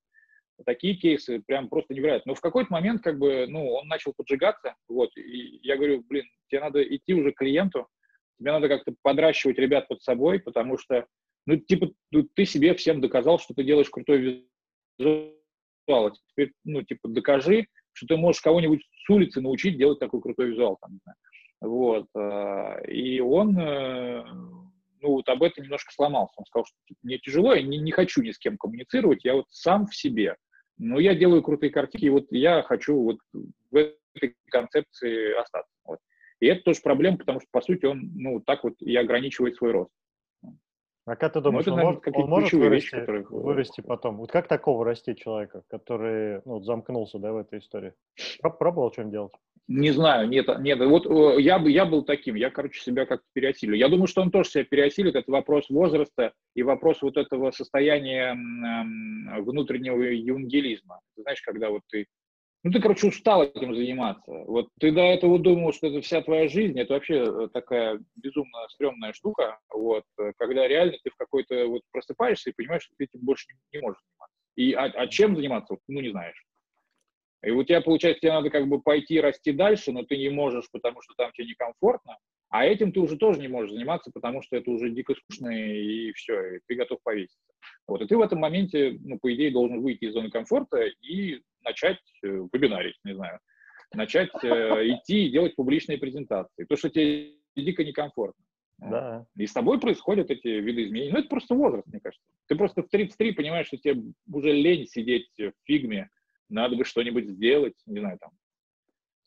такие 0.68 0.94
кейсы, 0.94 1.42
прям 1.48 1.68
просто 1.68 1.96
невероятно. 1.96 2.34
Но 2.34 2.36
в 2.36 2.42
какой-то 2.42 2.72
момент, 2.72 3.02
как 3.02 3.18
бы, 3.18 3.48
ну, 3.48 3.74
он 3.74 3.88
начал 3.88 4.14
поджигаться, 4.16 4.76
вот, 4.88 5.10
и 5.18 5.62
я 5.64 5.78
говорю, 5.78 6.04
блин, 6.08 6.26
тебе 6.50 6.62
надо 6.62 6.84
идти 6.84 7.16
уже 7.16 7.32
к 7.32 7.40
клиенту, 7.40 7.88
тебе 8.40 8.52
надо 8.52 8.68
как-то 8.68 8.94
подращивать 9.02 9.58
ребят 9.58 9.88
под 9.88 10.02
собой, 10.02 10.40
потому 10.40 10.78
что, 10.78 11.06
ну, 11.46 11.58
типа, 11.58 11.90
ну, 12.12 12.24
ты 12.36 12.46
себе 12.46 12.74
всем 12.74 13.02
доказал, 13.02 13.40
что 13.40 13.54
ты 13.54 13.64
делаешь 13.64 13.90
крутой 13.90 14.46
визуал. 15.00 15.34
А 15.88 16.12
теперь, 16.12 16.54
ну, 16.64 16.82
типа, 16.82 17.10
докажи, 17.10 17.68
что 17.94 18.08
ты 18.08 18.18
можешь 18.18 18.42
кого-нибудь 18.42 18.84
с 19.06 19.10
улицы 19.10 19.42
научить 19.42 19.78
делать 19.78 20.00
такой 20.00 20.22
крутой 20.22 20.50
визуал. 20.50 20.78
Там, 20.82 21.00
вот. 21.62 22.08
А, 22.16 22.80
и 22.88 23.20
он, 23.20 23.58
э, 23.58 24.24
ну, 25.02 25.10
вот 25.10 25.30
об 25.30 25.44
этом 25.44 25.64
немножко 25.64 25.94
сломался. 25.94 26.34
Он 26.38 26.46
сказал, 26.46 26.66
что 26.66 26.76
типа, 26.88 27.00
мне 27.04 27.18
тяжело, 27.20 27.54
я 27.54 27.62
не, 27.62 27.78
не 27.78 27.92
хочу 27.92 28.22
ни 28.22 28.32
с 28.32 28.38
кем 28.38 28.58
коммуницировать, 28.58 29.24
я 29.24 29.36
вот 29.36 29.46
сам 29.50 29.88
в 29.88 29.96
себе. 29.96 30.36
Но 30.78 31.00
я 31.00 31.14
делаю 31.16 31.44
крутые 31.44 31.70
картинки, 31.70 32.06
и 32.06 32.10
вот 32.10 32.26
я 32.32 32.64
хочу 32.64 33.00
вот 33.00 33.18
в 33.72 33.76
этой 33.76 34.36
концепции 34.50 35.40
остаться. 35.40 35.72
Вот. 35.86 36.00
И 36.44 36.46
это 36.46 36.62
тоже 36.62 36.82
проблема, 36.84 37.18
потому 37.18 37.40
что, 37.40 37.48
по 37.52 37.62
сути, 37.62 37.86
он, 37.86 38.12
ну, 38.16 38.42
так 38.42 38.66
вот 38.66 38.74
и 38.82 38.94
ограничивает 38.98 39.56
свой 39.56 39.72
рост. 39.72 39.92
А 41.06 41.16
как 41.16 41.32
ты 41.32 41.40
думаешь, 41.40 41.66
это, 41.66 41.74
он, 41.74 41.80
может, 41.80 42.08
он 42.14 42.30
может 42.30 42.52
вырасти, 42.52 42.74
вещи, 42.76 43.00
которые... 43.00 43.26
вырасти 43.30 43.80
потом? 43.80 44.18
Вот 44.18 44.30
как 44.30 44.50
такого 44.50 44.84
расти 44.84 45.16
человека, 45.16 45.64
который 45.70 46.42
ну, 46.44 46.62
замкнулся 46.62 47.18
да, 47.18 47.32
в 47.32 47.38
этой 47.38 47.60
истории? 47.60 47.94
Пробовал 48.42 48.92
что-нибудь 48.92 49.14
делать? 49.14 49.32
Не 49.70 49.92
знаю, 49.92 50.28
нет, 50.28 50.50
нет. 50.60 50.80
Вот 50.80 51.06
я, 51.40 51.58
я 51.66 51.86
был 51.86 52.04
таким, 52.04 52.36
я, 52.36 52.50
короче, 52.50 52.82
себя 52.82 53.06
как-то 53.06 53.26
переосилил. 53.32 53.76
Я 53.76 53.88
думаю, 53.88 54.08
что 54.08 54.22
он 54.22 54.30
тоже 54.30 54.50
себя 54.50 54.66
переосилит. 54.66 55.16
Это 55.16 55.32
вопрос 55.32 55.70
возраста 55.70 56.34
и 56.56 56.64
вопрос 56.64 57.02
вот 57.02 57.16
этого 57.16 57.52
состояния 57.52 58.34
внутреннего 59.42 60.02
евангелизма. 60.02 61.00
Ты 61.16 61.22
знаешь, 61.22 61.42
когда 61.42 61.70
вот 61.70 61.84
ты 61.90 62.06
ну, 62.64 62.72
ты, 62.72 62.80
короче, 62.80 63.08
устал 63.08 63.44
этим 63.44 63.76
заниматься. 63.76 64.32
Вот 64.32 64.70
ты 64.80 64.92
до 64.92 65.02
этого 65.02 65.38
думал, 65.38 65.74
что 65.74 65.88
это 65.88 66.02
вся 66.02 66.22
твоя 66.22 66.48
жизнь, 66.48 66.80
это 66.80 66.94
вообще 66.94 67.16
э, 67.16 67.48
такая 67.52 68.00
безумно 68.16 68.68
стрёмная 68.70 69.12
штука, 69.12 69.60
вот, 69.70 70.06
э, 70.18 70.32
когда 70.38 70.66
реально 70.66 70.94
ты 71.04 71.10
в 71.10 71.16
какой-то, 71.18 71.68
вот, 71.68 71.82
просыпаешься 71.92 72.50
и 72.50 72.54
понимаешь, 72.54 72.84
что 72.84 72.96
ты 72.98 73.04
этим 73.04 73.20
больше 73.20 73.48
не, 73.74 73.80
можешь 73.82 74.02
заниматься. 74.02 74.38
И 74.56 74.74
а, 74.74 74.86
а 74.86 75.08
чем 75.08 75.36
заниматься, 75.36 75.76
ну, 75.90 76.00
не 76.00 76.12
знаешь. 76.12 76.42
И 77.44 77.52
у 77.52 77.62
тебя, 77.64 77.82
получается, 77.82 78.22
тебе 78.22 78.32
надо 78.32 78.50
как 78.50 78.68
бы 78.68 78.82
пойти 78.82 79.20
расти 79.20 79.52
дальше, 79.52 79.92
но 79.92 80.04
ты 80.04 80.18
не 80.18 80.30
можешь, 80.30 80.72
потому 80.72 81.02
что 81.02 81.14
там 81.16 81.34
тебе 81.34 81.48
некомфортно, 81.48 82.18
а 82.54 82.66
этим 82.66 82.92
ты 82.92 83.00
уже 83.00 83.18
тоже 83.18 83.40
не 83.40 83.48
можешь 83.48 83.72
заниматься, 83.72 84.12
потому 84.14 84.44
что 84.44 84.56
это 84.56 84.70
уже 84.70 84.92
дико 84.92 85.16
скучно, 85.16 85.50
и 85.50 86.14
все, 86.14 86.58
и 86.58 86.60
ты 86.68 86.76
готов 86.76 87.02
повеситься. 87.02 87.52
Вот, 87.88 88.00
и 88.04 88.06
ты 88.06 88.16
в 88.16 88.22
этом 88.22 88.42
моменте, 88.42 88.96
ну, 89.02 89.18
по 89.18 89.34
идее, 89.34 89.50
должен 89.50 89.82
выйти 89.82 90.06
из 90.06 90.14
зоны 90.14 90.30
комфорта 90.30 90.84
и 91.02 91.42
начать 91.64 91.98
э, 92.22 92.28
вебинарить, 92.54 92.96
не 93.04 93.16
знаю, 93.16 93.40
начать 93.92 94.30
э, 94.44 94.48
идти 94.48 95.26
и 95.26 95.32
делать 95.32 95.56
публичные 95.56 95.98
презентации. 95.98 96.66
То, 96.66 96.76
что 96.76 96.92
тебе 96.92 97.32
дико 97.56 97.84
некомфортно. 97.84 98.46
Да. 98.78 99.26
И 99.36 99.48
с 99.48 99.54
тобой 99.54 99.80
происходят 99.80 100.30
эти 100.30 100.48
виды 100.48 100.84
изменений. 100.84 101.12
Ну, 101.12 101.18
это 101.18 101.30
просто 101.30 101.56
возраст, 101.56 101.88
мне 101.88 102.02
кажется. 102.02 102.24
Ты 102.46 102.56
просто 102.56 102.84
в 102.84 102.90
33 102.90 103.32
понимаешь, 103.32 103.66
что 103.66 103.78
тебе 103.78 104.14
уже 104.32 104.52
лень 104.52 104.86
сидеть 104.86 105.32
в 105.40 105.54
фигме, 105.64 106.12
надо 106.50 106.76
бы 106.76 106.86
что-нибудь 106.86 107.30
сделать, 107.30 107.82
не 107.88 108.00
знаю, 108.00 108.20
там. 108.20 108.30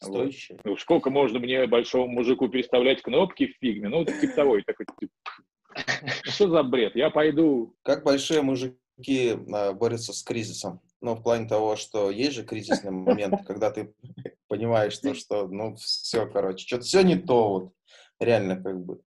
Стоящее. 0.03 0.59
Вот. 0.64 0.64
Ну, 0.64 0.76
сколько 0.76 1.11
можно 1.11 1.38
мне, 1.38 1.66
большому 1.66 2.09
мужику, 2.09 2.49
переставлять 2.49 3.03
кнопки 3.03 3.47
в 3.47 3.57
фигме? 3.61 3.88
Ну, 3.88 4.05
типа 4.05 4.34
того, 4.34 4.59
и 4.59 4.62
такой, 4.62 4.86
типа, 5.01 5.12
что 6.24 6.49
за 6.49 6.62
бред? 6.62 6.97
Я 6.97 7.11
пойду... 7.11 7.74
Как 7.82 8.05
большие 8.05 8.42
мужики 8.42 9.36
а, 9.53 9.72
борются 9.72 10.12
с 10.12 10.22
кризисом? 10.22 10.80
Ну, 11.01 11.14
в 11.14 11.22
плане 11.22 11.49
того, 11.49 11.76
что 11.76 12.11
есть 12.11 12.32
же 12.32 12.44
кризисный 12.44 12.90
момент, 12.90 13.40
когда 13.47 13.70
ты 13.70 13.94
понимаешь, 14.49 14.92
что, 14.92 15.14
что 15.14 15.49
ну, 15.49 15.76
все, 15.76 16.26
короче, 16.26 16.66
что-то 16.66 16.84
все 16.84 17.03
не 17.03 17.16
то, 17.16 17.49
вот, 17.49 17.72
реально, 18.20 18.57
как 18.57 18.84
бы, 18.84 19.01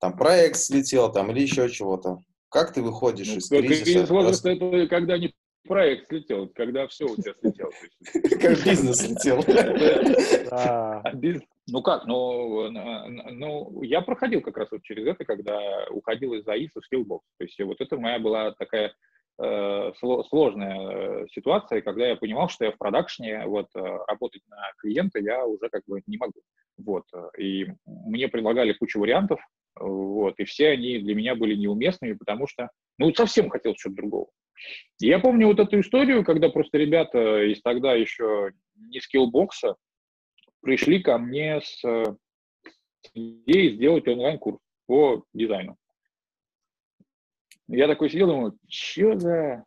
там, 0.00 0.16
проект 0.16 0.56
слетел, 0.56 1.12
там, 1.12 1.30
или 1.30 1.40
еще 1.40 1.68
чего-то. 1.68 2.20
Как 2.50 2.72
ты 2.72 2.82
выходишь 2.82 3.28
ну, 3.28 3.36
из 3.36 3.48
кризиса? 3.48 3.84
Кризис 3.84 4.10
возраста, 4.10 4.50
это 4.50 4.86
когда 4.88 5.18
не 5.18 5.34
проект 5.68 6.08
слетел, 6.08 6.48
когда 6.48 6.88
все 6.88 7.04
у 7.04 7.16
тебя 7.16 7.34
слетело. 7.34 7.70
Как 8.40 8.64
бизнес 8.64 8.98
слетел. 9.00 9.44
Ну 11.70 11.82
как, 11.82 12.06
ну, 12.06 12.70
ну, 12.70 13.82
я 13.82 14.00
проходил 14.00 14.40
как 14.40 14.56
раз 14.56 14.70
вот 14.70 14.82
через 14.84 15.06
это, 15.06 15.26
когда 15.26 15.86
уходил 15.90 16.32
из 16.32 16.48
АИСа 16.48 16.80
в 16.80 16.84
Skillbox. 16.90 17.20
То 17.38 17.44
есть 17.44 17.60
вот 17.60 17.78
это 17.78 17.98
моя 17.98 18.18
была 18.18 18.52
такая 18.52 18.94
э, 19.38 19.92
сложная 19.98 21.24
э, 21.24 21.26
ситуация, 21.30 21.82
когда 21.82 22.06
я 22.06 22.16
понимал, 22.16 22.48
что 22.48 22.64
я 22.64 22.72
в 22.72 22.78
продакшне, 22.78 23.44
вот, 23.44 23.66
э, 23.74 23.80
работать 23.80 24.40
на 24.48 24.62
клиента 24.78 25.18
я 25.18 25.44
уже 25.44 25.68
как 25.68 25.82
бы 25.86 26.00
не 26.06 26.16
могу. 26.16 26.40
Вот, 26.78 27.04
и 27.36 27.66
мне 27.84 28.28
предлагали 28.28 28.72
кучу 28.72 28.98
вариантов, 28.98 29.40
вот, 29.78 30.38
и 30.38 30.44
все 30.44 30.70
они 30.70 30.98
для 30.98 31.14
меня 31.14 31.34
были 31.34 31.54
неуместными, 31.54 32.14
потому 32.14 32.46
что, 32.46 32.70
ну, 32.98 33.12
совсем 33.14 33.50
хотел 33.50 33.74
чего-то 33.74 33.96
другого. 33.96 34.28
Я 35.00 35.18
помню 35.18 35.46
вот 35.46 35.60
эту 35.60 35.80
историю, 35.80 36.24
когда 36.24 36.48
просто 36.48 36.78
ребята 36.78 37.44
из 37.44 37.60
тогда 37.62 37.94
еще 37.94 38.52
не 38.76 39.00
скиллбокса 39.00 39.76
пришли 40.60 41.00
ко 41.00 41.18
мне 41.18 41.60
с 41.60 41.82
идеей 43.14 43.74
сделать 43.74 44.08
онлайн-курс 44.08 44.58
по 44.86 45.24
дизайну. 45.32 45.76
Я 47.68 47.86
такой 47.86 48.10
сидел, 48.10 48.28
думаю, 48.28 48.58
что 48.68 49.18
за... 49.18 49.64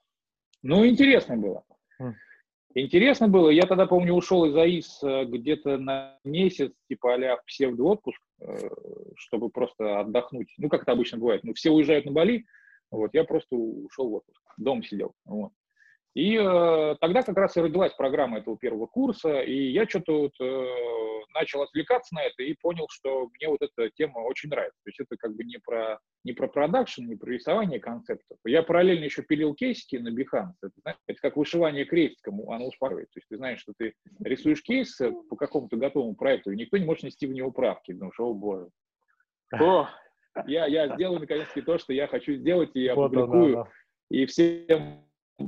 Ну, 0.64 0.86
интересно 0.86 1.38
было. 1.38 1.64
Хм. 2.00 2.16
Интересно 2.74 3.28
было. 3.28 3.50
Я 3.50 3.64
тогда, 3.64 3.86
помню, 3.86 4.14
ушел 4.14 4.46
из 4.46 4.56
АИС 4.56 5.04
э, 5.04 5.26
где-то 5.26 5.78
на 5.78 6.18
месяц, 6.24 6.72
типа 6.88 7.14
а-ля 7.14 7.38
псевдоотпуск, 7.46 8.20
э, 8.40 8.70
чтобы 9.18 9.50
просто 9.50 10.00
отдохнуть. 10.00 10.54
Ну, 10.58 10.70
как 10.70 10.84
это 10.84 10.94
обычно 10.94 11.18
бывает. 11.20 11.44
Ну, 11.44 11.54
все 11.54 11.70
уезжают 11.70 12.06
на 12.06 12.12
Бали, 12.12 12.46
вот, 12.92 13.14
я 13.14 13.24
просто 13.24 13.56
ушел 13.56 14.10
в 14.10 14.14
отпуск, 14.16 14.42
дома 14.58 14.84
сидел. 14.84 15.14
Вот. 15.26 15.52
И 16.14 16.36
э, 16.36 16.96
тогда 17.00 17.24
как 17.24 17.38
раз 17.38 17.56
и 17.56 17.62
родилась 17.62 17.94
программа 17.94 18.40
этого 18.40 18.58
первого 18.58 18.86
курса, 18.86 19.40
и 19.42 19.72
я 19.72 19.88
что-то 19.88 20.24
вот, 20.24 20.34
э, 20.42 20.66
начал 21.34 21.62
отвлекаться 21.62 22.14
на 22.14 22.24
это 22.24 22.44
и 22.44 22.54
понял, 22.54 22.86
что 22.90 23.30
мне 23.30 23.48
вот 23.48 23.62
эта 23.62 23.90
тема 23.92 24.20
очень 24.20 24.50
нравится. 24.50 24.78
То 24.84 24.90
есть 24.90 25.00
это 25.00 25.16
как 25.18 25.34
бы 25.34 25.46
не 25.46 25.58
про, 25.60 26.00
не 26.26 26.34
про 26.34 26.50
продакшн, 26.50 27.06
не 27.06 27.16
про 27.16 27.32
рисование 27.32 27.80
концептов. 27.80 28.38
Я 28.44 28.62
параллельно 28.62 29.06
еще 29.06 29.22
пилил 29.22 29.56
кейсики 29.56 29.96
на 29.96 30.10
Behance. 30.10 30.56
Это, 30.62 30.74
знаете, 30.82 31.00
это 31.08 31.20
как 31.22 31.38
вышивание 31.38 31.86
крестиком, 31.86 32.42
оно 32.50 32.68
успокаивает. 32.68 33.08
То 33.14 33.18
есть 33.18 33.30
ты 33.30 33.38
знаешь, 33.38 33.62
что 33.62 33.74
ты 33.78 33.94
рисуешь 34.20 34.64
кейс 34.64 35.00
по 35.30 35.38
какому-то 35.38 35.78
готовому 35.78 36.16
проекту, 36.16 36.52
и 36.52 36.58
никто 36.58 36.78
не 36.78 36.86
может 36.86 37.04
нести 37.04 37.26
в 37.26 37.32
него 37.32 37.52
правки. 37.52 37.94
Думаешь, 37.94 38.20
о 38.20 38.34
боже. 38.34 38.68
О, 39.54 39.90
я, 40.48 40.66
я 40.66 40.96
сделаю 40.96 41.20
наконец-таки 41.20 41.62
то, 41.62 41.78
что 41.78 41.94
я 41.94 42.08
хочу 42.08 42.34
сделать, 42.34 42.72
и 42.76 42.88
опубликую. 42.88 43.58
Вот 43.58 43.68
и 44.12 44.26
всем, 44.26 45.06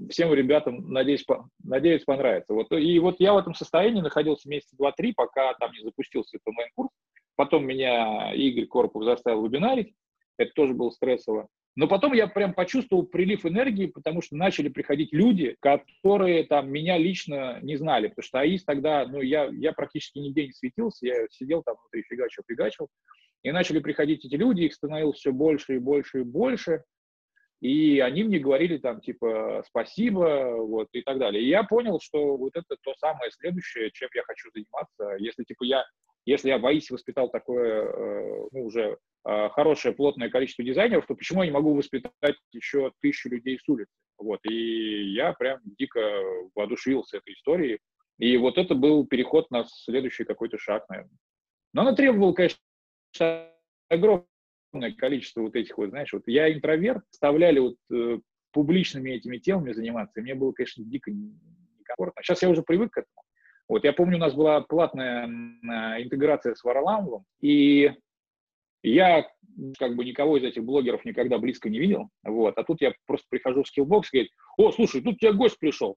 всем 0.09 0.33
ребятам, 0.33 0.89
надеюсь, 0.89 1.23
по, 1.23 1.49
надеюсь, 1.63 2.05
понравится. 2.05 2.53
Вот, 2.53 2.71
и 2.71 2.97
вот 2.99 3.17
я 3.19 3.33
в 3.33 3.37
этом 3.37 3.53
состоянии 3.53 4.01
находился 4.01 4.47
месяца 4.47 4.77
два-три, 4.77 5.13
пока 5.13 5.53
там 5.55 5.71
не 5.73 5.83
запустился 5.83 6.37
этот 6.37 6.47
онлайн-курс. 6.47 6.89
Потом 7.35 7.65
меня 7.65 8.33
Игорь 8.33 8.67
Корпов 8.67 9.03
заставил 9.03 9.45
вебинарить. 9.45 9.93
Это 10.37 10.51
тоже 10.53 10.73
было 10.73 10.91
стрессово. 10.91 11.47
Но 11.75 11.87
потом 11.87 12.13
я 12.13 12.27
прям 12.27 12.53
почувствовал 12.53 13.03
прилив 13.03 13.45
энергии, 13.45 13.87
потому 13.87 14.21
что 14.21 14.37
начали 14.37 14.69
приходить 14.69 15.11
люди, 15.11 15.57
которые 15.59 16.43
там 16.43 16.71
меня 16.71 16.97
лично 16.97 17.59
не 17.61 17.75
знали, 17.75 18.07
потому 18.07 18.23
что 18.23 18.39
АИС 18.39 18.63
тогда, 18.63 19.07
ну, 19.07 19.21
я, 19.21 19.49
я 19.51 19.73
практически 19.73 20.19
нигде 20.19 20.45
не 20.45 20.53
светился, 20.53 21.07
я 21.07 21.27
сидел 21.31 21.63
там 21.63 21.75
внутри, 21.81 22.03
фигачил, 22.07 22.43
фигачил. 22.47 22.87
И 23.43 23.51
начали 23.51 23.79
приходить 23.79 24.25
эти 24.25 24.35
люди, 24.35 24.63
их 24.63 24.73
становилось 24.73 25.17
все 25.17 25.31
больше 25.31 25.75
и 25.75 25.79
больше 25.79 26.21
и 26.21 26.23
больше. 26.23 26.83
И 27.59 27.99
они 27.99 28.23
мне 28.23 28.39
говорили 28.39 28.77
там, 28.77 28.99
типа, 28.99 29.63
спасибо, 29.67 30.55
вот, 30.57 30.89
и 30.91 31.01
так 31.01 31.17
далее. 31.17 31.41
И 31.41 31.47
я 31.47 31.63
понял, 31.63 31.99
что 32.01 32.35
вот 32.35 32.55
это 32.55 32.75
то 32.81 32.93
самое 32.95 33.31
следующее, 33.31 33.91
чем 33.91 34.09
я 34.13 34.23
хочу 34.23 34.49
заниматься. 34.53 35.15
Если, 35.17 35.43
типа, 35.43 35.63
я, 35.63 35.85
если 36.25 36.49
я 36.49 36.57
АИСе 36.57 36.93
воспитал 36.93 37.29
такое, 37.29 37.83
э, 37.83 38.47
ну, 38.51 38.65
уже 38.65 38.97
э, 39.25 39.49
хорошее, 39.49 39.93
плотное 39.93 40.29
количество 40.29 40.63
дизайнеров, 40.63 41.05
то 41.05 41.15
почему 41.15 41.41
я 41.41 41.47
не 41.47 41.53
могу 41.53 41.73
воспитать 41.73 42.35
еще 42.51 42.91
тысячу 43.01 43.29
людей 43.29 43.57
с 43.57 43.69
улицы? 43.69 43.91
Вот, 44.17 44.39
и 44.45 45.13
я 45.13 45.31
прям 45.31 45.59
дико 45.63 46.01
воодушевился 46.55 47.17
этой 47.17 47.33
историей. 47.33 47.79
И 48.19 48.35
вот 48.37 48.57
это 48.57 48.75
был 48.75 49.07
переход 49.07 49.49
на 49.51 49.65
следующий 49.67 50.25
какой-то 50.25 50.57
шаг, 50.57 50.87
наверное. 50.89 51.17
Но 51.73 51.81
она 51.81 51.95
требовала, 51.95 52.33
конечно, 52.33 52.59
огромное 53.89 54.93
количество 54.97 55.41
вот 55.41 55.55
этих 55.55 55.77
вот, 55.77 55.89
знаешь, 55.89 56.13
вот 56.13 56.23
я 56.27 56.51
интроверт, 56.53 57.03
вставляли 57.11 57.59
вот 57.59 57.75
э, 57.91 58.19
публичными 58.51 59.11
этими 59.11 59.37
темами 59.37 59.73
заниматься, 59.73 60.19
и 60.19 60.23
мне 60.23 60.35
было, 60.35 60.51
конечно, 60.51 60.83
дико 60.83 61.11
некомфортно. 61.11 62.23
Сейчас 62.23 62.41
я 62.41 62.49
уже 62.49 62.63
привык 62.63 62.91
к 62.93 62.97
этому. 62.99 63.23
Вот 63.67 63.83
я 63.83 63.93
помню, 63.93 64.17
у 64.17 64.19
нас 64.19 64.33
была 64.33 64.61
платная 64.61 65.25
интеграция 65.25 66.53
с 66.53 66.63
Варламовым, 66.63 67.23
и 67.41 67.91
я 68.83 69.27
как 69.79 69.95
бы 69.95 70.03
никого 70.03 70.37
из 70.37 70.43
этих 70.43 70.63
блогеров 70.63 71.05
никогда 71.05 71.37
близко 71.37 71.69
не 71.69 71.79
видел, 71.79 72.09
вот, 72.23 72.57
а 72.57 72.63
тут 72.63 72.81
я 72.81 72.93
просто 73.05 73.25
прихожу 73.29 73.63
в 73.63 73.67
Skillbox 73.67 74.03
и 74.11 74.17
говорит, 74.17 74.31
о, 74.57 74.71
слушай, 74.71 75.01
тут 75.01 75.15
у 75.15 75.17
тебя 75.17 75.33
гость 75.33 75.57
пришел. 75.59 75.95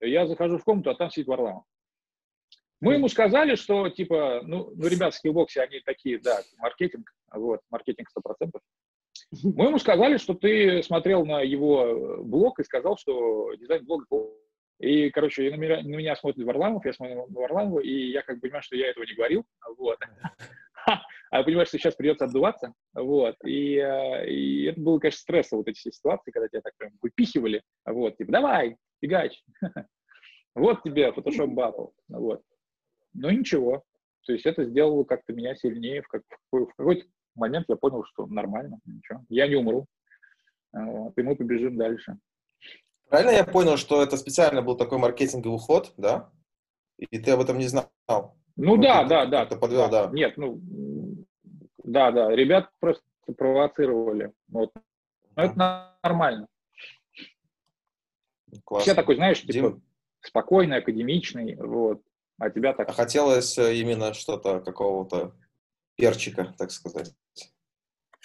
Я 0.00 0.26
захожу 0.26 0.58
в 0.58 0.64
комнату, 0.64 0.90
а 0.90 0.94
там 0.94 1.10
сидит 1.10 1.28
Варламов. 1.28 1.64
Мы 2.82 2.94
ему 2.94 3.08
сказали, 3.08 3.54
что, 3.54 3.88
типа, 3.88 4.40
ну, 4.42 4.72
ну 4.74 4.88
ребят, 4.88 5.14
Skillbox, 5.14 5.56
они 5.56 5.78
такие, 5.80 6.18
да, 6.18 6.40
маркетинг, 6.58 7.12
вот, 7.32 7.60
маркетинг 7.70 8.08
100%. 8.10 8.50
Мы 9.44 9.66
ему 9.66 9.78
сказали, 9.78 10.16
что 10.16 10.34
ты 10.34 10.82
смотрел 10.82 11.24
на 11.24 11.42
его 11.42 12.22
блог 12.24 12.58
и 12.58 12.64
сказал, 12.64 12.98
что 12.98 13.54
дизайн 13.54 13.84
блога 13.84 14.06
и, 14.80 15.10
короче, 15.10 15.48
на 15.48 15.54
меня, 15.54 15.80
на 15.80 15.94
меня 15.94 16.16
смотрит 16.16 16.44
Варламов, 16.44 16.84
я 16.84 16.92
смотрю 16.92 17.28
на 17.28 17.40
Варламова, 17.40 17.78
и 17.78 18.10
я 18.10 18.22
как 18.22 18.36
бы 18.36 18.40
понимаю, 18.42 18.64
что 18.64 18.74
я 18.74 18.88
этого 18.88 19.04
не 19.04 19.14
говорил, 19.14 19.44
вот. 19.78 19.98
А 21.30 21.38
я 21.38 21.44
понимаю, 21.44 21.66
что 21.66 21.78
сейчас 21.78 21.94
придется 21.94 22.24
отдуваться, 22.24 22.74
вот. 22.92 23.36
И, 23.44 23.76
э, 23.76 24.28
и 24.28 24.64
это 24.64 24.80
было, 24.80 24.98
конечно, 24.98 25.20
стрессово, 25.20 25.60
вот 25.60 25.68
эти 25.68 25.78
все 25.78 25.92
ситуации, 25.92 26.32
когда 26.32 26.48
тебя 26.48 26.60
так 26.62 26.76
прям 26.76 26.90
выпихивали, 27.00 27.62
вот, 27.86 28.16
типа, 28.16 28.32
давай, 28.32 28.76
фигач. 29.00 29.40
Вот 30.54 30.82
тебе 30.82 31.08
Photoshop 31.08 31.54
Battle, 31.54 31.92
вот. 32.08 32.42
Но 33.14 33.30
ничего. 33.30 33.84
То 34.26 34.32
есть 34.32 34.46
это 34.46 34.64
сделало 34.64 35.04
как-то 35.04 35.32
меня 35.32 35.54
сильнее. 35.54 36.02
В, 36.02 36.08
как, 36.08 36.22
в 36.50 36.66
какой-то 36.76 37.06
момент 37.34 37.66
я 37.68 37.76
понял, 37.76 38.04
что 38.04 38.26
нормально, 38.26 38.78
ничего. 38.84 39.24
Я 39.28 39.48
не 39.48 39.56
умру. 39.56 39.86
Вот, 40.72 41.16
и 41.18 41.22
мы 41.22 41.36
побежим 41.36 41.76
дальше. 41.76 42.18
Правильно 43.08 43.30
я 43.30 43.44
понял, 43.44 43.76
что 43.76 44.02
это 44.02 44.16
специально 44.16 44.62
был 44.62 44.76
такой 44.76 44.98
маркетинговый 44.98 45.58
ход, 45.58 45.92
да? 45.98 46.30
И 46.96 47.18
ты 47.18 47.32
об 47.32 47.40
этом 47.40 47.58
не 47.58 47.66
знал? 47.66 47.90
Ну, 48.08 48.36
Ну, 48.56 48.76
да, 48.78 49.02
ты 49.02 49.08
да, 49.08 49.26
да. 49.26 49.40
как-то 49.40 49.56
подвел, 49.56 49.90
да. 49.90 50.08
Нет, 50.12 50.36
ну, 50.36 50.60
да, 51.84 52.10
да, 52.10 52.30
ребят 52.30 52.70
просто 52.80 53.02
провоцировали. 53.36 54.32
Вот. 54.48 54.72
Но 55.36 55.42
это 55.42 55.92
нормально. 56.02 56.46
Классно. 58.64 58.82
Все 58.84 58.94
такой, 58.94 59.16
знаешь, 59.16 59.40
типа, 59.40 59.52
Дим, 59.52 59.82
спокойный, 60.20 60.78
академичный, 60.78 61.56
вот. 61.56 62.02
А 62.42 62.50
тебя 62.50 62.72
так... 62.72 62.88
а 62.88 62.92
хотелось 62.92 63.56
э, 63.56 63.76
именно 63.76 64.12
что-то, 64.14 64.58
какого-то 64.58 65.32
перчика, 65.94 66.52
так 66.58 66.72
сказать. 66.72 67.14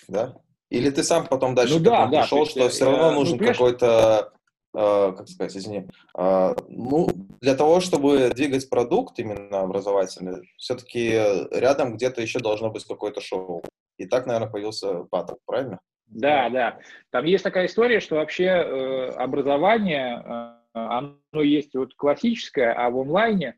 Да? 0.08 0.38
Или 0.72 0.90
ты 0.90 1.04
сам 1.04 1.28
потом 1.28 1.54
дальше 1.54 1.76
Ну 1.76 1.80
да, 1.82 2.08
да, 2.08 2.22
пришел, 2.22 2.48
что 2.48 2.66
э, 2.66 2.70
все 2.70 2.86
равно 2.86 3.10
э, 3.10 3.12
ну, 3.12 3.20
нужен 3.20 3.38
понимаешь- 3.38 3.58
какой-то, 3.58 4.34
э, 4.74 5.14
как 5.16 5.30
сказать, 5.30 5.56
извини, 5.56 5.88
э, 6.18 6.56
ну, 6.68 7.08
для 7.42 7.54
того, 7.54 7.80
чтобы 7.80 8.32
двигать 8.34 8.68
продукт 8.72 9.20
именно 9.20 9.60
образовательный, 9.60 10.52
все-таки 10.58 11.12
рядом 11.52 11.94
где-то 11.94 12.20
еще 12.20 12.40
должно 12.40 12.72
быть 12.72 12.86
какое-то 12.86 13.22
шоу. 13.22 13.64
И 13.98 14.08
так, 14.08 14.26
наверное, 14.26 14.50
появился 14.50 15.04
батл, 15.12 15.36
правильно? 15.46 15.80
Да, 16.08 16.50
да. 16.50 16.80
Там 17.12 17.26
есть 17.26 17.44
такая 17.44 17.68
история, 17.68 18.00
что 18.00 18.16
вообще 18.16 18.46
э, 18.46 19.10
образование, 19.10 20.24
э, 20.26 20.58
оно 20.74 21.20
есть 21.34 21.76
вот 21.76 21.94
классическое, 21.94 22.74
а 22.74 22.90
в 22.90 23.00
онлайне 23.00 23.58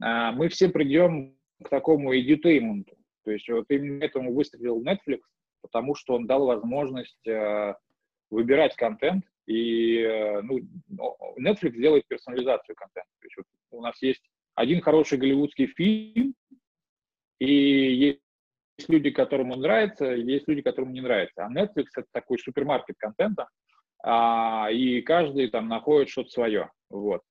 мы 0.00 0.48
все 0.48 0.68
придем 0.68 1.36
к 1.62 1.68
такому 1.68 2.14
edutainment. 2.14 2.86
То 3.24 3.30
есть 3.30 3.48
вот 3.48 3.66
именно 3.68 4.02
этому 4.02 4.32
выстрелил 4.32 4.82
Netflix, 4.82 5.20
потому 5.62 5.94
что 5.94 6.14
он 6.14 6.26
дал 6.26 6.46
возможность 6.46 7.26
э, 7.26 7.74
выбирать 8.30 8.74
контент, 8.76 9.24
и 9.46 9.98
э, 9.98 10.40
ну, 10.42 10.60
Netflix 11.38 11.72
делает 11.72 12.06
персонализацию 12.08 12.74
контента. 12.76 13.10
То 13.20 13.26
есть 13.26 13.36
вот 13.36 13.46
у 13.72 13.82
нас 13.82 14.00
есть 14.02 14.22
один 14.54 14.80
хороший 14.80 15.18
голливудский 15.18 15.66
фильм, 15.66 16.34
и 17.38 17.52
есть 17.94 18.20
люди, 18.88 19.10
которым 19.10 19.50
он 19.52 19.60
нравится, 19.60 20.06
есть 20.06 20.48
люди, 20.48 20.62
которым 20.62 20.92
не 20.92 21.00
нравится. 21.00 21.44
А 21.44 21.52
Netflix 21.52 21.86
это 21.96 22.06
такой 22.12 22.38
супермаркет 22.38 22.96
контента, 22.98 23.48
а, 24.02 24.68
и 24.70 25.02
каждый 25.02 25.50
там 25.50 25.68
находит 25.68 26.08
что-то 26.08 26.30
свое. 26.30 26.70
Вот. 26.88 27.22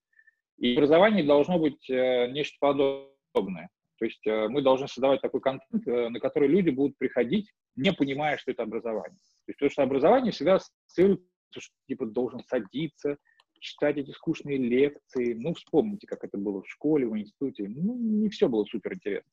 И 0.60 0.74
образование 0.74 1.24
должно 1.24 1.58
быть 1.58 1.90
э, 1.90 2.28
нечто 2.32 2.58
подобное. 2.60 3.70
То 3.98 4.06
есть 4.06 4.26
э, 4.28 4.48
мы 4.50 4.62
должны 4.62 4.88
создавать 4.88 5.22
такой 5.22 5.40
контент, 5.40 5.88
э, 5.88 6.10
на 6.10 6.20
который 6.20 6.50
люди 6.50 6.70
будут 6.70 6.98
приходить, 6.98 7.50
не 7.76 7.94
понимая, 7.94 8.38
что 8.38 8.52
это 8.52 8.64
образование. 8.64 9.18
То 9.46 9.52
есть, 9.52 9.58
потому 9.58 9.72
что 9.72 9.84
образование 9.84 10.32
всегда 10.34 10.56
ассоциируется, 10.56 11.26
что 11.58 11.74
типа 11.88 12.06
должен 12.08 12.42
садиться, 12.46 13.18
читать 13.62 13.98
эти 13.98 14.12
скучные 14.12 14.58
лекции. 14.58 15.34
Ну, 15.34 15.54
вспомните, 15.54 16.08
как 16.08 16.26
это 16.26 16.38
было 16.38 16.62
в 16.62 16.70
школе, 16.70 17.08
в 17.08 17.18
институте. 17.18 17.68
Ну, 17.70 17.98
не 17.98 18.30
все 18.30 18.50
было 18.50 18.66
супер 18.66 18.94
интересно. 18.94 19.32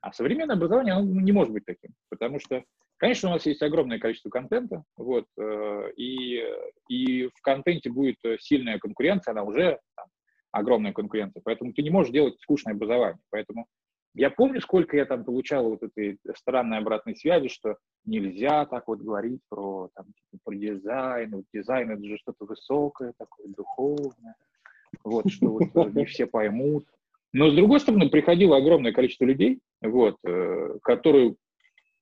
А 0.00 0.12
современное 0.12 0.56
образование, 0.56 0.94
оно 0.94 1.20
не 1.20 1.32
может 1.32 1.52
быть 1.52 1.64
таким, 1.64 1.92
потому 2.08 2.40
что, 2.40 2.64
конечно, 2.96 3.28
у 3.28 3.32
нас 3.32 3.46
есть 3.46 3.62
огромное 3.62 3.98
количество 3.98 4.28
контента, 4.28 4.82
вот, 4.96 5.26
и, 5.96 6.42
и 6.88 7.26
в 7.28 7.40
контенте 7.42 7.90
будет 7.90 8.16
сильная 8.40 8.78
конкуренция, 8.78 9.32
она 9.32 9.44
уже 9.44 9.78
там, 9.94 10.06
огромная 10.54 10.92
конкуренция, 10.92 11.42
поэтому 11.44 11.72
ты 11.72 11.82
не 11.82 11.90
можешь 11.90 12.12
делать 12.12 12.40
скучное 12.40 12.74
образование. 12.74 13.20
Поэтому 13.30 13.66
я 14.14 14.30
помню, 14.30 14.60
сколько 14.60 14.96
я 14.96 15.06
там 15.06 15.24
получал 15.24 15.68
вот 15.68 15.82
этой 15.82 16.18
странной 16.36 16.78
обратной 16.78 17.16
связи, 17.16 17.48
что 17.48 17.76
нельзя 18.04 18.64
так 18.66 18.86
вот 18.86 19.00
говорить 19.00 19.40
про, 19.48 19.88
там, 19.94 20.06
типа, 20.06 20.38
про 20.44 20.54
дизайн, 20.54 21.30
вот 21.32 21.44
дизайн 21.52 21.90
это 21.90 22.04
же 22.04 22.16
что-то 22.18 22.44
высокое, 22.44 23.12
такое 23.18 23.48
духовное, 23.48 24.36
вот, 25.02 25.30
что 25.30 25.48
вот 25.48 25.62
э, 25.74 25.90
не 25.94 26.04
все 26.04 26.26
поймут. 26.26 26.86
Но, 27.32 27.50
с 27.50 27.54
другой 27.54 27.80
стороны, 27.80 28.08
приходило 28.08 28.56
огромное 28.56 28.92
количество 28.92 29.24
людей, 29.24 29.60
вот, 29.82 30.16
э, 30.24 30.78
которые, 30.82 31.34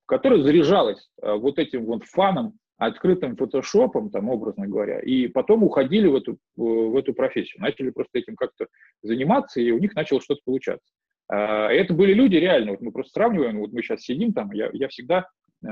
которые 0.05 0.43
заряжалось 0.43 1.09
э, 1.23 1.33
вот 1.33 1.59
этим 1.59 1.87
вот 1.87 2.05
фаном, 2.05 2.59
открытым 2.87 3.37
фотошопом, 3.37 4.11
там, 4.11 4.29
образно 4.29 4.67
говоря, 4.67 4.99
и 4.99 5.29
потом 5.29 5.63
уходили 5.63 6.09
в 6.09 6.17
эту, 6.17 6.39
в 6.57 6.97
эту 6.97 7.15
профессию, 7.15 7.63
начали 7.63 7.91
просто 7.91 8.19
этим 8.19 8.35
как-то 8.35 8.67
заниматься, 9.03 9.61
и 9.61 9.71
у 9.71 9.79
них 9.79 9.95
начало 9.95 10.21
что-то 10.21 10.41
получаться. 10.45 10.93
А, 11.29 11.69
Это 11.69 11.95
были 11.95 12.13
люди 12.13 12.37
реально, 12.37 12.73
вот 12.73 12.81
мы 12.81 12.91
просто 12.91 13.13
сравниваем, 13.13 13.61
вот 13.61 13.73
мы 13.73 13.83
сейчас 13.83 14.03
сидим 14.03 14.33
там, 14.33 14.51
я, 14.53 14.69
я 14.73 14.89
всегда 14.89 15.29
э, 15.65 15.69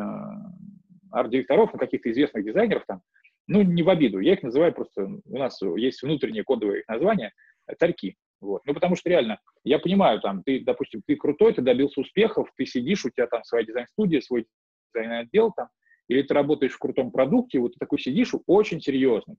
арт-директоров, 1.10 1.72
ну, 1.72 1.78
каких-то 1.78 2.10
известных 2.12 2.44
дизайнеров 2.44 2.84
там, 2.86 3.02
ну, 3.48 3.62
не 3.62 3.82
в 3.82 3.90
обиду, 3.90 4.20
я 4.20 4.34
их 4.34 4.42
называю 4.44 4.72
просто, 4.72 5.08
у 5.24 5.38
нас 5.38 5.60
есть 5.76 6.02
внутреннее 6.02 6.44
кодовое 6.44 6.80
их 6.80 6.88
название, 6.88 7.32
э, 7.66 7.74
царьки. 7.78 8.14
Вот. 8.40 8.62
Ну, 8.64 8.72
потому 8.72 8.96
что 8.96 9.10
реально, 9.10 9.38
я 9.64 9.78
понимаю, 9.78 10.20
там, 10.20 10.42
ты, 10.44 10.60
допустим, 10.64 11.02
ты 11.06 11.16
крутой, 11.16 11.54
ты 11.54 11.60
добился 11.60 12.00
успехов, 12.00 12.48
ты 12.56 12.64
сидишь, 12.64 13.04
у 13.04 13.10
тебя 13.10 13.26
там 13.26 13.42
своя 13.44 13.64
дизайн-студия, 13.66 14.20
свой 14.22 14.46
дизайнерный 14.94 15.20
отдел 15.20 15.52
там, 15.54 15.68
или 16.10 16.22
ты 16.22 16.34
работаешь 16.34 16.72
в 16.72 16.78
крутом 16.78 17.12
продукте, 17.12 17.60
вот 17.60 17.74
ты 17.74 17.78
такой 17.78 18.00
сидишь 18.00 18.34
очень 18.48 18.80
серьезный. 18.80 19.36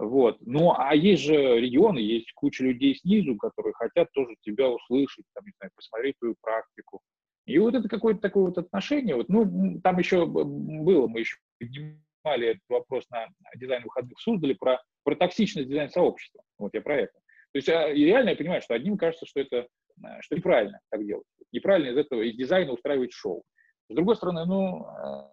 Вот. 0.00 0.38
Ну, 0.40 0.74
а 0.76 0.92
есть 0.92 1.22
же 1.22 1.60
регионы, 1.60 1.98
есть 1.98 2.32
куча 2.32 2.64
людей 2.64 2.96
снизу, 2.96 3.36
которые 3.36 3.72
хотят 3.74 4.10
тоже 4.12 4.34
тебя 4.40 4.68
услышать, 4.68 5.24
там, 5.32 5.44
не 5.46 5.52
знаю, 5.58 5.70
посмотреть 5.76 6.18
твою 6.18 6.34
практику. 6.40 7.00
И 7.46 7.56
вот 7.58 7.76
это 7.76 7.88
какое-то 7.88 8.20
такое 8.20 8.46
вот 8.46 8.58
отношение. 8.58 9.14
Вот, 9.14 9.28
ну, 9.28 9.80
там 9.80 9.98
еще 10.00 10.26
было, 10.26 11.06
мы 11.06 11.20
еще 11.20 11.36
поднимали 11.60 12.48
этот 12.48 12.62
вопрос 12.68 13.08
на 13.10 13.28
дизайн 13.54 13.84
выходных 13.84 14.18
Суздали 14.18 14.54
про, 14.54 14.82
про 15.04 15.14
токсичность 15.14 15.68
дизайн-сообщества. 15.68 16.42
Вот 16.58 16.74
я 16.74 16.80
про 16.80 16.96
это. 16.96 17.12
То 17.52 17.58
есть 17.58 17.68
а, 17.68 17.92
реально 17.92 18.30
я 18.30 18.36
понимаю, 18.36 18.60
что 18.60 18.74
одним 18.74 18.98
кажется, 18.98 19.24
что 19.24 19.38
это 19.38 19.68
а, 20.02 20.20
что 20.20 20.34
неправильно 20.34 20.80
так 20.90 21.06
делать. 21.06 21.26
Неправильно 21.52 21.90
из 21.90 21.96
этого, 21.96 22.22
из 22.22 22.36
дизайна 22.36 22.72
устраивать 22.72 23.12
шоу. 23.12 23.44
С 23.88 23.94
другой 23.94 24.16
стороны, 24.16 24.44
ну, 24.46 24.84
а, 24.84 25.32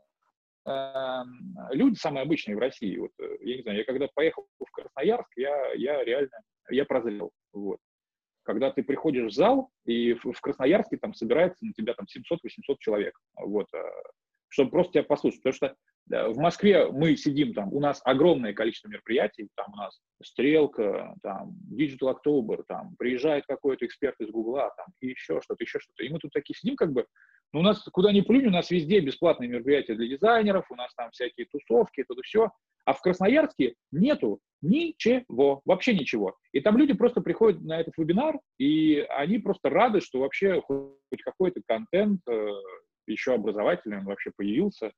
люди 0.66 1.96
самые 1.96 2.24
обычные 2.24 2.56
в 2.56 2.60
России. 2.60 2.98
Вот, 2.98 3.12
э, 3.20 3.38
я 3.42 3.58
не 3.58 3.62
знаю, 3.62 3.78
я 3.78 3.84
когда 3.86 4.08
поехал 4.14 4.48
в 4.60 4.72
Красноярск, 4.72 5.32
я, 5.36 5.74
я 5.74 6.04
реально, 6.04 6.42
я 6.70 6.86
прозрел. 6.86 7.32
Вот. 7.54 7.80
Когда 8.44 8.72
ты 8.72 8.84
приходишь 8.84 9.32
в 9.32 9.36
зал, 9.36 9.70
и 9.86 10.14
в, 10.14 10.32
в 10.32 10.42
Красноярске 10.42 10.98
там 10.98 11.14
собирается 11.14 11.66
на 11.66 11.74
тебя 11.74 11.94
там 11.94 12.06
700-800 12.06 12.76
человек, 12.80 13.18
вот, 13.36 13.68
а, 13.74 13.80
чтобы 14.56 14.72
просто 14.72 14.94
тебя 14.94 15.04
послушать. 15.04 15.44
Потому 15.44 15.54
что 15.54 15.76
да, 16.08 16.30
в 16.30 16.38
Москве 16.38 16.88
мы 16.92 17.18
сидим 17.18 17.54
там, 17.54 17.74
у 17.74 17.80
нас 17.80 18.02
огромное 18.06 18.54
количество 18.54 18.88
мероприятий, 18.88 19.50
там 19.56 19.74
у 19.74 19.76
нас 19.76 20.00
Стрелка, 20.24 21.14
там 21.22 21.56
Digital 21.72 22.16
October, 22.16 22.64
там 22.68 22.96
приезжает 22.98 23.46
какой-то 23.46 23.86
эксперт 23.86 24.16
из 24.22 24.30
Гугла, 24.30 24.72
там 24.78 24.88
и 25.02 25.08
еще 25.08 25.42
что-то, 25.42 25.64
еще 25.64 25.80
что-то. 25.80 26.04
И 26.04 26.10
мы 26.10 26.20
тут 26.20 26.32
такие 26.32 26.56
сидим 26.56 26.78
как 26.78 26.94
бы, 26.94 27.06
ну, 27.52 27.60
у 27.60 27.64
нас 27.64 27.84
куда 27.92 28.14
ни 28.14 28.22
плюнь, 28.22 28.48
у 28.48 28.52
нас 28.52 28.72
везде 28.72 29.02
бесплатные 29.02 29.50
мероприятия 29.50 29.96
для 29.96 30.08
дизайнеров, 30.08 30.72
у 30.72 30.76
нас 30.76 30.94
там 30.96 31.12
всякие 31.12 31.48
тусовки, 31.48 32.02
это 32.02 32.14
все. 32.24 32.50
А 32.86 32.94
в 32.94 33.02
Красноярске 33.02 33.74
нету 33.92 34.40
ничего, 34.62 35.62
вообще 35.66 35.96
ничего. 35.96 36.38
И 36.54 36.62
там 36.62 36.78
люди 36.78 36.94
просто 36.94 37.22
приходят 37.22 37.62
на 37.62 37.80
этот 37.80 37.96
вебинар, 37.98 38.40
и 38.60 39.00
они 39.10 39.40
просто 39.40 39.70
рады, 39.70 40.02
что 40.02 40.20
вообще 40.20 40.62
хоть 40.62 41.22
какой-то 41.24 41.62
контент 41.68 42.22
э, 42.30 42.50
еще 43.08 43.34
образовательный 43.34 44.00
он 44.00 44.06
вообще 44.06 44.32
появился. 44.36 44.92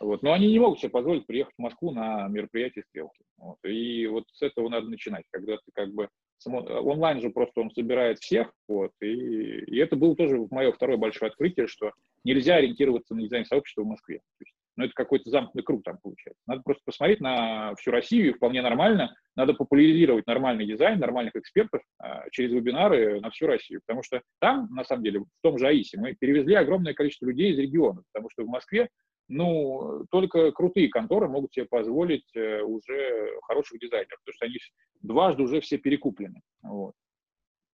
Вот. 0.00 0.22
Но 0.22 0.32
они 0.32 0.48
не 0.48 0.58
могут 0.58 0.80
себе 0.80 0.90
позволить 0.90 1.26
приехать 1.26 1.54
в 1.56 1.62
Москву 1.62 1.92
на 1.92 2.26
мероприятие 2.28 2.84
стрелки. 2.84 3.22
Вот. 3.36 3.58
И 3.64 4.06
вот 4.06 4.24
с 4.32 4.42
этого 4.42 4.68
надо 4.68 4.88
начинать, 4.88 5.24
когда 5.30 5.56
ты 5.56 5.70
как 5.74 5.92
бы 5.92 6.08
онлайн 6.46 7.20
же 7.20 7.30
просто 7.30 7.60
он 7.60 7.70
собирает 7.70 8.18
всех, 8.18 8.50
вот, 8.66 8.92
и, 9.02 9.06
и 9.06 9.76
это 9.76 9.96
было 9.96 10.16
тоже 10.16 10.46
мое 10.50 10.72
второе 10.72 10.96
большое 10.96 11.30
открытие, 11.30 11.66
что 11.66 11.92
нельзя 12.24 12.56
ориентироваться 12.56 13.14
на 13.14 13.22
дизайн 13.22 13.44
сообщества 13.44 13.82
в 13.82 13.88
Москве. 13.88 14.18
То 14.18 14.44
есть, 14.44 14.54
ну, 14.80 14.86
это 14.86 14.94
какой-то 14.94 15.28
замкнутый 15.28 15.62
круг 15.62 15.82
там 15.84 15.98
получается. 16.02 16.40
Надо 16.46 16.62
просто 16.62 16.82
посмотреть 16.86 17.20
на 17.20 17.74
всю 17.74 17.90
Россию, 17.90 18.30
и 18.30 18.32
вполне 18.32 18.62
нормально. 18.62 19.14
Надо 19.36 19.52
популяризировать 19.52 20.26
нормальный 20.26 20.66
дизайн, 20.66 20.98
нормальных 20.98 21.36
экспертов 21.36 21.82
а, 21.98 22.28
через 22.30 22.50
вебинары 22.52 23.20
на 23.20 23.30
всю 23.30 23.46
Россию. 23.46 23.82
Потому 23.86 24.02
что 24.02 24.22
там, 24.40 24.68
на 24.70 24.84
самом 24.84 25.04
деле, 25.04 25.20
в 25.20 25.26
том 25.42 25.58
же 25.58 25.66
АИСе 25.66 25.98
мы 25.98 26.14
перевезли 26.14 26.54
огромное 26.54 26.94
количество 26.94 27.26
людей 27.26 27.52
из 27.52 27.58
региона. 27.58 28.02
Потому 28.12 28.30
что 28.30 28.44
в 28.44 28.48
Москве, 28.48 28.88
ну, 29.28 30.06
только 30.10 30.50
крутые 30.52 30.88
конторы 30.88 31.28
могут 31.28 31.52
себе 31.52 31.66
позволить 31.66 32.34
э, 32.34 32.62
уже 32.62 33.38
хороших 33.42 33.78
дизайнеров. 33.80 34.18
Потому 34.24 34.34
что 34.34 34.46
они 34.46 34.56
дважды 35.02 35.42
уже 35.42 35.60
все 35.60 35.76
перекуплены. 35.76 36.40
Вот. 36.62 36.94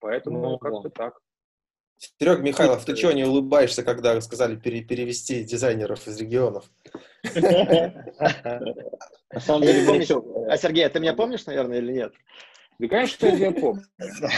Поэтому 0.01 0.41
Ну, 0.41 0.59
как-то 0.59 0.91
так. 0.91 1.19
Серег 1.99 2.41
Михайлов, 2.41 2.85
ты 2.85 2.95
чего 2.95 3.13
не 3.13 3.25
улыбаешься, 3.25 3.83
когда 3.83 4.21
сказали 4.21 4.57
пере- 4.57 4.83
перевести 4.83 5.43
дизайнеров 5.45 6.07
из 6.07 6.21
регионов? 6.21 6.71
На 9.33 9.41
самом 9.41 9.63
Я 9.63 9.73
деле, 9.73 10.07
А, 10.49 10.57
Сергей, 10.57 10.87
а 10.87 10.91
ты 10.91 11.01
меня 11.01 11.15
помнишь, 11.15 11.47
наверное, 11.47 11.79
или 11.79 11.93
нет? 11.93 12.13
Да, 12.79 12.89
конечно, 12.89 13.27
я 13.27 13.37
тебя 13.37 13.53
помню. 13.53 13.83
Я. 13.99 14.29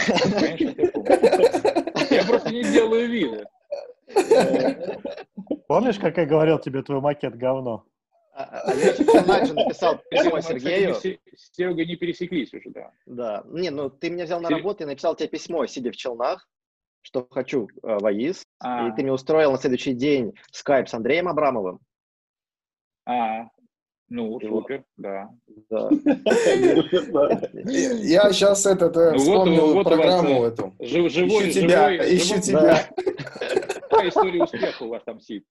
Я 2.17 2.23
просто 2.25 2.51
не 2.51 2.63
делаю 2.63 3.07
вида. 3.09 3.45
Помнишь, 5.67 5.99
как 5.99 6.17
я 6.17 6.25
говорил 6.25 6.57
тебе, 6.59 6.81
твой 6.81 7.01
макет 7.01 7.35
говно? 7.37 7.83
А- 8.33 8.61
а 8.63 8.73
Леша 8.73 9.03
Челнак 9.03 9.45
же 9.47 9.53
написал 9.53 9.99
письмо 10.09 10.39
Сергею. 10.41 10.89
не 10.89 10.95
се- 10.95 11.19
с 11.35 11.51
Серегой 11.55 11.85
не 11.85 11.97
пересеклись 11.97 12.53
уже, 12.53 12.69
да. 12.69 12.91
Да. 13.05 13.43
Не, 13.47 13.69
ну 13.69 13.89
ты 13.89 14.09
меня 14.09 14.23
взял 14.23 14.39
на 14.39 14.49
работу 14.49 14.83
и 14.83 14.87
написал 14.87 15.13
тебе 15.15 15.27
письмо, 15.27 15.65
сидя 15.67 15.91
в 15.91 15.97
Челнах. 15.97 16.47
Что 17.01 17.27
хочу 17.29 17.67
э, 17.83 17.97
в 17.97 18.05
АИС, 18.05 18.43
А, 18.59 18.87
и 18.87 18.95
ты 18.95 19.03
мне 19.03 19.11
устроил 19.11 19.51
на 19.51 19.57
следующий 19.57 19.93
день 19.93 20.33
скайп 20.51 20.87
с 20.89 20.93
Андреем 20.93 21.27
Абрамовым. 21.27 21.79
а, 23.05 23.47
ну, 24.09 24.39
И 24.39 24.47
вот. 24.47 24.63
супер, 24.63 24.83
да. 24.97 25.29
Да. 25.69 25.89
Я 27.63 28.31
сейчас 28.33 28.65
этот 28.65 28.97
э, 28.97 29.11
Ну 29.11 29.17
вспомнил 29.19 29.83
программу 29.83 30.43
э, 30.43 30.47
эту. 30.47 30.73
Ищу 30.79 31.51
тебя, 31.51 31.95
ищу 31.95 32.41
тебя. 32.41 32.89
Какая 33.89 34.09
история 34.09 34.43
успеха 34.43 34.83
у 34.83 34.89
вас 34.89 35.03
там 35.03 35.19
сидит? 35.19 35.45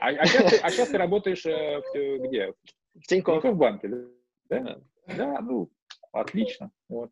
А, 0.00 0.08
а 0.08 0.26
сейчас, 0.26 0.50
ты, 0.50 0.56
а 0.58 0.70
сейчас 0.70 0.88
ты 0.88 0.98
работаешь 0.98 1.46
э, 1.46 1.80
в, 1.80 1.96
э, 1.96 2.18
где? 2.18 2.52
В 2.52 3.00
В 3.00 3.06
Тинькофф. 3.06 3.42
Тинькофф 3.42 3.56
банке, 3.56 3.88
да? 3.88 4.60
Да, 4.60 4.78
Да, 5.16 5.40
ну, 5.40 5.70
отлично. 6.12 6.70
Вот. 6.90 7.10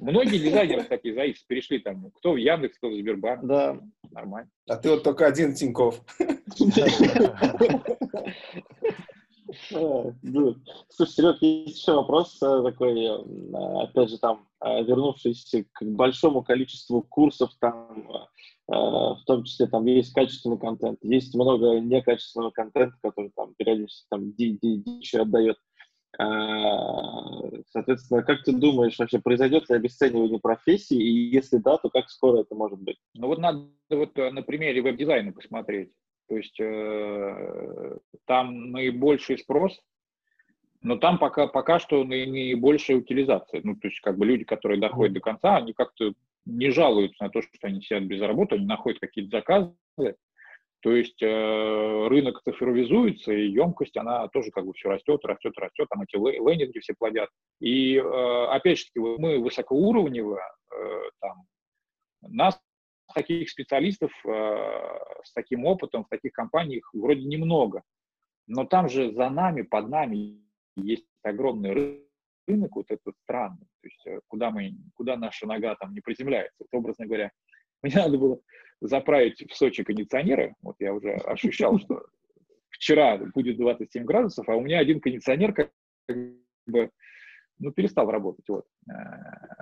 Многие 0.00 0.38
дизайнеры 0.38 0.84
такие 0.84 1.14
заис 1.14 1.38
перешли 1.40 1.78
там, 1.78 2.10
кто 2.16 2.32
в 2.32 2.36
Яндекс, 2.36 2.78
кто 2.78 2.88
в 2.88 2.94
Сбербанк. 2.94 3.46
Да. 3.46 3.78
Нормально. 4.10 4.50
А 4.68 4.76
ты 4.76 4.90
вот 4.90 5.02
только 5.04 5.26
один 5.26 5.54
Тиньков. 5.54 6.02
Слушай, 9.68 11.12
Серег, 11.12 11.42
есть 11.42 11.80
еще 11.80 11.94
вопрос 11.94 12.38
э, 12.42 12.62
такой, 12.62 13.04
э, 13.04 13.82
опять 13.82 14.10
же, 14.10 14.18
там, 14.18 14.46
э, 14.64 14.84
вернувшийся 14.84 15.64
к 15.72 15.82
большому 15.82 16.42
количеству 16.42 17.02
курсов, 17.02 17.50
там, 17.60 18.08
в 18.68 19.22
том 19.26 19.42
числе, 19.42 19.66
там, 19.66 19.84
есть 19.86 20.12
качественный 20.12 20.56
контент, 20.56 21.00
есть 21.02 21.34
много 21.34 21.80
некачественного 21.80 22.52
контента, 22.52 22.96
который, 23.02 23.32
там, 23.34 23.52
периодически, 23.56 24.06
там, 24.08 24.32
ди- 24.32 24.56
ди- 24.62 24.76
дичь 24.76 25.12
отдает. 25.16 25.56
А, 26.18 27.40
Соответственно, 27.70 28.22
как 28.22 28.42
ты 28.42 28.52
думаешь, 28.52 28.98
вообще 28.98 29.20
произойдет 29.20 29.68
ли 29.68 29.76
обесценивание 29.76 30.40
профессии, 30.40 31.00
и 31.00 31.30
если 31.30 31.58
да, 31.58 31.76
то 31.78 31.88
как 31.88 32.08
скоро 32.10 32.40
это 32.40 32.54
может 32.54 32.80
быть? 32.80 32.96
Ну 33.14 33.28
вот 33.28 33.38
надо 33.38 33.68
вот 33.90 34.18
э, 34.18 34.30
на 34.30 34.42
примере 34.42 34.82
веб-дизайна 34.82 35.32
посмотреть. 35.32 35.92
То 36.28 36.36
есть 36.36 36.58
э, 36.60 37.98
там 38.26 38.70
наибольший 38.72 39.38
спрос, 39.38 39.80
но 40.82 40.96
там 40.96 41.18
пока, 41.18 41.46
пока 41.46 41.78
что 41.78 42.02
наи- 42.04 42.26
наибольшая 42.26 42.98
утилизация. 42.98 43.60
Ну, 43.62 43.76
то 43.76 43.88
есть 43.88 44.00
как 44.00 44.18
бы 44.18 44.26
люди, 44.26 44.44
которые 44.44 44.80
доходят 44.80 45.14
до 45.14 45.20
конца, 45.20 45.56
они 45.56 45.72
как-то 45.72 46.12
не 46.44 46.70
жалуются 46.70 47.22
на 47.22 47.30
то, 47.30 47.42
что 47.42 47.50
они 47.62 47.82
сидят 47.82 48.04
без 48.04 48.20
работы, 48.20 48.56
они 48.56 48.66
находят 48.66 49.00
какие-то 49.00 49.38
заказы. 49.38 49.74
То 50.82 50.92
есть 50.92 51.22
э, 51.22 52.06
рынок 52.08 52.40
цифровизуется, 52.42 53.32
и 53.32 53.50
емкость, 53.50 53.96
она 53.98 54.28
тоже 54.28 54.50
как 54.50 54.64
бы 54.64 54.72
все 54.72 54.88
растет, 54.88 55.22
растет, 55.24 55.52
растет, 55.58 55.86
там 55.90 56.02
эти 56.02 56.16
ле- 56.16 56.38
лендинги 56.38 56.78
все 56.78 56.94
плодят. 56.98 57.28
И 57.60 57.96
э, 57.96 58.44
опять 58.46 58.78
же 58.78 58.84
таки, 58.86 58.98
мы 58.98 59.38
высокоуровнево, 59.40 60.40
э, 60.74 61.10
там, 61.20 61.46
нас 62.22 62.58
таких 63.14 63.50
специалистов 63.50 64.10
э, 64.24 64.30
с 65.22 65.32
таким 65.34 65.66
опытом 65.66 66.04
в 66.04 66.08
таких 66.08 66.32
компаниях 66.32 66.88
вроде 66.94 67.24
немного. 67.24 67.82
Но 68.46 68.64
там 68.64 68.88
же 68.88 69.12
за 69.12 69.28
нами, 69.28 69.62
под 69.62 69.88
нами 69.88 70.40
есть 70.76 71.06
огромный 71.22 71.72
ры- 71.72 72.04
рынок, 72.46 72.74
вот 72.76 72.86
этот 72.88 73.14
странный, 73.24 73.66
то 73.82 73.88
есть 73.88 74.06
э, 74.06 74.20
куда, 74.28 74.50
мы, 74.50 74.72
куда 74.94 75.16
наша 75.16 75.46
нога 75.46 75.74
там 75.74 75.92
не 75.92 76.00
приземляется. 76.00 76.56
Вот, 76.58 76.78
образно 76.78 77.06
говоря, 77.06 77.30
мне 77.82 77.94
надо 77.94 78.18
было 78.18 78.40
заправить 78.80 79.50
в 79.50 79.56
Сочи 79.56 79.82
кондиционеры, 79.82 80.54
вот 80.62 80.76
я 80.78 80.94
уже 80.94 81.12
ощущал, 81.12 81.78
что 81.78 82.04
вчера 82.70 83.18
будет 83.18 83.56
27 83.58 84.04
градусов, 84.04 84.48
а 84.48 84.56
у 84.56 84.60
меня 84.60 84.78
один 84.78 85.00
кондиционер 85.00 85.52
как 85.52 85.70
бы 86.66 86.90
ну, 87.58 87.72
перестал 87.72 88.10
работать. 88.10 88.48
Вот. 88.48 88.64
Э, 88.88 88.94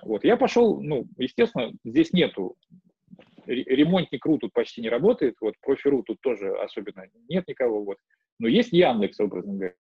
вот. 0.03 0.25
Я 0.25 0.37
пошел, 0.37 0.81
ну, 0.81 1.07
естественно, 1.16 1.73
здесь 1.85 2.12
нету 2.12 2.57
ре- 3.47 3.64
ремонтник 3.64 4.25
РУ 4.25 4.39
тут 4.39 4.53
почти 4.53 4.81
не 4.81 4.89
работает, 4.89 5.37
вот 5.41 5.55
профи.ру 5.61 6.03
тут 6.05 6.21
тоже 6.21 6.51
особенно 6.61 7.07
нет 7.29 7.47
никого, 7.49 7.85
вот. 7.85 7.99
Но 8.39 8.47
есть 8.47 8.73
Яндекс, 8.73 9.19
образно 9.21 9.55
говоря. 9.55 9.75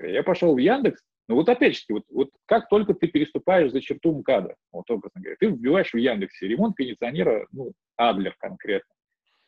Я 0.00 0.22
пошел 0.22 0.54
в 0.54 0.58
Яндекс, 0.58 1.02
ну 1.28 1.34
вот 1.34 1.48
опять 1.48 1.76
же, 1.76 1.82
вот, 1.90 2.04
вот 2.10 2.30
как 2.46 2.68
только 2.68 2.94
ты 2.94 3.06
переступаешь 3.06 3.70
за 3.70 3.82
черту 3.82 4.12
МКАДа, 4.18 4.56
вот 4.72 4.90
образно 4.90 5.20
говоря, 5.20 5.36
ты 5.38 5.46
вбиваешь 5.48 5.92
в 5.92 5.96
Яндексе 5.96 6.48
ремонт 6.48 6.74
кондиционера, 6.74 7.46
ну, 7.52 7.72
Адлер 7.96 8.34
конкретно. 8.38 8.94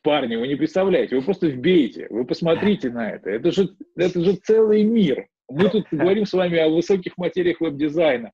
Парни, 0.03 0.37
вы 0.37 0.49
не 0.49 0.57
представляете, 0.57 1.16
вы 1.16 1.22
просто 1.22 1.49
вбейте, 1.49 2.07
вы 2.11 2.24
посмотрите 2.24 2.91
на 2.91 3.11
это. 3.11 3.31
Это 3.31 3.51
же, 3.51 3.70
это 3.97 4.22
же 4.22 4.35
целый 4.37 4.83
мир. 4.85 5.26
Мы 5.49 5.68
тут 5.70 5.87
говорим 5.91 6.26
с 6.26 6.33
вами 6.33 6.59
о 6.59 6.68
высоких 6.68 7.16
материях 7.16 7.61
веб-дизайна, 7.61 8.33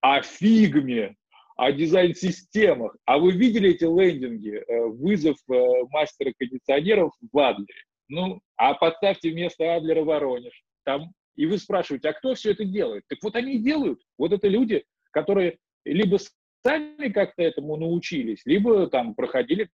о 0.00 0.22
фигме, 0.22 1.16
о 1.56 1.72
дизайн-системах. 1.72 2.96
А 3.04 3.18
вы 3.18 3.32
видели 3.32 3.70
эти 3.70 3.84
лендинги? 3.84 4.62
Э, 4.66 4.86
Вызов 4.86 5.36
э, 5.50 5.54
мастера 5.90 6.32
кондиционеров 6.38 7.12
в 7.30 7.38
Адлере. 7.38 7.84
Ну, 8.08 8.40
а 8.56 8.74
подставьте 8.74 9.30
вместо 9.30 9.74
Адлера 9.74 10.02
Воронеж. 10.02 10.62
Там, 10.84 11.12
и 11.36 11.46
вы 11.46 11.58
спрашиваете, 11.58 12.08
а 12.08 12.12
кто 12.12 12.34
все 12.34 12.52
это 12.52 12.64
делает? 12.64 13.04
Так 13.08 13.18
вот 13.22 13.36
они 13.36 13.54
и 13.54 13.62
делают. 13.62 14.00
Вот 14.18 14.32
это 14.32 14.48
люди, 14.48 14.84
которые 15.12 15.58
либо 15.84 16.18
сами 16.64 17.08
как-то 17.10 17.42
этому 17.42 17.76
научились, 17.76 18.42
либо 18.44 18.88
там 18.88 19.14
проходили 19.14 19.68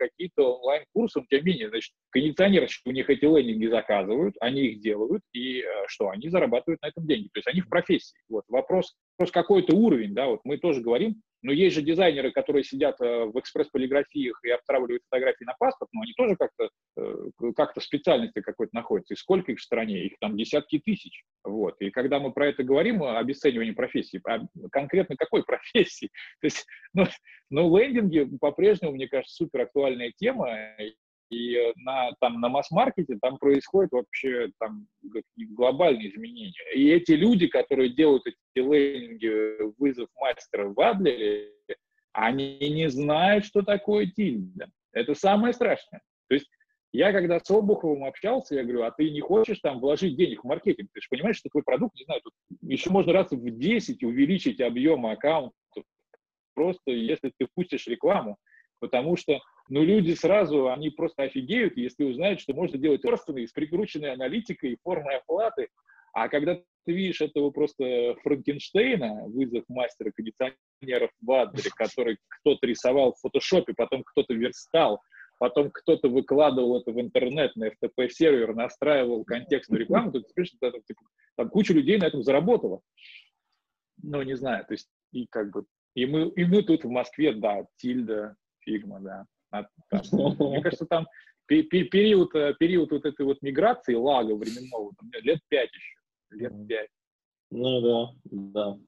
какие-то 0.00 0.56
онлайн-курсы, 0.56 1.20
тем 1.28 1.44
не 1.44 1.52
менее, 1.52 1.68
значит, 1.68 1.92
кондиционеры 2.10 2.66
у 2.86 2.90
них 2.90 3.10
эти 3.10 3.24
лендинги 3.24 3.66
заказывают, 3.66 4.34
они 4.40 4.62
их 4.62 4.80
делают, 4.80 5.22
и 5.32 5.60
э, 5.60 5.64
что, 5.88 6.08
они 6.08 6.30
зарабатывают 6.30 6.80
на 6.80 6.88
этом 6.88 7.06
деньги. 7.06 7.28
То 7.28 7.38
есть 7.38 7.48
они 7.48 7.60
в 7.60 7.68
профессии. 7.68 8.16
Вот 8.28 8.44
вопрос, 8.48 8.96
вопрос 9.18 9.30
какой-то 9.30 9.76
уровень, 9.76 10.14
да, 10.14 10.26
вот 10.26 10.40
мы 10.44 10.56
тоже 10.56 10.80
говорим, 10.80 11.20
но 11.42 11.52
есть 11.52 11.74
же 11.74 11.82
дизайнеры, 11.82 12.32
которые 12.32 12.64
сидят 12.64 13.00
э, 13.00 13.24
в 13.24 13.38
экспресс-полиграфиях 13.38 14.38
и 14.44 14.50
обтравливают 14.50 15.02
фотографии 15.04 15.44
на 15.44 15.54
паспорт, 15.58 15.90
но 15.92 16.02
они 16.02 16.12
тоже 16.12 16.36
как-то 16.36 16.70
э, 16.96 17.52
как-то 17.56 17.80
в 17.80 17.84
специальности 17.84 18.40
какой-то 18.40 18.74
находятся. 18.74 19.14
И 19.14 19.16
сколько 19.16 19.52
их 19.52 19.58
в 19.58 19.62
стране? 19.62 20.04
Их 20.06 20.12
там 20.20 20.36
десятки 20.36 20.78
тысяч. 20.78 21.24
Вот. 21.44 21.80
И 21.80 21.90
когда 21.90 22.20
мы 22.20 22.32
про 22.32 22.48
это 22.48 22.62
говорим, 22.62 23.02
о 23.02 23.18
обесценивании 23.18 23.72
профессии, 23.72 24.20
а 24.26 24.40
конкретно 24.70 25.16
какой 25.16 25.42
профессии? 25.44 26.10
То 26.40 26.46
есть, 26.46 26.66
ну, 26.92 27.06
ну, 27.50 27.76
лендинги 27.76 28.28
по-прежнему, 28.38 28.92
мне 28.92 29.08
кажется, 29.08 29.34
супер 29.34 29.62
актуальная 29.62 30.12
тема. 30.16 30.48
И 31.30 31.54
э, 31.54 31.72
на, 31.76 32.10
там, 32.20 32.40
на 32.40 32.48
масс-маркете 32.48 33.16
там 33.20 33.38
происходят 33.38 33.92
вообще 33.92 34.50
там 34.58 34.86
глобальные 35.36 36.10
изменения. 36.10 36.74
И 36.74 36.90
эти 36.90 37.12
люди, 37.12 37.46
которые 37.46 37.90
делают 37.90 38.26
эти 38.26 38.36
лендинги 38.56 39.72
вызов 39.78 40.08
мастера 40.16 40.68
в 40.68 40.80
Адлере, 40.80 41.52
они 42.12 42.58
не 42.58 42.90
знают, 42.90 43.44
что 43.44 43.62
такое 43.62 44.06
тильда. 44.06 44.68
Это 44.92 45.14
самое 45.14 45.52
страшное. 45.52 46.02
То 46.28 46.34
есть 46.34 46.50
я 46.92 47.12
когда 47.12 47.38
с 47.38 47.48
Обуховым 47.50 48.04
общался, 48.04 48.56
я 48.56 48.64
говорю, 48.64 48.82
а 48.82 48.90
ты 48.90 49.10
не 49.10 49.20
хочешь 49.20 49.60
там 49.60 49.78
вложить 49.78 50.16
денег 50.16 50.42
в 50.42 50.46
маркетинг? 50.46 50.90
Ты 50.92 51.00
же 51.00 51.06
понимаешь, 51.08 51.36
что 51.36 51.48
твой 51.48 51.62
продукт, 51.62 51.94
не 51.94 52.04
знаю, 52.04 52.20
тут 52.22 52.34
еще 52.62 52.90
можно 52.90 53.12
раз 53.12 53.30
в 53.30 53.50
10 53.50 54.02
увеличить 54.02 54.60
объем 54.60 55.06
аккаунтов, 55.06 55.54
просто 56.54 56.90
если 56.90 57.32
ты 57.38 57.46
пустишь 57.54 57.86
рекламу, 57.86 58.38
потому 58.80 59.16
что 59.16 59.40
ну, 59.70 59.84
люди 59.84 60.14
сразу, 60.14 60.68
они 60.68 60.90
просто 60.90 61.22
офигеют, 61.22 61.76
если 61.76 62.02
узнают, 62.02 62.40
что 62.40 62.52
можно 62.54 62.76
делать 62.76 63.04
орстаны 63.04 63.46
с 63.46 63.52
прикрученной 63.52 64.12
аналитикой, 64.12 64.76
формой 64.82 65.18
оплаты, 65.18 65.68
а 66.12 66.28
когда 66.28 66.56
ты 66.56 66.92
видишь 66.92 67.20
этого 67.20 67.50
просто 67.50 68.16
Франкенштейна, 68.24 69.26
вызов 69.28 69.62
мастера 69.68 70.10
кондиционеров 70.10 71.12
в 71.20 71.32
Адлере, 71.32 71.70
который 71.76 72.18
кто-то 72.28 72.66
рисовал 72.66 73.12
в 73.12 73.20
фотошопе, 73.20 73.72
потом 73.76 74.02
кто-то 74.02 74.34
верстал, 74.34 75.00
потом 75.38 75.70
кто-то 75.70 76.08
выкладывал 76.08 76.80
это 76.80 76.90
в 76.90 77.00
интернет 77.00 77.54
на 77.54 77.68
FTP-сервер, 77.68 78.54
настраивал 78.56 79.24
контекстную 79.24 79.82
рекламу, 79.82 80.10
то 80.10 80.20
ты 80.20 80.44
что 80.44 80.66
это, 80.66 80.80
типа, 80.80 81.02
там 81.36 81.48
куча 81.48 81.72
людей 81.74 81.96
на 81.96 82.06
этом 82.06 82.24
заработала. 82.24 82.80
Ну, 84.02 84.20
не 84.22 84.34
знаю, 84.34 84.64
то 84.66 84.74
есть, 84.74 84.88
и 85.12 85.26
как 85.30 85.52
бы, 85.52 85.64
и 85.94 86.06
мы, 86.06 86.28
и 86.30 86.44
мы 86.44 86.64
тут 86.64 86.82
в 86.82 86.88
Москве, 86.88 87.34
да, 87.34 87.64
Тильда, 87.76 88.34
Фигма, 88.64 88.98
да. 88.98 89.26
Там, 89.50 89.66
мне 90.38 90.62
кажется, 90.62 90.86
там 90.86 91.06
пе- 91.46 91.62
пе- 91.62 91.84
период, 91.84 92.34
э, 92.34 92.54
период 92.58 92.90
вот 92.92 93.04
этой 93.04 93.24
вот 93.26 93.42
миграции, 93.42 93.94
лага 93.94 94.34
временного, 94.34 94.92
там, 94.98 95.10
лет 95.22 95.40
пять 95.48 95.70
еще, 95.72 95.96
лет 96.30 96.52
пять. 96.68 96.88
Ну 97.50 97.80
да, 97.80 98.12
да. 98.24 98.78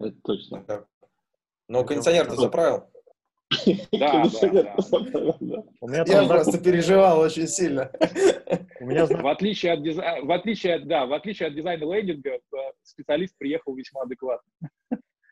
Это 0.00 0.16
точно. 0.22 0.64
Да. 0.66 0.84
Но 1.68 1.84
кондиционер 1.84 2.26
ты 2.26 2.36
заправил? 2.36 2.84
Да, 3.92 4.24
да, 4.42 4.50
да. 4.50 4.76
да. 5.40 5.64
У 5.80 5.88
меня 5.88 6.04
Я 6.06 6.28
просто 6.28 6.62
переживал 6.62 7.20
очень 7.20 7.48
сильно. 7.48 7.90
у 8.80 8.84
меня 8.84 9.06
знак- 9.06 9.22
В 9.22 9.26
отличие 9.26 9.72
от 9.72 9.82
дизайна, 9.82 10.26
в 10.26 10.30
отличие 10.30 10.74
от, 10.74 10.86
да, 10.86 11.06
в 11.06 11.12
отличие 11.14 11.48
от 11.48 11.54
дизайна 11.54 11.84
лендинга, 11.94 12.30
э, 12.34 12.40
специалист 12.82 13.36
приехал 13.38 13.74
весьма 13.74 14.02
адекватно. 14.02 14.50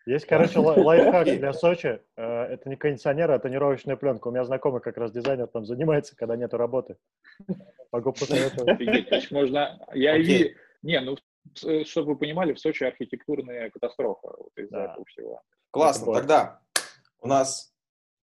Есть, 0.07 0.27
короче, 0.27 0.61
лай- 0.61 0.81
лайфхак 0.81 1.25
для 1.39 1.53
Сочи. 1.53 2.01
Э, 2.17 2.43
Это 2.45 2.69
не 2.69 2.77
кондиционер, 2.77 3.33
а 3.33 3.39
тонировочная 3.41 3.97
пленка. 3.97 4.29
У 4.29 4.31
меня 4.31 4.45
знакомый 4.45 4.81
как 4.81 4.97
раз 4.99 5.11
дизайнер 5.11 5.49
там 5.49 5.67
занимается, 5.67 6.15
когда 6.17 6.37
нету 6.37 6.57
работы. 6.57 6.97
Могу 7.91 8.13
посоветовать. 8.13 9.31
Можно, 9.33 9.85
я 9.95 10.17
видел, 10.17 10.51
не, 10.83 11.01
ну, 11.01 11.17
с- 11.55 11.85
чтобы 11.89 12.13
вы 12.13 12.19
понимали, 12.19 12.53
в 12.53 12.61
Сочи 12.61 12.85
архитектурная 12.85 13.69
катастрофа 13.71 14.29
вот 14.39 14.53
из-за 14.57 14.77
Да. 14.77 14.85
этого 14.93 15.05
всего. 15.07 15.43
Классно, 15.73 16.15
тогда 16.15 16.61
у 17.21 17.27
нас 17.27 17.73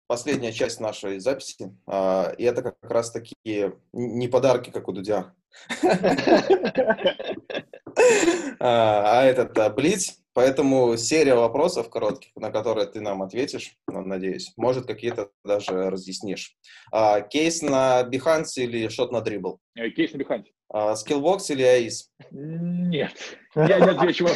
последняя 0.07 0.51
часть 0.51 0.80
нашей 0.80 1.20
записи. 1.20 1.72
А, 1.86 2.34
и 2.36 2.43
это 2.45 2.63
как 2.63 2.78
раз 2.82 3.11
такие 3.11 3.74
не 3.93 4.28
подарки, 4.28 4.72
как 4.72 4.88
у 4.88 4.91
Дудя, 4.91 5.36
а, 8.59 9.22
а 9.22 9.26
этот 9.26 9.57
а, 9.57 9.70
Блиц. 9.70 10.15
Поэтому 10.39 10.95
серия 10.95 11.35
вопросов 11.35 11.89
коротких, 11.89 12.31
на 12.37 12.49
которые 12.49 12.87
ты 12.87 13.01
нам 13.01 13.21
ответишь, 13.21 13.75
надеюсь. 13.87 14.53
Может, 14.55 14.87
какие-то 14.87 15.31
даже 15.43 15.89
разъяснишь. 15.89 16.55
А, 16.93 17.19
кейс 17.19 17.61
на 17.61 18.03
Behance 18.03 18.53
или 18.55 18.87
шот 18.87 19.11
на 19.11 19.19
дрибл? 19.19 19.59
Э, 19.75 19.89
кейс 19.89 20.13
на 20.13 20.21
Behance. 20.21 20.45
А, 20.69 20.93
Skillbox 20.93 21.39
или 21.49 21.63
АИС? 21.63 22.09
Нет. 22.31 23.11
Я 23.53 23.79
не 23.79 23.89
отвечу 23.89 24.27
вам 24.27 24.35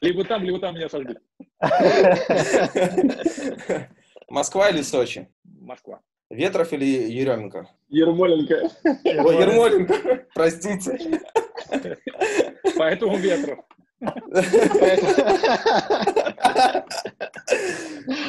Либо 0.00 0.24
там, 0.24 0.44
либо 0.44 0.60
там 0.60 0.76
меня 0.76 0.88
сожгут. 0.88 1.18
Москва 4.28 4.70
или 4.70 4.82
Сочи? 4.82 5.28
Москва. 5.42 6.00
Ветров 6.30 6.72
или 6.72 6.84
Еременко? 6.84 7.68
Ермоленко. 7.88 8.70
Ой, 8.84 9.40
Ермоленко, 9.40 10.26
простите. 10.34 11.20
Поэтому 12.76 13.16
Ветров. 13.16 13.58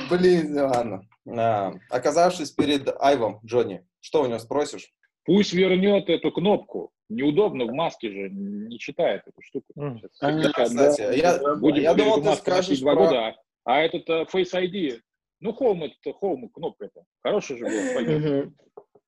Блин, 0.09 0.57
ладно. 0.57 1.01
А, 1.27 1.73
оказавшись 1.89 2.51
перед 2.51 2.87
Айвом, 3.01 3.39
Джонни, 3.43 3.85
что 3.99 4.21
у 4.21 4.27
него 4.27 4.39
спросишь? 4.39 4.93
Пусть 5.25 5.53
вернет 5.53 6.09
эту 6.09 6.31
кнопку. 6.31 6.91
Неудобно, 7.09 7.65
в 7.65 7.73
маске 7.73 8.11
же 8.11 8.29
не 8.29 8.79
читает 8.79 9.23
эту 9.25 9.41
штуку. 9.41 9.73
А, 10.21 10.51
кстати, 10.51 11.01
я, 11.01 11.39
я 11.81 11.93
думал, 11.93 12.21
ты 12.21 12.35
скажешь 12.35 12.79
два 12.79 12.95
года. 12.95 13.35
А 13.65 13.81
этот 13.81 14.07
uh, 14.09 14.25
Face 14.33 14.53
ID, 14.53 15.01
ну, 15.39 15.51
Home 15.51 15.85
это 15.85 16.17
Home 16.21 16.49
кнопка 16.49 16.85
это. 16.85 17.03
Хорошая 17.23 17.57
же 17.57 17.65
была. 17.65 18.51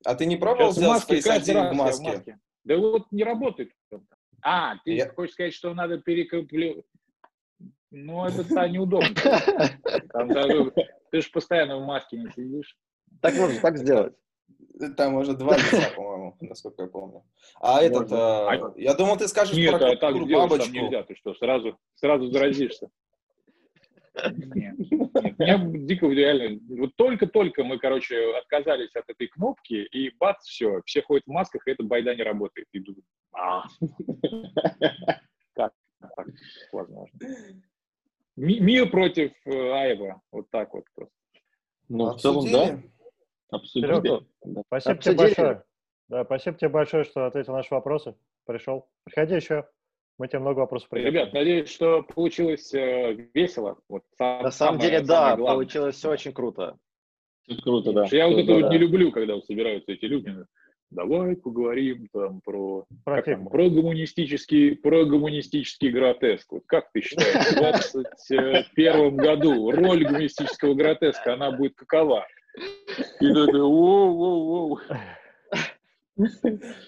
А 0.06 0.16
ты 0.16 0.26
не 0.26 0.38
пробовал 0.38 0.72
сделать 0.72 1.04
Face 1.10 1.26
ID 1.26 1.72
в 1.72 1.76
маске? 1.76 2.40
Да 2.64 2.78
вот 2.78 3.12
не 3.12 3.24
работает. 3.24 3.72
А, 4.42 4.78
ты 4.86 4.94
я... 4.94 5.10
хочешь 5.10 5.34
сказать, 5.34 5.54
что 5.54 5.74
надо 5.74 5.98
перекомплю... 5.98 6.86
Ну, 7.92 8.26
это 8.26 8.70
неудобно. 8.70 9.16
Там, 10.14 10.30
ты 11.12 11.22
же 11.22 11.30
постоянно 11.32 11.80
в 11.80 11.86
маске 11.86 12.18
не 12.18 12.32
сидишь. 12.32 12.78
Так 13.22 13.36
можно 13.36 13.60
так 13.60 13.78
сделать. 13.78 14.16
Там 14.96 15.16
уже 15.16 15.34
два 15.34 15.58
лица, 15.58 15.92
по-моему, 15.96 16.38
насколько 16.40 16.84
я 16.84 16.88
помню. 16.88 17.26
А 17.60 17.82
этот, 17.82 18.10
а, 18.12 18.74
я 18.78 18.94
думал, 18.94 19.18
ты 19.18 19.28
скажешь 19.28 19.56
Нет, 19.56 19.78
про 19.78 19.92
а 19.92 19.96
так 19.98 20.16
бабочку. 20.16 20.66
Там 20.66 20.74
нельзя, 20.74 21.04
ты 21.04 21.16
что, 21.16 21.34
сразу, 21.34 21.78
сразу 21.96 22.32
заразишься. 22.32 22.90
Нет, 24.32 24.78
нет, 24.78 25.38
меня 25.40 25.86
дико 25.86 26.08
реально, 26.08 26.60
вот 26.70 26.96
только-только 26.96 27.64
мы, 27.64 27.78
короче, 27.78 28.36
отказались 28.38 28.96
от 28.96 29.10
этой 29.10 29.28
кнопки, 29.28 29.74
и 29.74 30.12
бац, 30.18 30.46
все, 30.46 30.82
все 30.86 31.02
ходят 31.02 31.26
в 31.26 31.32
масках, 31.32 31.68
и 31.68 31.72
эта 31.72 31.84
байда 31.84 32.16
не 32.16 32.24
работает. 32.24 32.68
И 32.72 32.80
думаю, 32.80 33.04
а, 33.34 33.64
как 35.56 35.74
так 36.00 36.28
возможно? 36.72 37.08
Мир 38.36 38.90
против 38.90 39.32
э, 39.46 39.72
Айва, 39.72 40.22
вот 40.32 40.50
так 40.50 40.74
вот 40.74 40.86
просто. 40.96 41.14
Ну, 41.90 42.14
в 42.14 42.22
целом, 42.22 42.46
да. 42.52 42.82
Обсудили. 43.50 44.26
Спасибо 44.68 44.98
тебе 44.98 45.16
большое. 45.16 45.64
Да, 46.08 46.24
спасибо 46.24 46.58
тебе 46.58 46.70
большое, 46.70 47.04
что 47.04 47.26
ответил 47.26 47.54
на 47.54 47.58
наши 47.58 47.74
вопросы. 47.74 48.16
Пришел. 48.46 48.88
Приходи 49.04 49.36
еще. 49.36 49.68
Мы 50.20 50.28
тебе 50.28 50.40
много 50.40 50.60
вопросов 50.60 50.90
приготовили. 50.90 51.18
Ребят, 51.18 51.34
надеюсь, 51.34 51.70
что 51.70 52.04
получилось 52.04 52.74
э, 52.74 53.14
весело. 53.34 53.80
Вот, 53.88 54.04
сам, 54.18 54.44
На 54.44 54.52
самом 54.52 54.80
деле, 54.80 55.00
да, 55.00 55.38
главное. 55.38 55.54
получилось 55.54 55.96
все 55.96 56.12
очень 56.12 56.34
круто. 56.34 56.78
Очень 57.48 57.62
круто, 57.62 57.94
да. 57.94 58.06
Я 58.12 58.28
вот 58.28 58.38
это 58.38 58.54
вот 58.54 58.70
не 58.70 58.78
люблю, 58.78 59.14
когда 59.14 59.40
собираются 59.40 59.94
эти 59.94 60.06
люди. 60.06 60.36
Давай 60.92 61.38
поговорим 61.38 62.08
там 62.12 62.42
про, 62.42 62.86
про, 63.06 63.22
там, 63.22 63.48
про 63.48 63.70
гуманистический, 63.70 64.76
про 64.76 65.06
гуманистический 65.06 65.90
гротеск. 65.90 66.52
Вот 66.52 66.64
как 66.66 66.92
ты 66.92 67.02
считаешь, 67.02 67.46
в 67.46 67.94
2021 67.94 69.16
году 69.16 69.72
роль 69.72 70.04
гуманистического 70.04 70.74
гротеска, 70.74 71.36
она 71.36 71.52
будет 71.52 71.76
какова? 71.76 72.28
И 73.22 73.28
такой, 73.28 73.62
воу-воу-воу. 73.62 74.80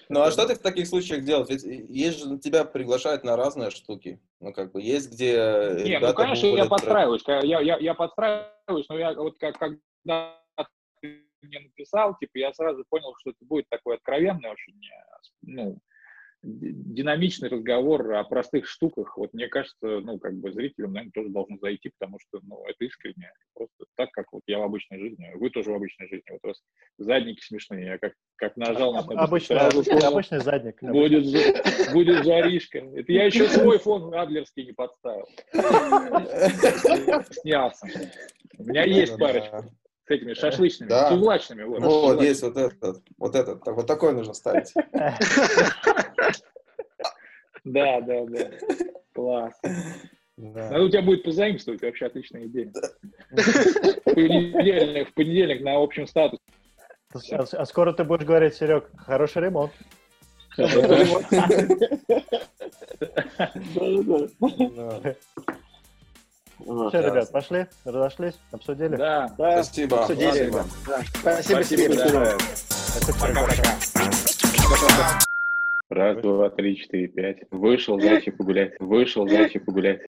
Ну 0.08 0.20
а 0.20 0.30
что 0.30 0.46
ты 0.46 0.54
в 0.54 0.58
таких 0.58 0.86
случаях 0.86 1.24
делаешь? 1.24 1.48
Ведь 1.48 1.64
есть 1.88 2.18
же 2.18 2.38
тебя 2.38 2.64
приглашают 2.64 3.24
на 3.24 3.36
разные 3.36 3.70
штуки. 3.70 4.20
Ну 4.40 4.52
как 4.52 4.72
бы 4.72 4.82
есть 4.82 5.10
где. 5.10 5.74
Не, 5.84 5.98
ну 5.98 6.12
конечно 6.12 6.46
я 6.46 6.66
подстраиваюсь. 6.66 7.22
Я, 7.26 7.60
я, 7.60 7.78
я 7.78 7.94
подстраиваюсь, 7.94 8.88
но 8.88 8.98
я 8.98 9.14
вот 9.14 9.38
как 9.38 9.58
когда 9.58 10.38
ты 11.00 11.22
мне 11.40 11.60
написал, 11.60 12.16
типа 12.18 12.38
я 12.38 12.52
сразу 12.52 12.84
понял, 12.88 13.14
что 13.20 13.30
это 13.30 13.44
будет 13.44 13.68
такой 13.68 13.96
откровенный 13.96 14.50
очень, 14.50 14.74
ну, 15.42 15.78
динамичный 16.42 17.48
разговор 17.48 18.14
о 18.14 18.24
простых 18.24 18.66
штуках, 18.66 19.16
вот 19.16 19.32
мне 19.32 19.48
кажется, 19.48 20.00
ну, 20.00 20.18
как 20.18 20.34
бы 20.34 20.52
зрителям, 20.52 20.92
наверное, 20.92 21.12
тоже 21.12 21.28
должно 21.28 21.56
зайти, 21.58 21.90
потому 21.98 22.18
что, 22.18 22.40
ну, 22.42 22.64
это 22.66 22.84
искренне, 22.84 23.32
просто 23.54 23.84
так, 23.96 24.10
как 24.10 24.26
вот 24.32 24.42
я 24.46 24.58
в 24.58 24.62
обычной 24.62 24.98
жизни, 24.98 25.30
вы 25.34 25.50
тоже 25.50 25.70
в 25.70 25.74
обычной 25.74 26.08
жизни, 26.08 26.24
вот 26.30 26.40
у 26.42 26.48
вас 26.48 26.62
задники 26.98 27.40
смешные, 27.44 27.86
я 27.86 27.98
как, 27.98 28.14
как 28.36 28.56
нажал 28.56 28.92
на 28.92 29.02
кнопку, 29.02 29.24
обычный, 29.24 29.56
сразу 29.56 29.84
понял, 29.84 30.06
обычный 30.06 30.40
задник. 30.40 30.82
Будет, 30.82 31.92
будет 31.92 32.24
жаришка. 32.24 32.78
Это 32.78 33.12
я 33.12 33.26
еще 33.26 33.48
свой 33.48 33.78
фон 33.78 34.12
адлерский 34.14 34.66
не 34.66 34.72
подставил. 34.72 35.26
Снялся. 37.30 37.86
У 38.58 38.64
меня 38.64 38.84
есть 38.84 39.16
парочка 39.16 39.70
с 40.06 40.10
этими 40.10 40.34
шашлычными, 40.34 40.88
да. 40.88 41.10
сувлачными. 41.10 41.62
Вот, 41.62 41.80
вот 41.80 42.22
есть 42.22 42.42
вот 42.42 42.56
этот, 42.56 43.02
вот 43.18 43.34
этот, 43.36 43.64
вот 43.64 43.86
такой 43.86 44.12
нужно 44.12 44.34
ставить. 44.34 44.72
Да, 47.64 48.00
да, 48.00 48.24
да. 48.26 48.50
Класс. 49.14 49.54
Да. 50.36 50.70
Надо 50.70 50.82
у 50.84 50.88
тебя 50.88 51.02
будет 51.02 51.22
позаимствовать, 51.22 51.82
вообще 51.82 52.06
отличная 52.06 52.46
идея. 52.46 52.72
В 53.30 54.14
понедельник, 54.14 55.10
в 55.10 55.14
понедельник 55.14 55.62
на 55.62 55.76
общем 55.76 56.06
статусе. 56.06 56.42
А, 57.30 57.44
а 57.52 57.66
скоро 57.66 57.92
ты 57.92 58.04
будешь 58.04 58.24
говорить, 58.24 58.54
Серег, 58.54 58.90
хороший 58.96 59.42
ремонт. 59.42 59.72
Все, 60.54 60.66
ребят, 67.00 67.30
пошли, 67.32 67.66
разошлись, 67.84 68.38
обсудили? 68.50 68.96
Да. 68.96 69.28
Спасибо. 69.34 70.00
Обсудили. 70.00 70.52
Спасибо 71.20 71.64
тебе. 71.64 71.88
Пока-пока. 73.20 75.18
Раз, 75.92 76.22
два, 76.22 76.48
три, 76.48 76.76
четыре, 76.76 77.06
пять. 77.06 77.42
Вышел 77.50 78.00
зайчик 78.00 78.38
погулять. 78.38 78.72
Вышел 78.80 79.28
зайчик 79.28 79.66
погулять. 79.66 80.06